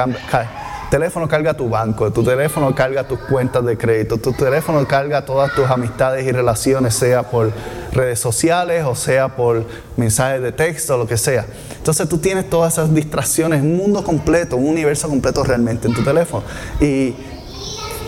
teléfono 0.90 1.28
carga 1.28 1.56
tu 1.56 1.68
banco, 1.70 2.12
tu 2.14 2.24
teléfono 2.24 2.76
carga 2.76 3.08
tus 3.08 3.18
cuentas 3.18 3.66
de 3.66 3.76
crédito, 3.76 4.20
tu 4.20 4.32
teléfono 4.32 4.88
carga 4.88 5.26
todas 5.26 5.52
tus 5.56 5.68
amistades 5.68 6.24
y 6.28 6.32
relaciones, 6.32 6.94
sea 6.94 7.24
por 7.24 7.52
redes 7.92 8.20
sociales 8.20 8.86
o 8.86 8.94
sea 8.94 9.30
por 9.30 9.66
mensajes 9.98 10.42
de 10.42 10.52
texto, 10.52 10.96
lo 10.98 11.08
que 11.08 11.18
sea. 11.18 11.48
Entonces 11.76 12.08
tú 12.08 12.20
tienes 12.20 12.48
todas 12.48 12.74
esas 12.74 12.94
distracciones, 12.94 13.64
un 13.64 13.76
mundo 13.76 14.04
completo, 14.04 14.56
un 14.56 14.68
universo 14.68 15.10
completo 15.10 15.44
realmente 15.44 15.88
en 15.88 15.96
tu 15.96 16.04
teléfono. 16.04 16.44
Y 16.80 17.16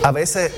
a 0.04 0.12
veces 0.12 0.52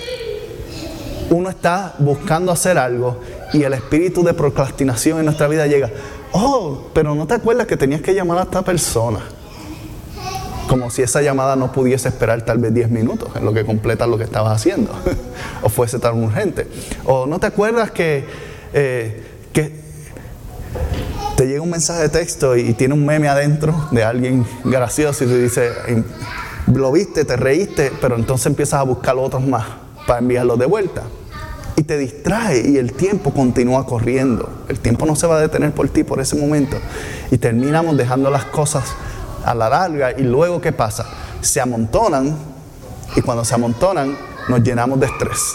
uno 1.31 1.51
está 1.51 1.95
buscando 1.99 2.53
hacer 2.53 2.79
algo 2.79 3.21
y 3.53 3.63
el 3.63 3.75
espíritu 3.75 4.23
de 4.23 4.35
procrastinación 4.35 5.19
en 5.19 5.27
nuestra 5.27 5.49
vida 5.49 5.67
llega, 5.67 5.91
oh, 6.33 6.89
pero 6.93 7.15
no 7.15 7.27
te 7.27 7.35
acuerdas 7.35 7.67
que 7.67 7.77
tenías 7.77 8.01
que 8.01 8.15
llamar 8.15 8.39
a 8.39 8.43
esta 8.43 8.63
persona 8.63 9.21
como 10.69 10.91
si 10.91 11.03
esa 11.03 11.23
llamada 11.23 11.57
no 11.57 11.73
pudiese 11.73 12.09
esperar 12.09 12.43
tal 12.43 12.59
vez 12.59 12.73
10 12.73 12.91
minutos 12.91 13.31
en 13.35 13.45
lo 13.45 13.53
que 13.53 13.65
completas 13.65 14.07
lo 14.07 14.19
que 14.19 14.25
estabas 14.25 14.55
haciendo, 14.55 14.93
o 15.63 15.69
fuese 15.69 15.99
tan 15.99 16.23
urgente. 16.23 16.69
O 17.07 17.27
no 17.27 17.41
te 17.41 17.47
acuerdas 17.47 17.91
que, 17.91 18.25
eh, 18.73 19.25
que 19.53 19.73
te 21.37 21.47
llega 21.47 21.63
un 21.63 21.71
mensaje 21.71 22.03
de 22.03 22.09
texto 22.11 22.57
y, 22.57 22.75
tiene 22.75 22.95
un 22.95 23.05
meme 23.05 23.29
adentro 23.29 23.89
de 23.91 24.05
alguien 24.05 24.47
gracioso 24.65 25.25
y 25.25 25.27
te 25.27 25.43
dice, 25.43 25.71
lo 26.73 26.93
viste, 26.93 27.25
te 27.25 27.37
reíste, 27.37 27.91
pero 28.01 28.17
entonces 28.17 28.47
empiezas 28.47 28.81
a 28.81 28.83
buscar 28.83 29.17
otros 29.17 29.45
más 29.45 29.65
para 30.07 30.21
enviarlo 30.21 30.57
de 30.57 30.67
vuelta. 30.67 31.03
Y 31.79 31.85
te 31.85 31.97
distrae 31.97 32.69
y 32.69 32.77
el 32.77 32.93
tiempo 32.93 33.33
continúa 33.33 33.87
corriendo. 33.87 34.65
El 34.69 34.81
tiempo 34.81 35.07
no 35.07 35.15
se 35.15 35.29
va 35.29 35.37
a 35.37 35.41
detener 35.41 35.73
por 35.73 35.89
ti 35.89 36.03
por 36.03 36.19
ese 36.19 36.35
momento. 36.35 36.77
Y 37.31 37.39
terminamos 37.39 37.97
dejando 37.97 38.33
las 38.33 38.47
cosas 38.47 38.83
a 39.45 39.55
la 39.55 39.69
larga 39.69 40.11
y 40.11 40.23
luego 40.23 40.61
¿qué 40.61 40.73
pasa? 40.73 41.07
Se 41.41 41.61
amontonan 41.61 42.37
y 43.15 43.21
cuando 43.21 43.45
se 43.45 43.55
amontonan 43.55 44.19
nos 44.49 44.61
llenamos 44.61 44.99
de 44.99 45.07
estrés. 45.07 45.55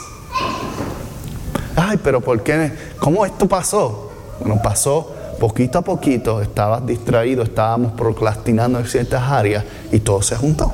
Ay, 1.76 2.00
pero 2.02 2.22
¿por 2.22 2.42
qué? 2.42 2.72
¿Cómo 3.00 3.26
esto 3.26 3.46
pasó? 3.46 4.10
Bueno, 4.40 4.62
pasó 4.64 5.14
poquito 5.42 5.80
a 5.80 5.82
poquito, 5.82 6.42
estabas 6.42 6.86
distraído, 6.86 7.44
estábamos 7.44 7.92
procrastinando 7.92 8.80
en 8.80 8.88
ciertas 8.88 9.24
áreas 9.24 9.66
y 9.92 10.00
todo 10.00 10.22
se 10.22 10.38
juntó. 10.38 10.72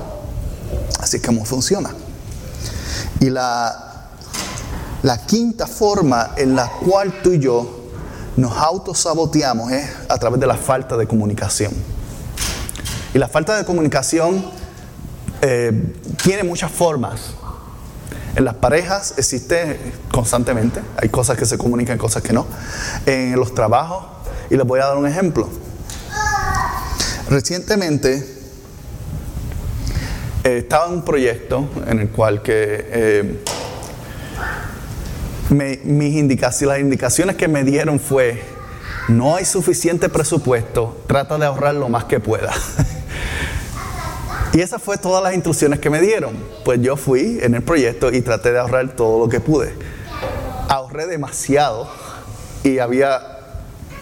Así 1.00 1.20
que 1.20 1.26
cómo 1.26 1.44
funciona. 1.44 1.90
Y 3.20 3.32
la, 3.32 3.89
la 5.04 5.18
quinta 5.26 5.66
forma 5.68 6.32
en 6.36 6.56
la 6.56 6.70
cual 6.70 7.22
tú 7.24 7.32
y 7.32 7.40
yo 7.40 7.80
nos 8.36 8.56
autosaboteamos 8.58 9.72
es 9.72 9.90
a 10.08 10.18
través 10.18 10.40
de 10.40 10.48
la 10.48 10.56
falta 10.56 10.98
de 10.98 11.08
comunicación. 11.08 11.72
Y 13.14 13.18
la 13.18 13.28
falta 13.28 13.58
de 13.58 13.66
comunicación 13.66 14.46
eh, 15.42 15.94
tiene 16.22 16.44
muchas 16.44 16.72
formas. 16.72 17.20
En 18.36 18.46
las 18.46 18.56
parejas 18.56 19.16
existe 19.18 19.80
constantemente, 20.12 20.82
hay 20.98 21.10
cosas 21.10 21.38
que 21.38 21.46
se 21.46 21.58
comunican, 21.58 21.98
cosas 21.98 22.22
que 22.22 22.34
no. 22.34 22.46
En 23.06 23.36
los 23.36 23.54
trabajos, 23.56 24.06
y 24.50 24.58
les 24.58 24.66
voy 24.66 24.80
a 24.80 24.86
dar 24.86 24.98
un 24.98 25.08
ejemplo. 25.08 25.50
Recientemente 27.30 28.38
eh, 30.44 30.58
estaba 30.60 30.88
en 30.88 30.94
un 30.94 31.02
proyecto 31.04 31.68
en 31.88 32.00
el 32.00 32.10
cual 32.10 32.42
que 32.42 32.54
eh, 32.56 33.44
mis 35.50 36.16
indicaciones, 36.16 36.78
las 36.78 36.80
indicaciones 36.80 37.36
que 37.36 37.48
me 37.48 37.64
dieron 37.64 38.00
fue, 38.00 38.42
no 39.08 39.36
hay 39.36 39.46
suficiente 39.46 40.10
presupuesto, 40.10 41.02
trata 41.08 41.38
de 41.38 41.46
ahorrar 41.46 41.76
lo 41.76 41.90
más 41.90 42.06
que 42.06 42.20
pueda. 42.20 42.54
Y 44.52 44.62
esas 44.62 44.82
fue 44.82 44.98
todas 44.98 45.22
las 45.22 45.34
instrucciones 45.36 45.80
que 45.80 45.90
me 45.90 46.02
dieron. 46.02 46.34
Pues 46.66 46.82
yo 46.82 46.98
fui 46.98 47.40
en 47.42 47.54
el 47.54 47.62
proyecto 47.62 48.12
y 48.12 48.22
traté 48.22 48.52
de 48.52 48.60
ahorrar 48.60 48.90
todo 48.96 49.20
lo 49.20 49.30
que 49.30 49.40
pude. 49.40 49.74
Ahorré 50.68 51.06
demasiado 51.06 51.88
y 52.64 52.80
había 52.80 53.22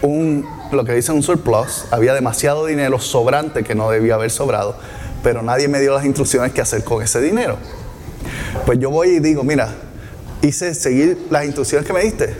un, 0.00 0.46
lo 0.72 0.84
que 0.84 0.94
dicen 0.94 1.16
un 1.16 1.22
surplus, 1.22 1.86
había 1.90 2.14
demasiado 2.14 2.64
dinero 2.64 2.98
sobrante 2.98 3.62
que 3.62 3.74
no 3.74 3.90
debía 3.90 4.14
haber 4.14 4.30
sobrado, 4.30 4.76
pero 5.22 5.42
nadie 5.42 5.68
me 5.68 5.80
dio 5.80 5.92
las 5.92 6.04
instrucciones 6.04 6.52
que 6.52 6.62
hacer 6.62 6.82
con 6.82 7.02
ese 7.02 7.20
dinero. 7.20 7.58
Pues 8.64 8.78
yo 8.78 8.90
voy 8.90 9.08
y 9.10 9.20
digo, 9.20 9.44
mira, 9.44 9.74
hice 10.42 10.74
seguir 10.74 11.26
las 11.30 11.44
instrucciones 11.44 11.86
que 11.86 11.92
me 11.92 12.02
diste. 12.02 12.36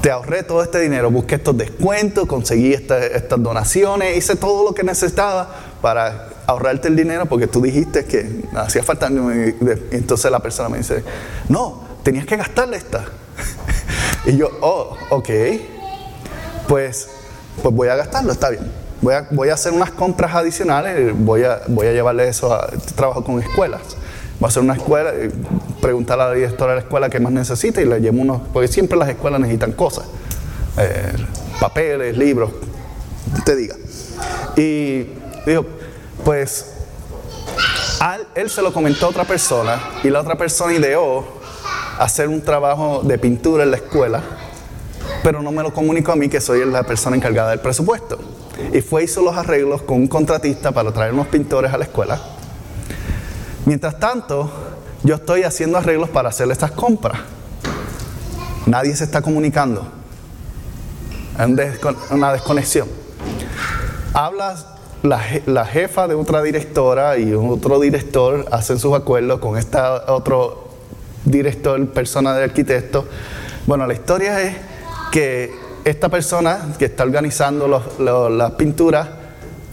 Te 0.00 0.10
ahorré 0.10 0.42
todo 0.42 0.62
este 0.62 0.80
dinero, 0.80 1.10
busqué 1.10 1.36
estos 1.36 1.56
descuentos, 1.56 2.26
conseguí 2.26 2.74
estas 2.74 3.42
donaciones, 3.42 4.16
hice 4.16 4.36
todo 4.36 4.64
lo 4.64 4.74
que 4.74 4.82
necesitaba 4.82 5.48
para 5.80 6.28
ahorrarte 6.46 6.88
el 6.88 6.96
dinero 6.96 7.26
porque 7.26 7.46
tú 7.46 7.62
dijiste 7.62 8.04
que 8.04 8.44
hacía 8.54 8.82
falta. 8.82 9.06
Entonces 9.06 10.30
la 10.30 10.40
persona 10.40 10.68
me 10.68 10.78
dice, 10.78 11.02
no, 11.48 11.84
tenías 12.02 12.26
que 12.26 12.36
gastarle 12.36 12.76
esta. 12.76 13.04
y 14.26 14.36
yo, 14.36 14.50
oh, 14.60 14.96
ok, 15.10 15.30
pues, 16.68 17.08
pues 17.62 17.74
voy 17.74 17.88
a 17.88 17.96
gastarlo, 17.96 18.32
está 18.32 18.50
bien. 18.50 18.70
Voy 19.00 19.14
a, 19.14 19.26
voy 19.30 19.48
a 19.48 19.54
hacer 19.54 19.72
unas 19.72 19.90
compras 19.90 20.34
adicionales, 20.34 21.12
voy 21.16 21.44
a, 21.44 21.62
voy 21.68 21.86
a 21.86 21.92
llevarle 21.92 22.28
eso 22.28 22.52
a 22.52 22.68
trabajo 22.94 23.24
con 23.24 23.40
escuelas. 23.40 23.82
Voy 24.40 24.46
a 24.46 24.48
hacer 24.48 24.62
una 24.62 24.74
escuela, 24.74 25.12
preguntar 25.80 26.20
a 26.20 26.28
la 26.28 26.34
directora 26.34 26.72
de 26.72 26.76
la 26.76 26.82
escuela 26.82 27.08
qué 27.08 27.20
más 27.20 27.32
necesita 27.32 27.80
y 27.80 27.84
le 27.84 28.00
llevo 28.00 28.20
unos, 28.20 28.40
porque 28.52 28.68
siempre 28.68 28.98
las 28.98 29.08
escuelas 29.08 29.40
necesitan 29.40 29.72
cosas, 29.72 30.06
eh, 30.76 31.12
papeles, 31.60 32.16
libros, 32.16 32.50
te 33.44 33.54
diga. 33.54 33.76
Y 34.56 35.06
digo, 35.46 35.66
pues 36.24 36.74
él 38.34 38.50
se 38.50 38.62
lo 38.62 38.72
comentó 38.72 39.06
a 39.06 39.08
otra 39.10 39.24
persona 39.24 39.80
y 40.02 40.10
la 40.10 40.20
otra 40.20 40.36
persona 40.36 40.72
ideó 40.74 41.24
hacer 41.98 42.28
un 42.28 42.42
trabajo 42.42 43.02
de 43.04 43.18
pintura 43.18 43.62
en 43.62 43.70
la 43.70 43.76
escuela, 43.76 44.20
pero 45.22 45.42
no 45.42 45.52
me 45.52 45.62
lo 45.62 45.72
comunicó 45.72 46.12
a 46.12 46.16
mí 46.16 46.28
que 46.28 46.40
soy 46.40 46.64
la 46.64 46.82
persona 46.82 47.16
encargada 47.16 47.50
del 47.50 47.60
presupuesto. 47.60 48.18
Y 48.72 48.80
fue 48.80 49.04
hizo 49.04 49.22
los 49.22 49.36
arreglos 49.36 49.82
con 49.82 49.98
un 49.98 50.08
contratista 50.08 50.72
para 50.72 50.92
traer 50.92 51.12
unos 51.12 51.28
pintores 51.28 51.72
a 51.72 51.78
la 51.78 51.84
escuela. 51.84 52.20
Mientras 53.66 53.98
tanto, 53.98 54.50
yo 55.02 55.14
estoy 55.14 55.42
haciendo 55.42 55.78
arreglos 55.78 56.10
para 56.10 56.28
hacer 56.28 56.50
estas 56.50 56.72
compras. 56.72 57.18
Nadie 58.66 58.94
se 58.94 59.04
está 59.04 59.22
comunicando. 59.22 59.86
una 62.10 62.32
desconexión. 62.32 62.88
Hablas, 64.12 64.66
la, 65.02 65.20
la, 65.46 65.66
jefa 65.66 66.06
de 66.08 66.14
otra 66.14 66.42
directora 66.42 67.18
y 67.18 67.34
otro 67.34 67.80
director 67.80 68.46
hacen 68.50 68.78
sus 68.78 68.94
acuerdos 68.94 69.40
con 69.40 69.58
este 69.58 69.78
otro 69.78 70.68
director, 71.24 71.86
persona 71.88 72.34
de 72.34 72.44
arquitecto. 72.44 73.06
Bueno, 73.66 73.86
la 73.86 73.94
historia 73.94 74.40
es 74.42 74.56
que 75.10 75.52
esta 75.84 76.08
persona 76.08 76.74
que 76.78 76.86
está 76.86 77.02
organizando 77.02 77.68
las 77.68 78.50
pinturas 78.52 79.08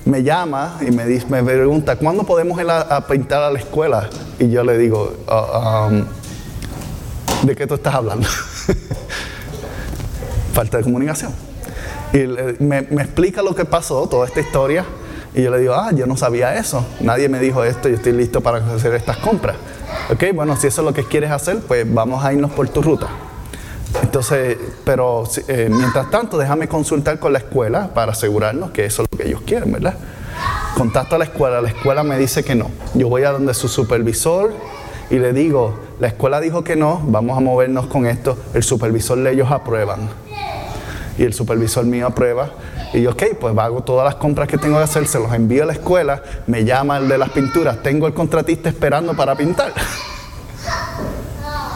me 0.06 0.24
llama 0.24 0.78
y 0.82 0.92
me, 0.92 1.06
me 1.06 1.44
pregunta, 1.44 1.96
¿cuándo 1.96 2.24
podemos 2.24 2.60
ir 2.60 2.70
a, 2.70 3.06
pintar 3.08 3.44
a 3.44 3.52
la 3.52 3.60
escuela? 3.60 4.10
Y 4.40 4.50
yo 4.50 4.64
le 4.64 4.78
digo, 4.78 5.14
ah, 5.28 5.90
um, 5.90 6.06
¿de 7.46 7.56
qué 7.56 7.68
tú 7.68 7.76
estás 7.76 7.96
hablando? 7.96 8.28
Falta 10.54 10.78
de 10.78 10.84
comunicación. 10.84 11.34
Y 12.14 12.64
me, 12.64 12.80
explica 12.80 13.42
lo 13.42 13.56
que 13.56 13.66
pasó, 13.66 14.08
toda 14.08 14.28
esta 14.28 14.42
historia. 14.42 14.86
Y 15.34 15.44
yo 15.44 15.52
le 15.52 15.60
digo, 15.60 15.76
ah, 15.76 15.92
yo 15.94 16.08
no 16.08 16.18
sabía 16.18 16.56
eso. 16.56 16.86
Nadie 17.00 17.30
me 17.30 17.40
dijo 17.40 17.64
esto, 17.64 17.88
yo 17.88 17.96
estoy 17.96 18.12
listo 18.12 18.42
para 18.42 18.58
hacer 18.58 18.94
estas 18.96 19.18
compras. 19.18 19.56
Ok, 20.12 20.26
bueno, 20.34 20.58
si 20.58 20.68
eso 20.68 20.82
es 20.82 20.86
lo 20.86 20.94
que 20.94 21.06
quieres 21.06 21.32
hacer, 21.32 21.60
pues 21.60 21.92
vamos 21.92 22.26
a 22.26 22.34
irnos 22.34 22.52
por 22.52 22.68
tu 22.68 22.82
ruta. 22.82 23.08
Entonces, 24.02 24.58
pero 24.84 25.24
eh, 25.48 25.70
mientras 25.72 26.10
tanto, 26.10 26.38
déjame 26.38 26.68
consultar 26.68 27.20
con 27.20 27.34
la 27.34 27.40
escuela 27.40 27.94
para 27.94 28.12
asegurarnos 28.12 28.72
que 28.72 28.86
eso 28.86 29.06
ellos 29.26 29.42
quieren, 29.46 29.72
¿verdad? 29.72 29.96
Contacto 30.76 31.16
a 31.16 31.20
la 31.20 31.26
escuela, 31.26 31.62
la 31.62 31.70
escuela 31.70 32.04
me 32.04 32.18
dice 32.18 32.44
que 32.44 32.56
no. 32.56 32.72
Yo 32.94 33.10
voy 33.10 33.24
a 33.24 33.32
donde 33.32 33.54
su 33.54 33.68
supervisor 33.68 34.54
y 35.10 35.20
le 35.20 35.34
digo, 35.34 35.78
la 36.00 36.08
escuela 36.08 36.40
dijo 36.40 36.64
que 36.64 36.78
no, 36.78 37.02
vamos 37.06 37.38
a 37.38 37.42
movernos 37.42 37.88
con 37.88 38.06
esto. 38.06 38.38
El 38.54 38.64
supervisor 38.64 39.18
de 39.18 39.34
ellos 39.34 39.52
aprueban. 39.52 40.10
Y 41.18 41.24
el 41.24 41.34
supervisor 41.34 41.86
mío 41.86 42.08
aprueba. 42.08 42.52
Y 42.94 43.02
yo, 43.02 43.12
ok, 43.12 43.24
pues 43.40 43.58
hago 43.58 43.84
todas 43.84 44.06
las 44.06 44.16
compras 44.16 44.48
que 44.48 44.58
tengo 44.58 44.78
que 44.78 44.84
hacer, 44.84 45.06
se 45.08 45.20
los 45.20 45.34
envío 45.34 45.64
a 45.64 45.66
la 45.66 45.74
escuela, 45.74 46.24
me 46.48 46.64
llama 46.64 46.98
el 46.98 47.08
de 47.08 47.18
las 47.18 47.30
pinturas, 47.30 47.84
tengo 47.84 48.08
el 48.08 48.14
contratista 48.14 48.70
esperando 48.70 49.14
para 49.16 49.36
pintar. 49.36 49.74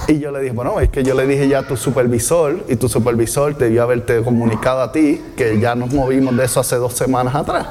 Y 0.07 0.19
yo 0.19 0.31
le 0.31 0.39
dije, 0.39 0.53
bueno, 0.53 0.79
es 0.79 0.89
que 0.89 1.03
yo 1.03 1.15
le 1.15 1.25
dije 1.25 1.47
ya 1.47 1.59
a 1.59 1.67
tu 1.67 1.75
supervisor 1.75 2.63
y 2.67 2.75
tu 2.75 2.87
supervisor 2.87 3.57
debió 3.57 3.81
haberte 3.81 4.21
comunicado 4.21 4.81
a 4.81 4.91
ti 4.91 5.19
que 5.35 5.59
ya 5.59 5.73
nos 5.73 5.91
movimos 5.91 6.37
de 6.37 6.45
eso 6.45 6.59
hace 6.59 6.75
dos 6.75 6.93
semanas 6.93 7.33
atrás. 7.33 7.65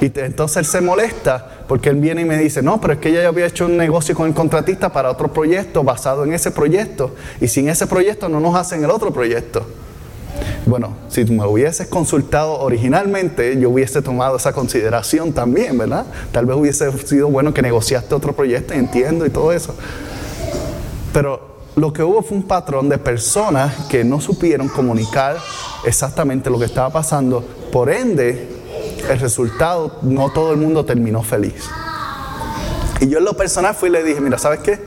Y 0.00 0.10
entonces 0.18 0.56
él 0.56 0.64
se 0.64 0.80
molesta 0.80 1.46
porque 1.68 1.88
él 1.88 1.96
viene 1.96 2.22
y 2.22 2.24
me 2.24 2.36
dice, 2.36 2.60
no, 2.60 2.80
pero 2.80 2.94
es 2.94 2.98
que 2.98 3.12
ya 3.12 3.28
había 3.28 3.46
hecho 3.46 3.66
un 3.66 3.76
negocio 3.76 4.16
con 4.16 4.26
el 4.26 4.34
contratista 4.34 4.92
para 4.92 5.12
otro 5.12 5.32
proyecto 5.32 5.84
basado 5.84 6.24
en 6.24 6.32
ese 6.32 6.50
proyecto 6.50 7.14
y 7.40 7.46
sin 7.46 7.68
ese 7.68 7.86
proyecto 7.86 8.28
no 8.28 8.40
nos 8.40 8.56
hacen 8.56 8.82
el 8.82 8.90
otro 8.90 9.12
proyecto. 9.12 9.64
Bueno, 10.66 10.96
si 11.08 11.24
me 11.24 11.46
hubieses 11.46 11.86
consultado 11.86 12.58
originalmente, 12.58 13.60
yo 13.60 13.70
hubiese 13.70 14.02
tomado 14.02 14.36
esa 14.36 14.52
consideración 14.52 15.32
también, 15.32 15.78
¿verdad? 15.78 16.04
Tal 16.32 16.46
vez 16.46 16.56
hubiese 16.56 16.90
sido 17.06 17.28
bueno 17.28 17.54
que 17.54 17.62
negociaste 17.62 18.12
otro 18.12 18.32
proyecto, 18.32 18.74
entiendo 18.74 19.24
y 19.24 19.30
todo 19.30 19.52
eso. 19.52 19.74
Pero 21.12 21.52
lo 21.76 21.92
que 21.92 22.02
hubo 22.02 22.22
fue 22.22 22.36
un 22.36 22.44
patrón 22.44 22.88
de 22.88 22.98
personas 22.98 23.86
que 23.86 24.04
no 24.04 24.20
supieron 24.20 24.68
comunicar 24.68 25.36
exactamente 25.84 26.50
lo 26.50 26.58
que 26.58 26.66
estaba 26.66 26.90
pasando. 26.90 27.44
Por 27.70 27.90
ende, 27.90 28.48
el 29.08 29.18
resultado, 29.18 29.98
no 30.02 30.30
todo 30.30 30.52
el 30.52 30.58
mundo 30.58 30.84
terminó 30.84 31.22
feliz. 31.22 31.68
Y 33.00 33.08
yo 33.08 33.18
en 33.18 33.24
lo 33.24 33.34
personal 33.34 33.74
fui 33.74 33.88
y 33.88 33.92
le 33.92 34.04
dije, 34.04 34.20
mira, 34.20 34.38
¿sabes 34.38 34.60
qué? 34.60 34.78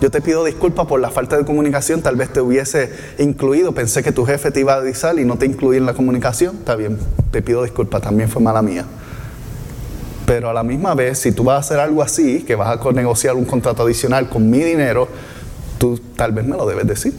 Yo 0.00 0.10
te 0.10 0.20
pido 0.20 0.44
disculpas 0.44 0.86
por 0.86 1.00
la 1.00 1.10
falta 1.10 1.36
de 1.36 1.44
comunicación, 1.44 2.02
tal 2.02 2.14
vez 2.14 2.32
te 2.32 2.40
hubiese 2.40 2.92
incluido, 3.18 3.72
pensé 3.72 4.04
que 4.04 4.12
tu 4.12 4.24
jefe 4.24 4.52
te 4.52 4.60
iba 4.60 4.74
a 4.74 4.76
avisar 4.76 5.18
y 5.18 5.24
no 5.24 5.36
te 5.36 5.46
incluí 5.46 5.76
en 5.76 5.86
la 5.86 5.94
comunicación, 5.94 6.56
está 6.56 6.76
bien, 6.76 6.98
te 7.32 7.42
pido 7.42 7.64
disculpas, 7.64 8.00
también 8.00 8.28
fue 8.28 8.40
mala 8.40 8.62
mía. 8.62 8.84
Pero 10.24 10.48
a 10.50 10.54
la 10.54 10.62
misma 10.62 10.94
vez, 10.94 11.18
si 11.18 11.32
tú 11.32 11.42
vas 11.42 11.56
a 11.56 11.58
hacer 11.58 11.80
algo 11.80 12.00
así, 12.00 12.42
que 12.42 12.54
vas 12.54 12.78
a 12.78 12.92
negociar 12.92 13.34
un 13.34 13.44
contrato 13.44 13.82
adicional 13.82 14.28
con 14.28 14.48
mi 14.48 14.58
dinero, 14.58 15.08
tú 15.78 15.98
tal 16.16 16.32
vez 16.32 16.44
me 16.44 16.56
lo 16.56 16.66
debes 16.66 16.86
decir. 16.86 17.18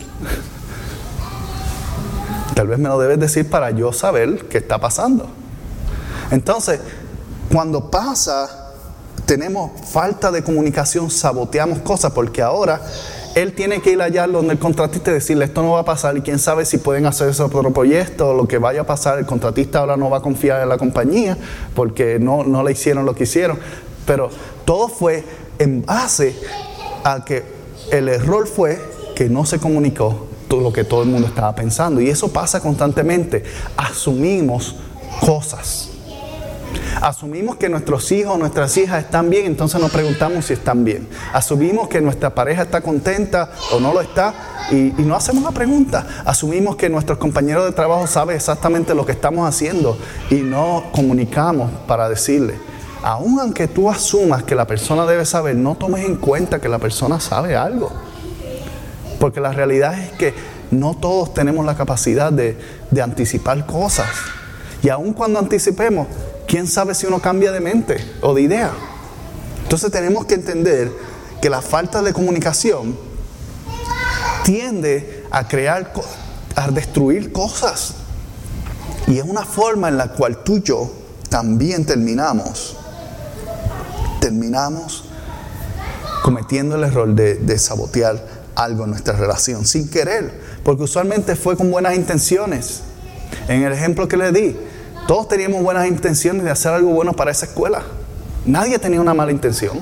Tal 2.53 2.67
vez 2.67 2.77
me 2.77 2.89
lo 2.89 2.99
debes 2.99 3.19
decir 3.19 3.49
para 3.49 3.71
yo 3.71 3.93
saber 3.93 4.47
qué 4.49 4.57
está 4.57 4.79
pasando. 4.79 5.29
Entonces, 6.29 6.79
cuando 7.51 7.89
pasa, 7.89 8.73
tenemos 9.25 9.71
falta 9.89 10.31
de 10.31 10.43
comunicación, 10.43 11.09
saboteamos 11.09 11.79
cosas, 11.79 12.11
porque 12.11 12.41
ahora 12.41 12.81
él 13.35 13.53
tiene 13.53 13.81
que 13.81 13.91
ir 13.91 14.01
allá 14.01 14.27
donde 14.27 14.53
el 14.53 14.59
contratista 14.59 15.11
y 15.11 15.13
decirle 15.13 15.45
esto 15.45 15.61
no 15.61 15.71
va 15.71 15.81
a 15.81 15.85
pasar 15.85 16.17
y 16.17 16.21
quién 16.21 16.39
sabe 16.39 16.65
si 16.65 16.79
pueden 16.79 17.05
hacer 17.05 17.29
ese 17.29 17.43
otro 17.43 17.71
proyecto 17.71 18.29
o 18.29 18.33
lo 18.33 18.47
que 18.47 18.57
vaya 18.57 18.81
a 18.81 18.85
pasar, 18.85 19.19
el 19.19 19.25
contratista 19.25 19.79
ahora 19.79 19.97
no 19.97 20.09
va 20.09 20.17
a 20.17 20.21
confiar 20.21 20.61
en 20.61 20.69
la 20.69 20.77
compañía 20.77 21.37
porque 21.75 22.19
no, 22.19 22.43
no 22.43 22.63
le 22.63 22.71
hicieron 22.71 23.05
lo 23.05 23.15
que 23.15 23.23
hicieron. 23.23 23.59
Pero 24.05 24.29
todo 24.65 24.87
fue 24.89 25.23
en 25.59 25.85
base 25.85 26.35
a 27.03 27.23
que 27.23 27.58
el 27.91 28.09
error 28.09 28.47
fue 28.47 28.79
que 29.15 29.29
no 29.29 29.45
se 29.45 29.59
comunicó 29.59 30.27
todo 30.47 30.61
lo 30.61 30.73
que 30.73 30.83
todo 30.83 31.03
el 31.03 31.09
mundo 31.09 31.27
estaba 31.27 31.53
pensando. 31.55 32.01
Y 32.01 32.09
eso 32.09 32.31
pasa 32.31 32.59
constantemente. 32.59 33.43
Asumimos 33.77 34.75
cosas. 35.21 35.89
Asumimos 37.01 37.55
que 37.55 37.69
nuestros 37.69 38.11
hijos 38.11 38.37
nuestras 38.37 38.75
hijas 38.77 39.03
están 39.03 39.29
bien, 39.29 39.45
entonces 39.45 39.79
nos 39.79 39.91
preguntamos 39.91 40.45
si 40.45 40.53
están 40.53 40.83
bien. 40.83 41.07
Asumimos 41.33 41.87
que 41.87 42.01
nuestra 42.01 42.35
pareja 42.35 42.63
está 42.63 42.81
contenta 42.81 43.51
o 43.71 43.79
no 43.79 43.93
lo 43.93 44.01
está 44.01 44.33
y, 44.71 44.93
no 44.97 45.15
hacemos 45.15 45.43
la 45.43 45.51
pregunta. 45.51 46.05
Asumimos 46.25 46.75
que 46.75 46.89
nuestros 46.89 47.17
compañeros 47.17 47.65
de 47.65 47.71
trabajo 47.71 48.05
saben 48.05 48.35
exactamente 48.35 48.93
lo 48.93 49.05
que 49.05 49.13
estamos 49.13 49.47
haciendo 49.47 49.97
y 50.29 50.35
no 50.35 50.85
comunicamos 50.91 51.71
para 51.87 52.09
decirle 52.09 52.55
aun 53.03 53.39
aunque 53.39 53.67
tú 53.67 53.89
asumas 53.89 54.43
que 54.43 54.55
la 54.55 54.67
persona 54.67 55.05
debe 55.05 55.25
saber, 55.25 55.55
no 55.55 55.75
tomes 55.75 56.05
en 56.05 56.17
cuenta 56.17 56.59
que 56.59 56.69
la 56.69 56.79
persona 56.79 57.19
sabe 57.19 57.55
algo. 57.55 57.91
Porque 59.19 59.39
la 59.39 59.51
realidad 59.51 59.99
es 59.99 60.11
que 60.13 60.33
no 60.71 60.95
todos 60.95 61.33
tenemos 61.33 61.65
la 61.65 61.75
capacidad 61.75 62.31
de, 62.31 62.57
anticipar 63.01 63.65
cosas. 63.65 64.09
Y 64.81 64.89
aun 64.89 65.13
cuando 65.13 65.39
anticipemos, 65.39 66.07
¿quién 66.47 66.67
sabe 66.67 66.93
si 66.95 67.05
uno 67.05 67.19
cambia 67.19 67.51
de 67.51 67.59
mente 67.59 67.97
o 68.21 68.33
de 68.33 68.41
idea? 68.41 68.71
Entonces 69.63 69.91
tenemos 69.91 70.25
que 70.25 70.35
entender 70.35 70.91
que 71.41 71.49
la 71.49 71.61
falta 71.61 72.01
de 72.01 72.13
comunicación 72.13 72.97
tiende 74.43 75.25
a 75.31 75.47
crear, 75.47 75.93
a 76.55 76.71
destruir 76.71 77.31
cosas. 77.31 77.95
Y 79.07 79.17
es 79.17 79.23
una 79.23 79.45
forma 79.45 79.89
en 79.89 79.97
la 79.97 80.09
cual 80.09 80.43
tú 80.43 80.57
y 80.57 80.61
yo 80.61 80.91
también 81.29 81.85
terminamos 81.85 82.77
terminamos 84.29 85.05
cometiendo 86.21 86.75
el 86.75 86.83
error 86.83 87.15
de, 87.15 87.57
sabotear 87.57 88.23
algo 88.53 88.83
en 88.83 88.91
nuestra 88.91 89.15
relación, 89.15 89.65
sin 89.65 89.89
querer, 89.89 90.31
porque 90.63 90.83
usualmente 90.83 91.35
fue 91.35 91.57
con 91.57 91.71
buenas 91.71 91.95
intenciones. 91.95 92.81
En 93.47 93.63
el 93.63 93.73
ejemplo 93.73 94.07
que 94.07 94.17
le 94.17 94.31
di, 94.31 94.55
todos 95.07 95.27
teníamos 95.29 95.63
buenas 95.63 95.87
intenciones 95.87 96.43
de 96.43 96.51
hacer 96.51 96.73
algo 96.73 96.91
bueno 96.91 97.13
para 97.13 97.31
esa 97.31 97.47
escuela. 97.47 97.81
Nadie 98.45 98.77
tenía 98.77 99.01
una 99.01 99.15
mala 99.15 99.31
intención. 99.31 99.79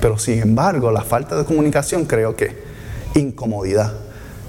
Pero 0.00 0.18
sin 0.18 0.40
embargo, 0.40 0.90
la 0.90 1.02
falta 1.02 1.36
de 1.36 1.44
comunicación 1.44 2.06
creó 2.06 2.34
que 2.34 2.56
incomodidad, 3.14 3.92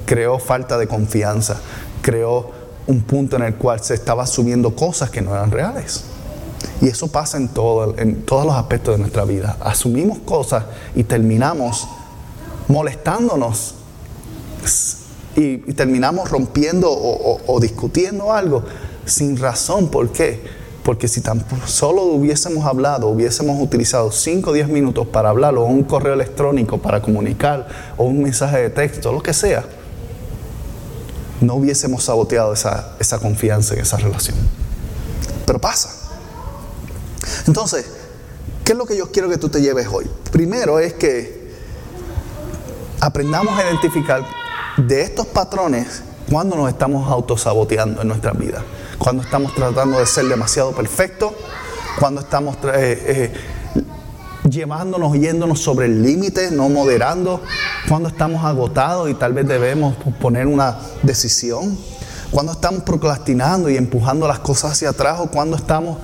creó 0.05 0.39
falta 0.39 0.77
de 0.77 0.87
confianza, 0.87 1.59
creó 2.01 2.51
un 2.87 3.01
punto 3.01 3.35
en 3.35 3.43
el 3.43 3.55
cual 3.55 3.81
se 3.83 3.95
estaba 3.95 4.25
subiendo 4.25 4.73
cosas 4.73 5.09
que 5.09 5.21
no 5.21 5.33
eran 5.33 5.51
reales. 5.51 6.05
Y 6.81 6.87
eso 6.87 7.07
pasa 7.07 7.37
en, 7.37 7.49
en 7.97 8.23
todos 8.23 8.45
los 8.45 8.55
aspectos 8.55 8.95
de 8.95 8.99
nuestra 8.99 9.23
vida. 9.23 9.57
Asumimos 9.61 10.19
cosas 10.19 10.65
y 10.95 11.03
terminamos 11.03 11.87
molestándonos 12.67 13.75
y, 15.35 15.57
terminamos 15.73 16.29
rompiendo 16.29 16.89
o, 16.91 17.59
discutiendo 17.59 18.33
algo 18.33 18.63
sin 19.05 19.37
razón. 19.37 19.89
¿Por 19.89 20.11
qué? 20.11 20.41
Porque 20.83 21.07
si 21.07 21.21
tan 21.21 21.45
solo 21.65 22.03
hubiésemos 22.03 22.65
hablado, 22.65 23.07
hubiésemos 23.07 23.61
utilizado 23.61 24.11
5 24.11 24.49
o 24.49 24.53
10 24.53 24.67
minutos 24.69 25.07
para 25.07 25.29
hablar 25.29 25.55
o 25.55 25.65
un 25.65 25.83
correo 25.83 26.13
electrónico 26.13 26.79
para 26.79 27.01
comunicar 27.01 27.67
o 27.97 28.05
un 28.05 28.23
mensaje 28.23 28.57
de 28.57 28.69
texto, 28.71 29.11
lo 29.11 29.21
que 29.21 29.33
sea, 29.33 29.63
no 31.39 31.55
hubiésemos 31.55 32.03
saboteado 32.03 32.53
esa, 32.53 32.95
esa 32.99 33.19
confianza 33.19 33.75
en 33.75 33.81
esa 33.81 33.97
relación. 33.97 34.37
Pero 35.45 35.59
pasa. 35.59 36.00
Entonces, 37.47 37.85
¿qué 38.63 38.73
es 38.73 38.77
lo 38.77 38.85
que 38.85 38.97
yo 38.97 39.11
quiero 39.11 39.29
que 39.29 39.37
tú 39.37 39.49
te 39.49 39.61
lleves 39.61 39.87
hoy? 39.87 40.09
Primero 40.31 40.79
es 40.79 40.93
que 40.93 41.51
aprendamos 42.99 43.57
a 43.57 43.63
identificar 43.63 44.23
de 44.77 45.01
estos 45.01 45.27
patrones 45.27 46.03
cuando 46.29 46.55
nos 46.55 46.69
estamos 46.69 47.09
autosaboteando 47.11 48.01
en 48.01 48.07
nuestra 48.07 48.31
vida, 48.31 48.63
cuando 48.97 49.23
estamos 49.23 49.53
tratando 49.53 49.99
de 49.99 50.05
ser 50.05 50.25
demasiado 50.25 50.71
perfectos, 50.71 51.33
cuando 51.99 52.21
estamos 52.21 52.55
eh, 52.63 53.33
eh, 53.33 53.33
llevándonos, 54.49 55.13
yéndonos 55.13 55.59
sobre 55.59 55.87
el 55.87 56.01
límite, 56.01 56.51
no 56.51 56.69
moderando, 56.69 57.41
cuando 57.89 58.07
estamos 58.07 58.45
agotados 58.45 59.09
y 59.09 59.13
tal 59.13 59.33
vez 59.33 59.47
debemos 59.47 59.95
poner 60.19 60.47
una 60.47 60.77
decisión, 61.03 61.77
Cuando 62.31 62.53
estamos 62.53 62.83
procrastinando 62.83 63.69
y 63.69 63.75
empujando 63.75 64.25
las 64.25 64.39
cosas 64.39 64.71
hacia 64.71 64.91
atrás 64.91 65.19
o 65.19 65.27
cuando 65.27 65.57
estamos 65.57 65.97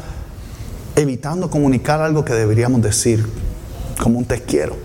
evitando 0.97 1.49
comunicar 1.49 2.01
algo 2.01 2.25
que 2.25 2.33
deberíamos 2.33 2.81
decir, 2.81 3.23
como 4.01 4.17
un 4.17 4.25
te 4.25 4.41
quiero. 4.41 4.75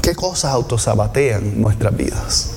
¿Qué 0.00 0.14
cosas 0.14 0.52
autosabatean 0.52 1.60
nuestras 1.60 1.94
vidas? 1.94 2.50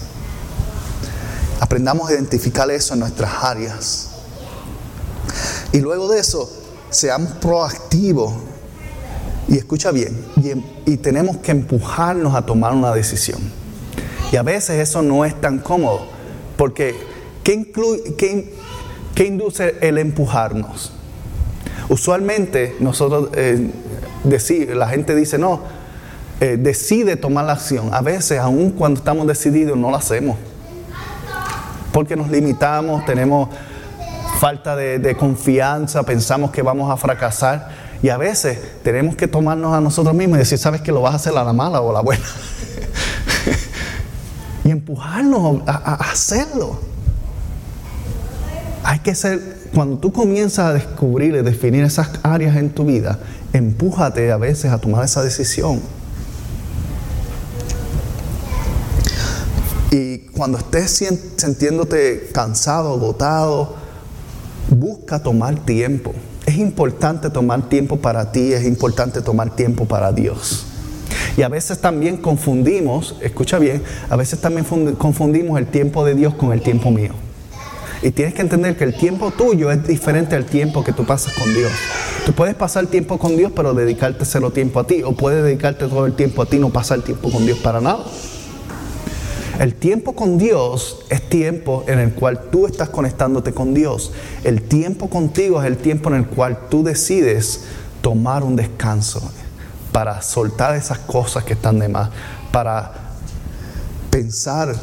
Aprendamos 1.59 2.07
a 2.07 2.13
identificar 2.13 2.69
eso 2.69 2.93
en 2.93 2.99
nuestras 2.99 3.43
áreas. 3.43 4.09
Y 5.71 5.79
luego 5.79 6.07
de 6.07 6.19
eso, 6.19 6.49
seamos 6.91 7.31
proactivos. 7.33 8.33
Y 9.47 9.57
escucha 9.57 9.91
bien, 9.91 10.23
y, 10.85 10.97
tenemos 10.97 11.37
que 11.37 11.51
empujarnos 11.51 12.35
a 12.35 12.45
tomar 12.45 12.73
una 12.73 12.93
decisión. 12.93 13.41
Y 14.31 14.35
a 14.35 14.43
veces 14.43 14.79
eso 14.79 15.01
no 15.01 15.25
es 15.25 15.39
tan 15.41 15.59
cómodo, 15.59 16.05
porque 16.57 16.95
¿qué, 17.43 17.53
incluye, 17.53 18.15
qué, 18.15 18.55
induce 19.17 19.75
el 19.81 19.97
empujarnos? 19.97 20.91
Usualmente 21.89 22.75
nosotros, 22.79 23.29
eh, 23.35 23.69
la 24.73 24.87
gente 24.87 25.15
dice, 25.15 25.37
no, 25.37 25.61
eh, 26.39 26.57
decide 26.57 27.17
tomar 27.17 27.45
la 27.45 27.53
acción. 27.53 27.93
A 27.93 28.01
veces, 28.01 28.39
aun 28.39 28.71
cuando 28.71 28.99
estamos 28.99 29.27
decididos, 29.27 29.77
no 29.77 29.91
lo 29.91 29.95
hacemos. 29.95 30.37
Porque 31.91 32.15
nos 32.15 32.31
limitamos, 32.31 33.05
tenemos 33.05 33.49
falta 34.39 34.75
de, 34.75 35.15
confianza, 35.15 36.01
pensamos 36.01 36.49
que 36.49 36.63
vamos 36.63 36.89
a 36.89 36.97
fracasar. 36.97 37.69
Y 38.01 38.09
a 38.09 38.17
veces 38.17 38.57
tenemos 38.81 39.15
que 39.15 39.27
tomarnos 39.27 39.75
a 39.75 39.81
nosotros 39.81 40.15
mismos 40.15 40.37
y 40.37 40.39
decir, 40.39 40.57
sabes 40.57 40.81
que 40.81 40.91
lo 40.91 41.03
vas 41.03 41.13
a 41.13 41.17
hacer 41.17 41.37
a 41.37 41.43
la 41.43 41.53
mala 41.53 41.79
o 41.79 41.91
a 41.91 41.93
la 41.93 42.01
buena. 42.01 42.25
y 44.63 44.71
empujarnos 44.71 45.61
a, 45.67 46.09
hacerlo. 46.09 46.79
Hay 48.91 48.99
que 48.99 49.15
ser, 49.15 49.39
cuando 49.73 49.99
tú 49.99 50.11
comienzas 50.11 50.65
a 50.65 50.73
descubrir 50.73 51.33
y 51.33 51.41
definir 51.43 51.85
esas 51.85 52.09
áreas 52.23 52.57
en 52.57 52.71
tu 52.71 52.83
vida, 52.83 53.19
empújate 53.53 54.29
a 54.33 54.35
veces 54.35 54.69
a 54.69 54.79
tomar 54.79 55.05
esa 55.05 55.23
decisión. 55.23 55.79
Y 59.91 60.17
cuando 60.35 60.57
estés 60.57 60.91
sintiéndote 61.37 62.31
cansado, 62.33 62.91
agotado, 62.95 63.77
busca 64.69 65.23
tomar 65.23 65.55
tiempo. 65.63 66.13
Es 66.45 66.57
importante 66.57 67.29
tomar 67.29 67.69
tiempo 67.69 67.95
para 67.95 68.33
ti, 68.33 68.51
es 68.51 68.65
importante 68.65 69.21
tomar 69.21 69.55
tiempo 69.55 69.85
para 69.85 70.11
Dios. 70.11 70.65
Y 71.37 71.43
a 71.43 71.47
veces 71.47 71.79
también 71.79 72.17
confundimos, 72.17 73.15
escucha 73.21 73.57
bien, 73.57 73.83
a 74.09 74.17
veces 74.17 74.41
también 74.41 74.65
confundimos 74.95 75.57
el 75.57 75.67
tiempo 75.67 76.03
de 76.03 76.13
Dios 76.13 76.33
con 76.33 76.51
el 76.51 76.61
tiempo 76.61 76.91
mío. 76.91 77.13
Y 78.03 78.11
tienes 78.11 78.33
que 78.33 78.41
entender 78.41 78.75
que 78.77 78.83
el 78.83 78.95
tiempo 78.95 79.31
tuyo 79.31 79.69
es 79.71 79.85
diferente 79.85 80.35
al 80.35 80.45
tiempo 80.45 80.83
que 80.83 80.91
tú 80.91 81.05
pasas 81.05 81.33
con 81.33 81.53
Dios. 81.53 81.71
Tú 82.25 82.33
puedes 82.33 82.55
pasar 82.55 82.87
tiempo 82.87 83.19
con 83.19 83.37
Dios, 83.37 83.51
pero 83.55 83.73
dedicarte 83.73 84.25
cero 84.25 84.51
tiempo 84.51 84.79
a 84.79 84.87
ti. 84.87 85.03
O 85.03 85.13
puedes 85.13 85.43
dedicarte 85.43 85.87
todo 85.87 86.07
el 86.07 86.13
tiempo 86.13 86.41
a 86.41 86.45
ti, 86.47 86.57
no 86.57 86.69
pasar 86.69 87.01
tiempo 87.01 87.31
con 87.31 87.45
Dios 87.45 87.59
para 87.59 87.79
nada. 87.79 88.03
El 89.59 89.75
tiempo 89.75 90.13
con 90.13 90.39
Dios 90.39 91.01
es 91.11 91.29
tiempo 91.29 91.83
en 91.87 91.99
el 91.99 92.13
cual 92.13 92.49
tú 92.51 92.65
estás 92.65 92.89
conectándote 92.89 93.53
con 93.53 93.75
Dios. 93.75 94.11
El 94.43 94.63
tiempo 94.63 95.07
contigo 95.07 95.61
es 95.61 95.67
el 95.67 95.77
tiempo 95.77 96.09
en 96.09 96.15
el 96.15 96.25
cual 96.25 96.67
tú 96.69 96.83
decides 96.83 97.65
tomar 98.01 98.43
un 98.43 98.55
descanso 98.55 99.21
para 99.91 100.23
soltar 100.23 100.75
esas 100.75 100.97
cosas 100.99 101.43
que 101.43 101.53
están 101.53 101.77
de 101.77 101.89
más, 101.89 102.09
para 102.51 102.91
pensar 104.09 104.73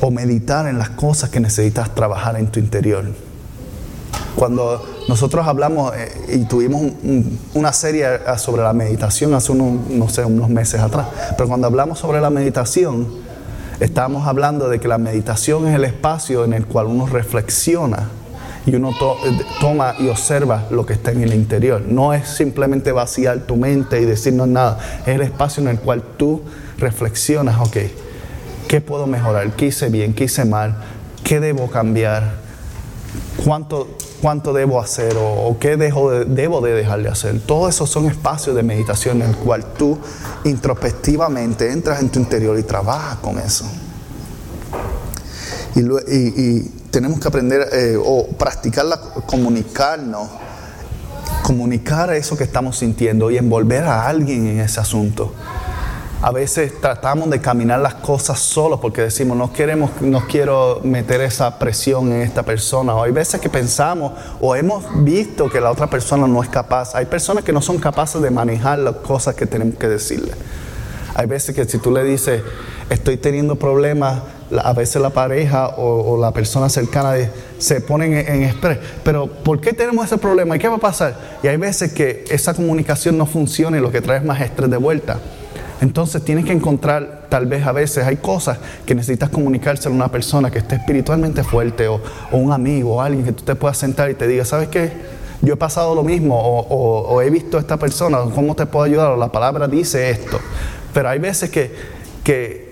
o 0.00 0.10
meditar 0.10 0.66
en 0.66 0.78
las 0.78 0.90
cosas 0.90 1.30
que 1.30 1.40
necesitas 1.40 1.94
trabajar 1.94 2.36
en 2.36 2.48
tu 2.48 2.58
interior. 2.60 3.04
Cuando 4.36 4.84
nosotros 5.08 5.46
hablamos 5.46 5.92
eh, 5.96 6.36
y 6.36 6.44
tuvimos 6.44 6.92
una 7.54 7.72
serie 7.72 8.06
sobre 8.38 8.62
la 8.62 8.72
meditación 8.72 9.34
hace 9.34 9.52
unos, 9.52 9.88
no 9.90 10.08
sé, 10.08 10.24
unos 10.24 10.48
meses 10.48 10.80
atrás, 10.80 11.06
pero 11.36 11.48
cuando 11.48 11.66
hablamos 11.66 11.98
sobre 11.98 12.20
la 12.20 12.30
meditación, 12.30 13.08
Estamos 13.80 14.28
hablando 14.28 14.68
de 14.68 14.78
que 14.78 14.88
la 14.88 14.98
meditación 14.98 15.66
es 15.66 15.74
el 15.74 15.84
espacio 15.84 16.44
en 16.44 16.52
el 16.52 16.66
cual 16.66 16.84
uno 16.84 17.06
reflexiona 17.06 18.10
y 18.66 18.74
uno 18.76 18.90
eh, 18.90 19.38
toma 19.58 19.94
y 19.98 20.08
observa 20.08 20.66
lo 20.70 20.84
que 20.84 20.92
está 20.92 21.12
en 21.12 21.22
el 21.22 21.32
interior. 21.32 21.80
No 21.88 22.12
es 22.12 22.28
simplemente 22.28 22.92
vaciar 22.92 23.38
tu 23.46 23.56
mente 23.56 23.98
y 24.02 24.04
decirnos 24.04 24.48
nada. 24.48 24.78
Es 25.06 25.14
el 25.14 25.22
espacio 25.22 25.62
en 25.62 25.70
el 25.70 25.80
cual 25.80 26.02
tú 26.18 26.42
reflexionas, 26.76 27.58
ok, 27.58 27.76
¿qué 28.70 28.80
puedo 28.80 29.08
mejorar? 29.08 29.50
¿Qué 29.56 29.66
hice 29.66 29.88
bien? 29.88 30.14
¿Qué 30.14 30.24
hice 30.24 30.44
mal? 30.44 30.76
¿Qué 31.24 31.40
debo 31.40 31.68
cambiar? 31.68 32.34
¿Cuánto, 33.44 33.88
cuánto 34.22 34.52
debo 34.52 34.80
hacer 34.80 35.16
o, 35.18 35.56
qué 35.58 35.76
dejo 35.76 36.12
debo 36.12 36.60
de 36.60 36.74
dejar 36.74 37.02
de 37.02 37.08
hacer? 37.08 37.40
Todos 37.40 37.74
esos 37.74 37.90
son 37.90 38.06
espacios 38.06 38.54
de 38.54 38.62
meditación 38.62 39.22
en 39.22 39.30
el 39.30 39.36
cual 39.36 39.64
tú 39.76 39.98
introspectivamente 40.44 41.72
entras 41.72 42.00
en 42.00 42.10
tu 42.10 42.20
interior 42.20 42.56
y 42.60 42.62
trabajas 42.62 43.16
con 43.16 43.40
eso. 43.40 43.64
Y, 45.74 46.78
tenemos 46.92 47.18
que 47.18 47.26
aprender 47.26 47.68
eh, 47.72 47.96
o 48.00 48.26
practicar, 48.26 48.86
comunicarnos, 49.26 50.28
comunicar 51.42 52.12
eso 52.12 52.36
que 52.36 52.44
estamos 52.44 52.78
sintiendo 52.78 53.32
y 53.32 53.36
envolver 53.36 53.82
a 53.84 54.06
alguien 54.06 54.46
en 54.46 54.60
ese 54.60 54.78
asunto. 54.78 55.32
A 56.22 56.32
veces 56.32 56.78
tratamos 56.82 57.30
de 57.30 57.40
caminar 57.40 57.80
las 57.80 57.94
cosas 57.94 58.38
solos 58.38 58.78
porque 58.78 59.00
decimos, 59.00 59.38
no 59.38 59.54
queremos, 59.54 59.90
no 60.02 60.26
quiero 60.26 60.80
meter 60.84 61.22
esa 61.22 61.58
presión 61.58 62.12
en 62.12 62.20
esta 62.20 62.42
persona. 62.42 62.94
O 62.94 63.02
hay 63.02 63.10
veces 63.10 63.40
que 63.40 63.48
pensamos 63.48 64.12
o 64.38 64.54
hemos 64.54 64.84
visto 65.02 65.48
que 65.48 65.62
la 65.62 65.70
otra 65.70 65.86
persona 65.86 66.26
no 66.26 66.42
es 66.42 66.50
capaz. 66.50 66.94
Hay 66.94 67.06
personas 67.06 67.42
que 67.42 67.54
no 67.54 67.62
son 67.62 67.78
capaces 67.78 68.20
de 68.20 68.30
manejar 68.30 68.80
las 68.80 68.96
cosas 68.96 69.34
que 69.34 69.46
tenemos 69.46 69.76
que 69.76 69.88
decirle. 69.88 70.32
Hay 71.14 71.26
veces 71.26 71.54
que 71.54 71.64
si 71.64 71.78
tú 71.78 71.90
le 71.90 72.04
dices, 72.04 72.42
estoy 72.90 73.16
teniendo 73.16 73.56
problemas, 73.56 74.20
a 74.62 74.74
veces 74.74 75.00
la 75.00 75.10
pareja 75.10 75.68
o, 75.78 76.20
la 76.20 76.32
persona 76.32 76.68
cercana 76.68 77.14
se 77.56 77.80
ponen 77.80 78.12
en, 78.12 78.42
en 78.42 78.54
Pero 79.02 79.26
¿por 79.26 79.58
qué 79.58 79.72
tenemos 79.72 80.04
ese 80.04 80.18
problema? 80.18 80.54
¿Y 80.54 80.58
qué 80.58 80.68
va 80.68 80.76
a 80.76 80.80
pasar? 80.80 81.16
Y 81.42 81.46
hay 81.46 81.56
veces 81.56 81.94
que 81.94 82.26
esa 82.28 82.52
comunicación 82.52 83.16
no 83.16 83.24
funciona 83.24 83.78
y 83.78 83.80
lo 83.80 83.90
que 83.90 84.02
trae 84.02 84.18
es 84.18 84.24
más 84.24 84.42
estrés 84.42 84.70
de 84.70 84.76
vuelta. 84.76 85.18
Entonces 85.80 86.22
tienes 86.22 86.44
que 86.44 86.52
encontrar, 86.52 87.26
tal 87.30 87.46
vez 87.46 87.66
a 87.66 87.72
veces 87.72 88.06
hay 88.06 88.16
cosas 88.16 88.58
que 88.84 88.94
necesitas 88.94 89.30
comunicárselo 89.30 89.94
a 89.94 89.96
una 89.96 90.08
persona 90.08 90.50
que 90.50 90.58
esté 90.58 90.76
espiritualmente 90.76 91.42
fuerte 91.42 91.88
o, 91.88 92.00
un 92.32 92.52
amigo 92.52 92.96
o 92.96 93.00
alguien 93.00 93.24
que 93.24 93.32
tú 93.32 93.44
te 93.44 93.54
puedas 93.54 93.78
sentar 93.78 94.10
y 94.10 94.14
te 94.14 94.26
diga, 94.26 94.44
¿sabes 94.44 94.68
qué? 94.68 94.92
Yo 95.40 95.54
he 95.54 95.56
pasado 95.56 95.94
lo 95.94 96.02
mismo 96.02 96.38
o, 96.38 97.22
he 97.22 97.30
visto 97.30 97.56
a 97.56 97.60
esta 97.60 97.78
persona, 97.78 98.18
¿cómo 98.34 98.54
te 98.54 98.66
puedo 98.66 98.84
ayudar? 98.84 99.12
O 99.12 99.16
la 99.16 99.32
palabra 99.32 99.66
dice 99.66 100.10
esto. 100.10 100.38
Pero 100.92 101.08
hay 101.08 101.18
veces 101.18 101.48
que, 101.48 101.74
que 102.22 102.69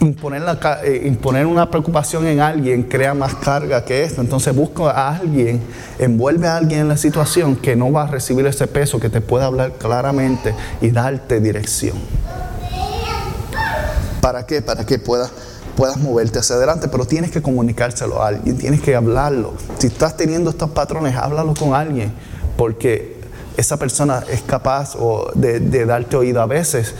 imponer, 0.00 0.42
la, 0.42 0.58
eh, 0.82 1.02
imponer 1.06 1.46
una 1.46 1.70
preocupación 1.70 2.26
en 2.26 2.40
alguien 2.40 2.84
crea 2.84 3.14
más 3.14 3.34
carga 3.34 3.84
que 3.84 4.02
esto. 4.02 4.20
Entonces 4.20 4.54
busca 4.54 4.90
a 4.90 5.16
alguien, 5.16 5.60
envuelve 5.98 6.48
a 6.48 6.56
alguien 6.56 6.80
en 6.80 6.88
la 6.88 6.96
situación 6.96 7.56
que 7.56 7.76
no 7.76 7.92
va 7.92 8.04
a 8.04 8.06
recibir 8.06 8.46
ese 8.46 8.66
peso, 8.66 8.98
que 8.98 9.10
te 9.10 9.20
pueda 9.20 9.46
hablar 9.46 9.74
claramente 9.78 10.54
y 10.80 10.90
darte 10.90 11.40
dirección. 11.40 11.98
¿Para 14.20 14.46
qué? 14.46 14.62
Para 14.62 14.84
que 14.84 14.98
puedas, 14.98 15.30
puedas 15.76 15.96
moverte 15.98 16.38
hacia 16.38 16.56
adelante, 16.56 16.88
pero 16.88 17.04
tienes 17.04 17.30
que 17.30 17.42
comunicárselo 17.42 18.22
a 18.22 18.28
alguien, 18.28 18.56
tienes 18.56 18.80
que 18.80 18.94
hablarlo. 18.94 19.54
Si 19.78 19.86
estás 19.86 20.16
teniendo 20.16 20.50
estos 20.50 20.70
patrones, 20.70 21.16
háblalo 21.16 21.54
con 21.54 21.74
alguien, 21.74 22.12
porque 22.56 23.20
esa 23.56 23.76
persona 23.78 24.22
es 24.30 24.42
capaz 24.42 24.94
de, 25.34 25.60
de 25.60 25.84
darte 25.84 26.16
oído 26.16 26.40
a 26.40 26.46
veces 26.46 26.94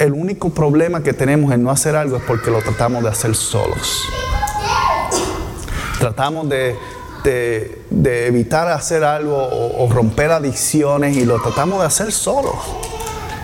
el 0.00 0.12
único 0.12 0.50
problema 0.50 1.02
que 1.02 1.12
tenemos 1.12 1.52
en 1.52 1.62
no 1.62 1.70
hacer 1.70 1.96
algo 1.96 2.16
es 2.16 2.22
porque 2.22 2.50
lo 2.50 2.60
tratamos 2.60 3.02
de 3.02 3.08
hacer 3.08 3.34
solos. 3.34 4.02
Tratamos 5.98 6.48
de, 6.48 6.76
evitar 8.26 8.68
hacer 8.68 9.04
algo 9.04 9.36
o, 9.36 9.88
romper 9.90 10.30
adicciones 10.30 11.16
y 11.16 11.24
lo 11.24 11.40
tratamos 11.40 11.80
de 11.80 11.86
hacer 11.86 12.12
solos. 12.12 12.54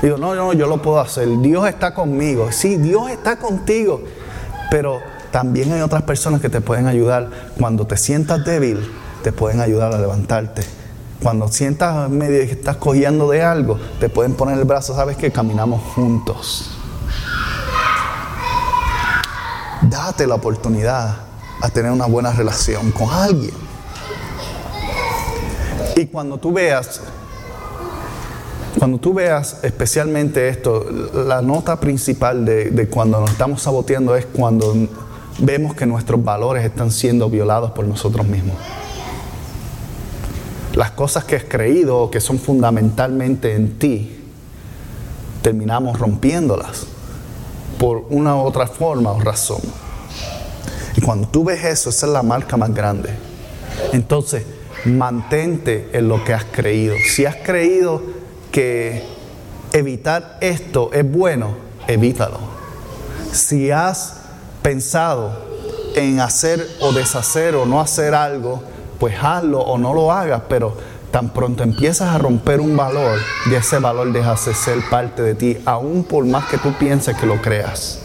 Digo, 0.03 0.17
no, 0.17 0.35
no, 0.35 0.53
yo 0.53 0.67
lo 0.67 0.81
puedo 0.81 1.01
hacer. 1.01 1.29
Dios 1.41 1.69
está 1.69 1.95
conmigo. 1.95 2.51
Sí, 2.53 2.77
Dios 2.77 3.11
está 3.11 3.37
contigo. 3.37 4.03
Pero 4.71 5.01
también 5.31 5.73
hay 5.73 5.81
otras 5.83 6.03
personas 6.03 6.41
que 6.41 6.49
te 6.49 6.61
pueden 6.61 6.87
ayudar. 6.87 7.29
Cuando 7.59 7.87
te 7.87 7.97
sientas 7.97 8.45
débil, 8.45 8.91
te 9.23 9.33
pueden 9.33 9.61
ayudar 9.61 9.95
a 9.95 9.99
levantarte 9.99 10.80
cuando 11.23 11.49
sientas 11.49 12.09
medio 12.09 12.47
que 12.47 12.53
estás 12.53 12.77
cogiendo 12.77 13.29
de 13.31 13.43
algo, 13.43 13.79
te 13.99 14.09
pueden 14.09 14.35
poner 14.35 14.59
el 14.59 14.65
brazo, 14.65 14.95
sabes 14.95 15.17
que 15.17 15.31
caminamos 15.31 15.83
juntos. 15.95 16.71
Date 19.83 20.27
la 20.27 20.37
oportunidad 20.37 21.17
a 21.61 21.69
tener 21.69 21.91
una 21.91 22.07
buena 22.07 22.33
relación 22.33 22.91
con 22.93 23.11
alguien. 23.11 23.55
Y 25.97 26.07
cuando 26.07 26.39
tú 26.39 26.53
veas 26.53 27.01
Cuando 28.79 28.99
tú 28.99 29.13
veas 29.13 29.59
especialmente 29.63 30.49
esto, 30.49 30.87
la 31.13 31.43
nota 31.43 31.81
principal 31.81 32.45
de, 32.45 32.71
de 32.71 32.89
cuando 32.89 33.21
nos 33.21 33.31
estamos 33.31 33.61
saboteando 33.61 34.17
es 34.17 34.25
cuando 34.27 34.75
vemos 35.39 35.75
que 35.75 35.87
nuestros 35.87 36.23
valores 36.23 36.65
están 36.65 36.91
siendo 36.91 37.29
violados 37.29 37.73
por 37.73 37.85
nosotros 37.85 38.27
mismos. 38.27 38.57
Las 40.81 40.93
cosas 40.93 41.25
que 41.25 41.37
has 41.37 41.45
creído 41.45 41.99
o 41.99 42.11
que 42.11 42.23
son 42.23 42.39
fundamentalmente 42.39 43.55
en 43.55 43.79
ti, 43.79 44.19
terminamos 45.43 45.99
rompiéndolas 45.99 46.87
por 47.79 48.07
una 48.09 48.35
u 48.37 48.39
otra 48.39 48.67
forma 48.67 49.13
o 49.13 49.21
razón. 49.21 49.61
Y 50.97 51.03
cuando 51.03 51.29
tú 51.29 51.45
ves 51.45 51.63
eso, 51.65 51.91
esa 51.91 52.07
es 52.07 52.13
la 52.15 52.23
marca 52.23 52.57
más 52.57 52.73
grande. 52.73 53.11
Entonces, 53.93 54.47
mantente 54.87 55.91
en 55.93 56.09
lo 56.09 56.25
que 56.25 56.33
has 56.33 56.47
creído. 56.47 56.95
Si 57.15 57.27
has 57.27 57.37
creído 57.37 58.01
que 58.51 59.05
evitar 59.75 60.39
esto 60.41 60.91
es 60.95 61.13
bueno, 61.13 61.57
evítalo. 61.89 62.39
Si 63.33 63.71
has 63.71 64.15
pensado 64.63 65.45
en 65.95 66.21
hacer 66.21 66.67
o 66.81 66.91
deshacer 66.93 67.55
o 67.55 67.67
no 67.67 67.83
hacer 67.83 68.15
algo, 68.15 68.70
pues 69.01 69.15
hazlo 69.21 69.61
o 69.61 69.79
no 69.79 69.95
lo 69.95 70.13
hagas, 70.13 70.43
pero 70.49 70.77
tan 71.11 71.31
pronto 71.31 71.65
empiezas 71.65 72.15
a 72.15 72.19
romper 72.19 72.61
un 72.61 72.77
valor, 72.77 73.19
y 73.51 73.55
ese 73.55 73.81
valor 73.81 74.13
deja 74.13 74.35
de 74.35 74.55
ser 74.55 74.79
parte 74.89 75.23
de 75.23 75.35
ti, 75.35 75.57
aún 75.65 76.05
por 76.05 76.25
más 76.25 76.45
que 76.45 76.59
tú 76.59 76.73
pienses 76.79 77.17
que 77.17 77.27
lo 77.27 77.43
creas. 77.43 77.99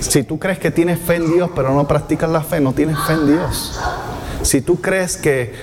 Si 0.00 0.22
tú 0.22 0.38
crees 0.38 0.58
que 0.58 0.70
tienes 0.70 0.98
fe 0.98 1.14
en 1.14 1.32
Dios, 1.32 1.48
pero 1.54 1.72
no 1.72 1.88
practicas 1.88 2.28
la 2.28 2.42
fe, 2.42 2.60
no 2.60 2.74
tienes 2.74 2.98
fe 3.06 3.14
en 3.14 3.26
Dios. 3.26 3.80
Si 4.42 4.60
tú 4.60 4.80
crees 4.82 5.16
que 5.16 5.54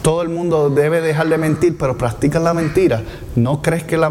todo 0.00 0.22
el 0.22 0.28
mundo 0.28 0.70
debe 0.70 1.00
dejar 1.00 1.28
de 1.28 1.36
mentir, 1.36 1.76
pero 1.76 1.98
practicas 1.98 2.42
la 2.42 2.54
mentira, 2.54 3.02
no 3.36 3.60
crees 3.60 3.82
que 3.82 3.98
la 3.98 4.10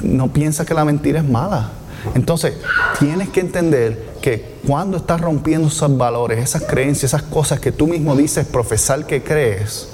no 0.00 0.28
piensas 0.28 0.66
que 0.66 0.74
la 0.74 0.84
mentira 0.84 1.20
es 1.20 1.28
mala. 1.28 1.70
Entonces, 2.14 2.54
tienes 2.98 3.28
que 3.28 3.40
entender 3.40 4.14
que 4.20 4.58
cuando 4.66 4.96
estás 4.96 5.20
rompiendo 5.20 5.68
esos 5.68 5.96
valores, 5.96 6.42
esas 6.42 6.62
creencias, 6.62 7.14
esas 7.14 7.22
cosas 7.22 7.60
que 7.60 7.72
tú 7.72 7.86
mismo 7.86 8.16
dices 8.16 8.46
profesar 8.46 9.06
que 9.06 9.22
crees, 9.22 9.88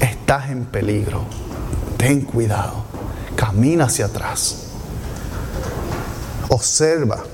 estás 0.00 0.50
en 0.50 0.64
peligro. 0.64 1.22
Ten 1.96 2.22
cuidado. 2.22 2.84
Camina 3.36 3.84
hacia 3.84 4.06
atrás. 4.06 4.56
Observa. 6.48 7.24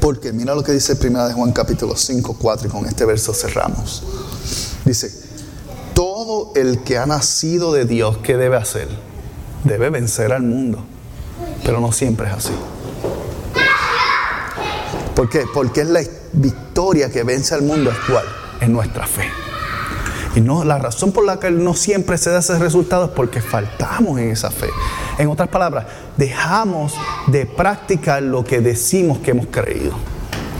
Porque 0.00 0.32
mira 0.32 0.54
lo 0.54 0.62
que 0.62 0.72
dice 0.72 0.96
1 1.00 1.28
de 1.28 1.34
Juan 1.34 1.52
capítulo 1.52 1.96
5, 1.96 2.36
4 2.38 2.68
y 2.68 2.70
con 2.70 2.86
este 2.86 3.04
verso 3.04 3.32
cerramos. 3.32 4.02
Dice, 4.84 5.10
todo 5.94 6.52
el 6.54 6.82
que 6.82 6.98
ha 6.98 7.06
nacido 7.06 7.72
de 7.72 7.86
Dios, 7.86 8.18
¿qué 8.18 8.36
debe 8.36 8.56
hacer? 8.56 8.88
Debe 9.64 9.90
vencer 9.90 10.32
al 10.32 10.42
mundo. 10.42 10.84
Pero 11.64 11.80
no 11.80 11.92
siempre 11.92 12.28
es 12.28 12.32
así. 12.34 12.52
¿Por 15.14 15.30
qué? 15.30 15.44
Porque 15.52 15.80
es 15.80 15.88
la 15.88 16.00
victoria 16.34 17.10
que 17.10 17.22
vence 17.22 17.54
al 17.54 17.62
mundo 17.62 17.90
cuál? 18.06 18.24
Es 18.60 18.68
nuestra 18.68 19.06
fe. 19.06 19.30
Y 20.34 20.42
no, 20.42 20.64
la 20.64 20.76
razón 20.76 21.12
por 21.12 21.24
la 21.24 21.40
que 21.40 21.50
no 21.50 21.72
siempre 21.72 22.18
se 22.18 22.28
da 22.28 22.40
ese 22.40 22.58
resultado 22.58 23.06
es 23.06 23.10
porque 23.12 23.40
faltamos 23.40 24.20
en 24.20 24.30
esa 24.30 24.50
fe. 24.50 24.68
En 25.16 25.28
otras 25.28 25.48
palabras, 25.48 25.86
dejamos 26.18 26.92
de 27.28 27.46
practicar 27.46 28.22
lo 28.22 28.44
que 28.44 28.60
decimos 28.60 29.18
que 29.20 29.30
hemos 29.30 29.46
creído. 29.46 29.94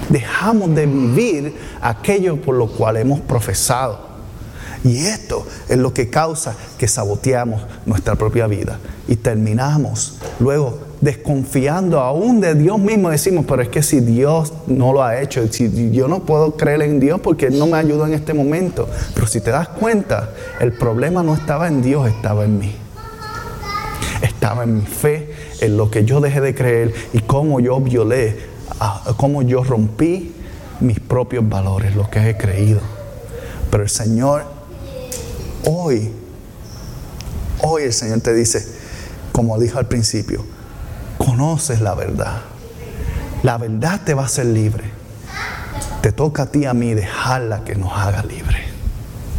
Dejamos 0.08 0.74
de 0.74 0.86
vivir 0.86 1.54
aquello 1.82 2.40
por 2.40 2.54
lo 2.54 2.68
cual 2.68 2.96
hemos 2.96 3.20
profesado. 3.20 4.06
Y 4.82 5.04
esto 5.04 5.46
es 5.68 5.76
lo 5.76 5.92
que 5.92 6.08
causa 6.08 6.54
que 6.78 6.88
saboteamos 6.88 7.60
nuestra 7.84 8.14
propia 8.14 8.46
vida 8.46 8.78
y 9.08 9.16
terminamos 9.16 10.16
luego 10.38 10.85
desconfiando 11.00 12.00
aún 12.00 12.40
de 12.40 12.54
Dios 12.54 12.78
mismo, 12.78 13.10
decimos, 13.10 13.44
pero 13.46 13.62
es 13.62 13.68
que 13.68 13.82
si 13.82 14.00
Dios 14.00 14.52
no 14.66 14.92
lo 14.92 15.02
ha 15.02 15.20
hecho, 15.20 15.46
si 15.52 15.90
yo 15.90 16.08
no 16.08 16.20
puedo 16.20 16.56
creer 16.56 16.82
en 16.82 17.00
Dios 17.00 17.20
porque 17.20 17.46
Él 17.46 17.58
no 17.58 17.66
me 17.66 17.76
ayudó 17.76 18.06
en 18.06 18.14
este 18.14 18.32
momento. 18.34 18.88
Pero 19.14 19.26
si 19.26 19.40
te 19.40 19.50
das 19.50 19.68
cuenta, 19.68 20.30
el 20.60 20.72
problema 20.72 21.22
no 21.22 21.34
estaba 21.34 21.68
en 21.68 21.82
Dios, 21.82 22.08
estaba 22.08 22.44
en 22.44 22.58
mí. 22.58 22.74
Estaba 24.22 24.64
en 24.64 24.76
mi 24.76 24.86
fe, 24.86 25.30
en 25.60 25.76
lo 25.76 25.90
que 25.90 26.04
yo 26.04 26.20
dejé 26.20 26.40
de 26.40 26.54
creer 26.54 26.94
y 27.12 27.20
cómo 27.20 27.60
yo 27.60 27.80
violé, 27.80 28.36
cómo 29.16 29.42
yo 29.42 29.62
rompí 29.62 30.34
mis 30.80 31.00
propios 31.00 31.46
valores, 31.48 31.94
lo 31.94 32.08
que 32.08 32.30
he 32.30 32.36
creído. 32.36 32.80
Pero 33.70 33.82
el 33.82 33.88
Señor, 33.90 34.44
hoy, 35.64 36.10
hoy 37.62 37.82
el 37.82 37.92
Señor 37.92 38.20
te 38.20 38.32
dice, 38.32 38.64
como 39.32 39.58
dijo 39.58 39.78
al 39.78 39.86
principio, 39.86 40.44
conoces 41.36 41.82
la 41.82 41.94
verdad. 41.94 42.38
La 43.42 43.58
verdad 43.58 44.00
te 44.04 44.14
va 44.14 44.22
a 44.22 44.24
hacer 44.24 44.46
libre. 44.46 44.84
Te 46.00 46.10
toca 46.10 46.44
a 46.44 46.46
ti 46.46 46.64
a 46.64 46.72
mí 46.72 46.94
dejarla 46.94 47.62
que 47.62 47.74
nos 47.74 47.92
haga 47.92 48.22
libre. 48.22 48.56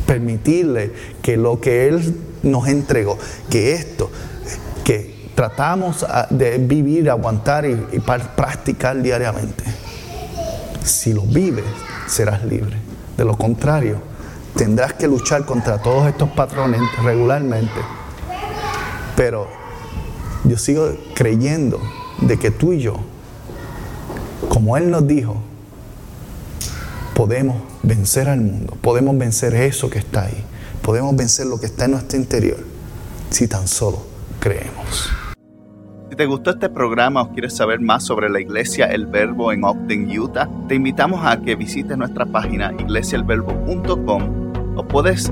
Permitirle 0.05 0.93
que 1.23 1.37
lo 1.37 1.59
que 1.59 1.87
Él 1.87 2.15
nos 2.43 2.67
entregó, 2.67 3.17
que 3.49 3.73
esto, 3.73 4.11
que 4.83 5.31
tratamos 5.33 6.05
de 6.29 6.59
vivir, 6.59 7.09
aguantar 7.09 7.65
y, 7.65 7.71
y 7.91 7.99
practicar 7.99 9.01
diariamente, 9.01 9.63
si 10.83 11.13
lo 11.13 11.23
vives, 11.23 11.65
serás 12.05 12.43
libre. 12.45 12.77
De 13.17 13.25
lo 13.25 13.35
contrario, 13.35 13.99
tendrás 14.55 14.93
que 14.93 15.07
luchar 15.07 15.45
contra 15.45 15.81
todos 15.81 16.07
estos 16.07 16.29
patrones 16.29 16.79
regularmente. 17.03 17.81
Pero 19.15 19.47
yo 20.43 20.57
sigo 20.57 20.95
creyendo 21.15 21.79
de 22.21 22.37
que 22.37 22.51
tú 22.51 22.73
y 22.73 22.79
yo, 22.79 22.97
como 24.49 24.77
Él 24.77 24.89
nos 24.89 25.07
dijo, 25.07 25.41
podemos 27.13 27.57
vencer 27.83 28.29
al 28.29 28.41
mundo, 28.41 28.77
podemos 28.81 29.17
vencer 29.17 29.55
eso 29.55 29.89
que 29.89 29.99
está 29.99 30.25
ahí, 30.25 30.43
podemos 30.81 31.15
vencer 31.15 31.47
lo 31.47 31.59
que 31.59 31.65
está 31.65 31.85
en 31.85 31.91
nuestro 31.91 32.17
interior, 32.19 32.57
si 33.29 33.47
tan 33.47 33.67
solo 33.67 34.05
creemos. 34.39 35.09
Si 36.09 36.15
te 36.15 36.25
gustó 36.25 36.51
este 36.51 36.69
programa 36.69 37.21
o 37.21 37.31
quieres 37.33 37.55
saber 37.55 37.81
más 37.81 38.05
sobre 38.05 38.29
la 38.29 38.39
iglesia 38.39 38.85
El 38.85 39.07
Verbo 39.07 39.51
en 39.51 39.63
Ogden, 39.63 40.09
Utah, 40.19 40.49
te 40.67 40.75
invitamos 40.75 41.25
a 41.25 41.41
que 41.41 41.55
visites 41.55 41.97
nuestra 41.97 42.25
página 42.25 42.73
iglesiaelverbo.com 42.79 44.77
o 44.77 44.87
puedes 44.87 45.31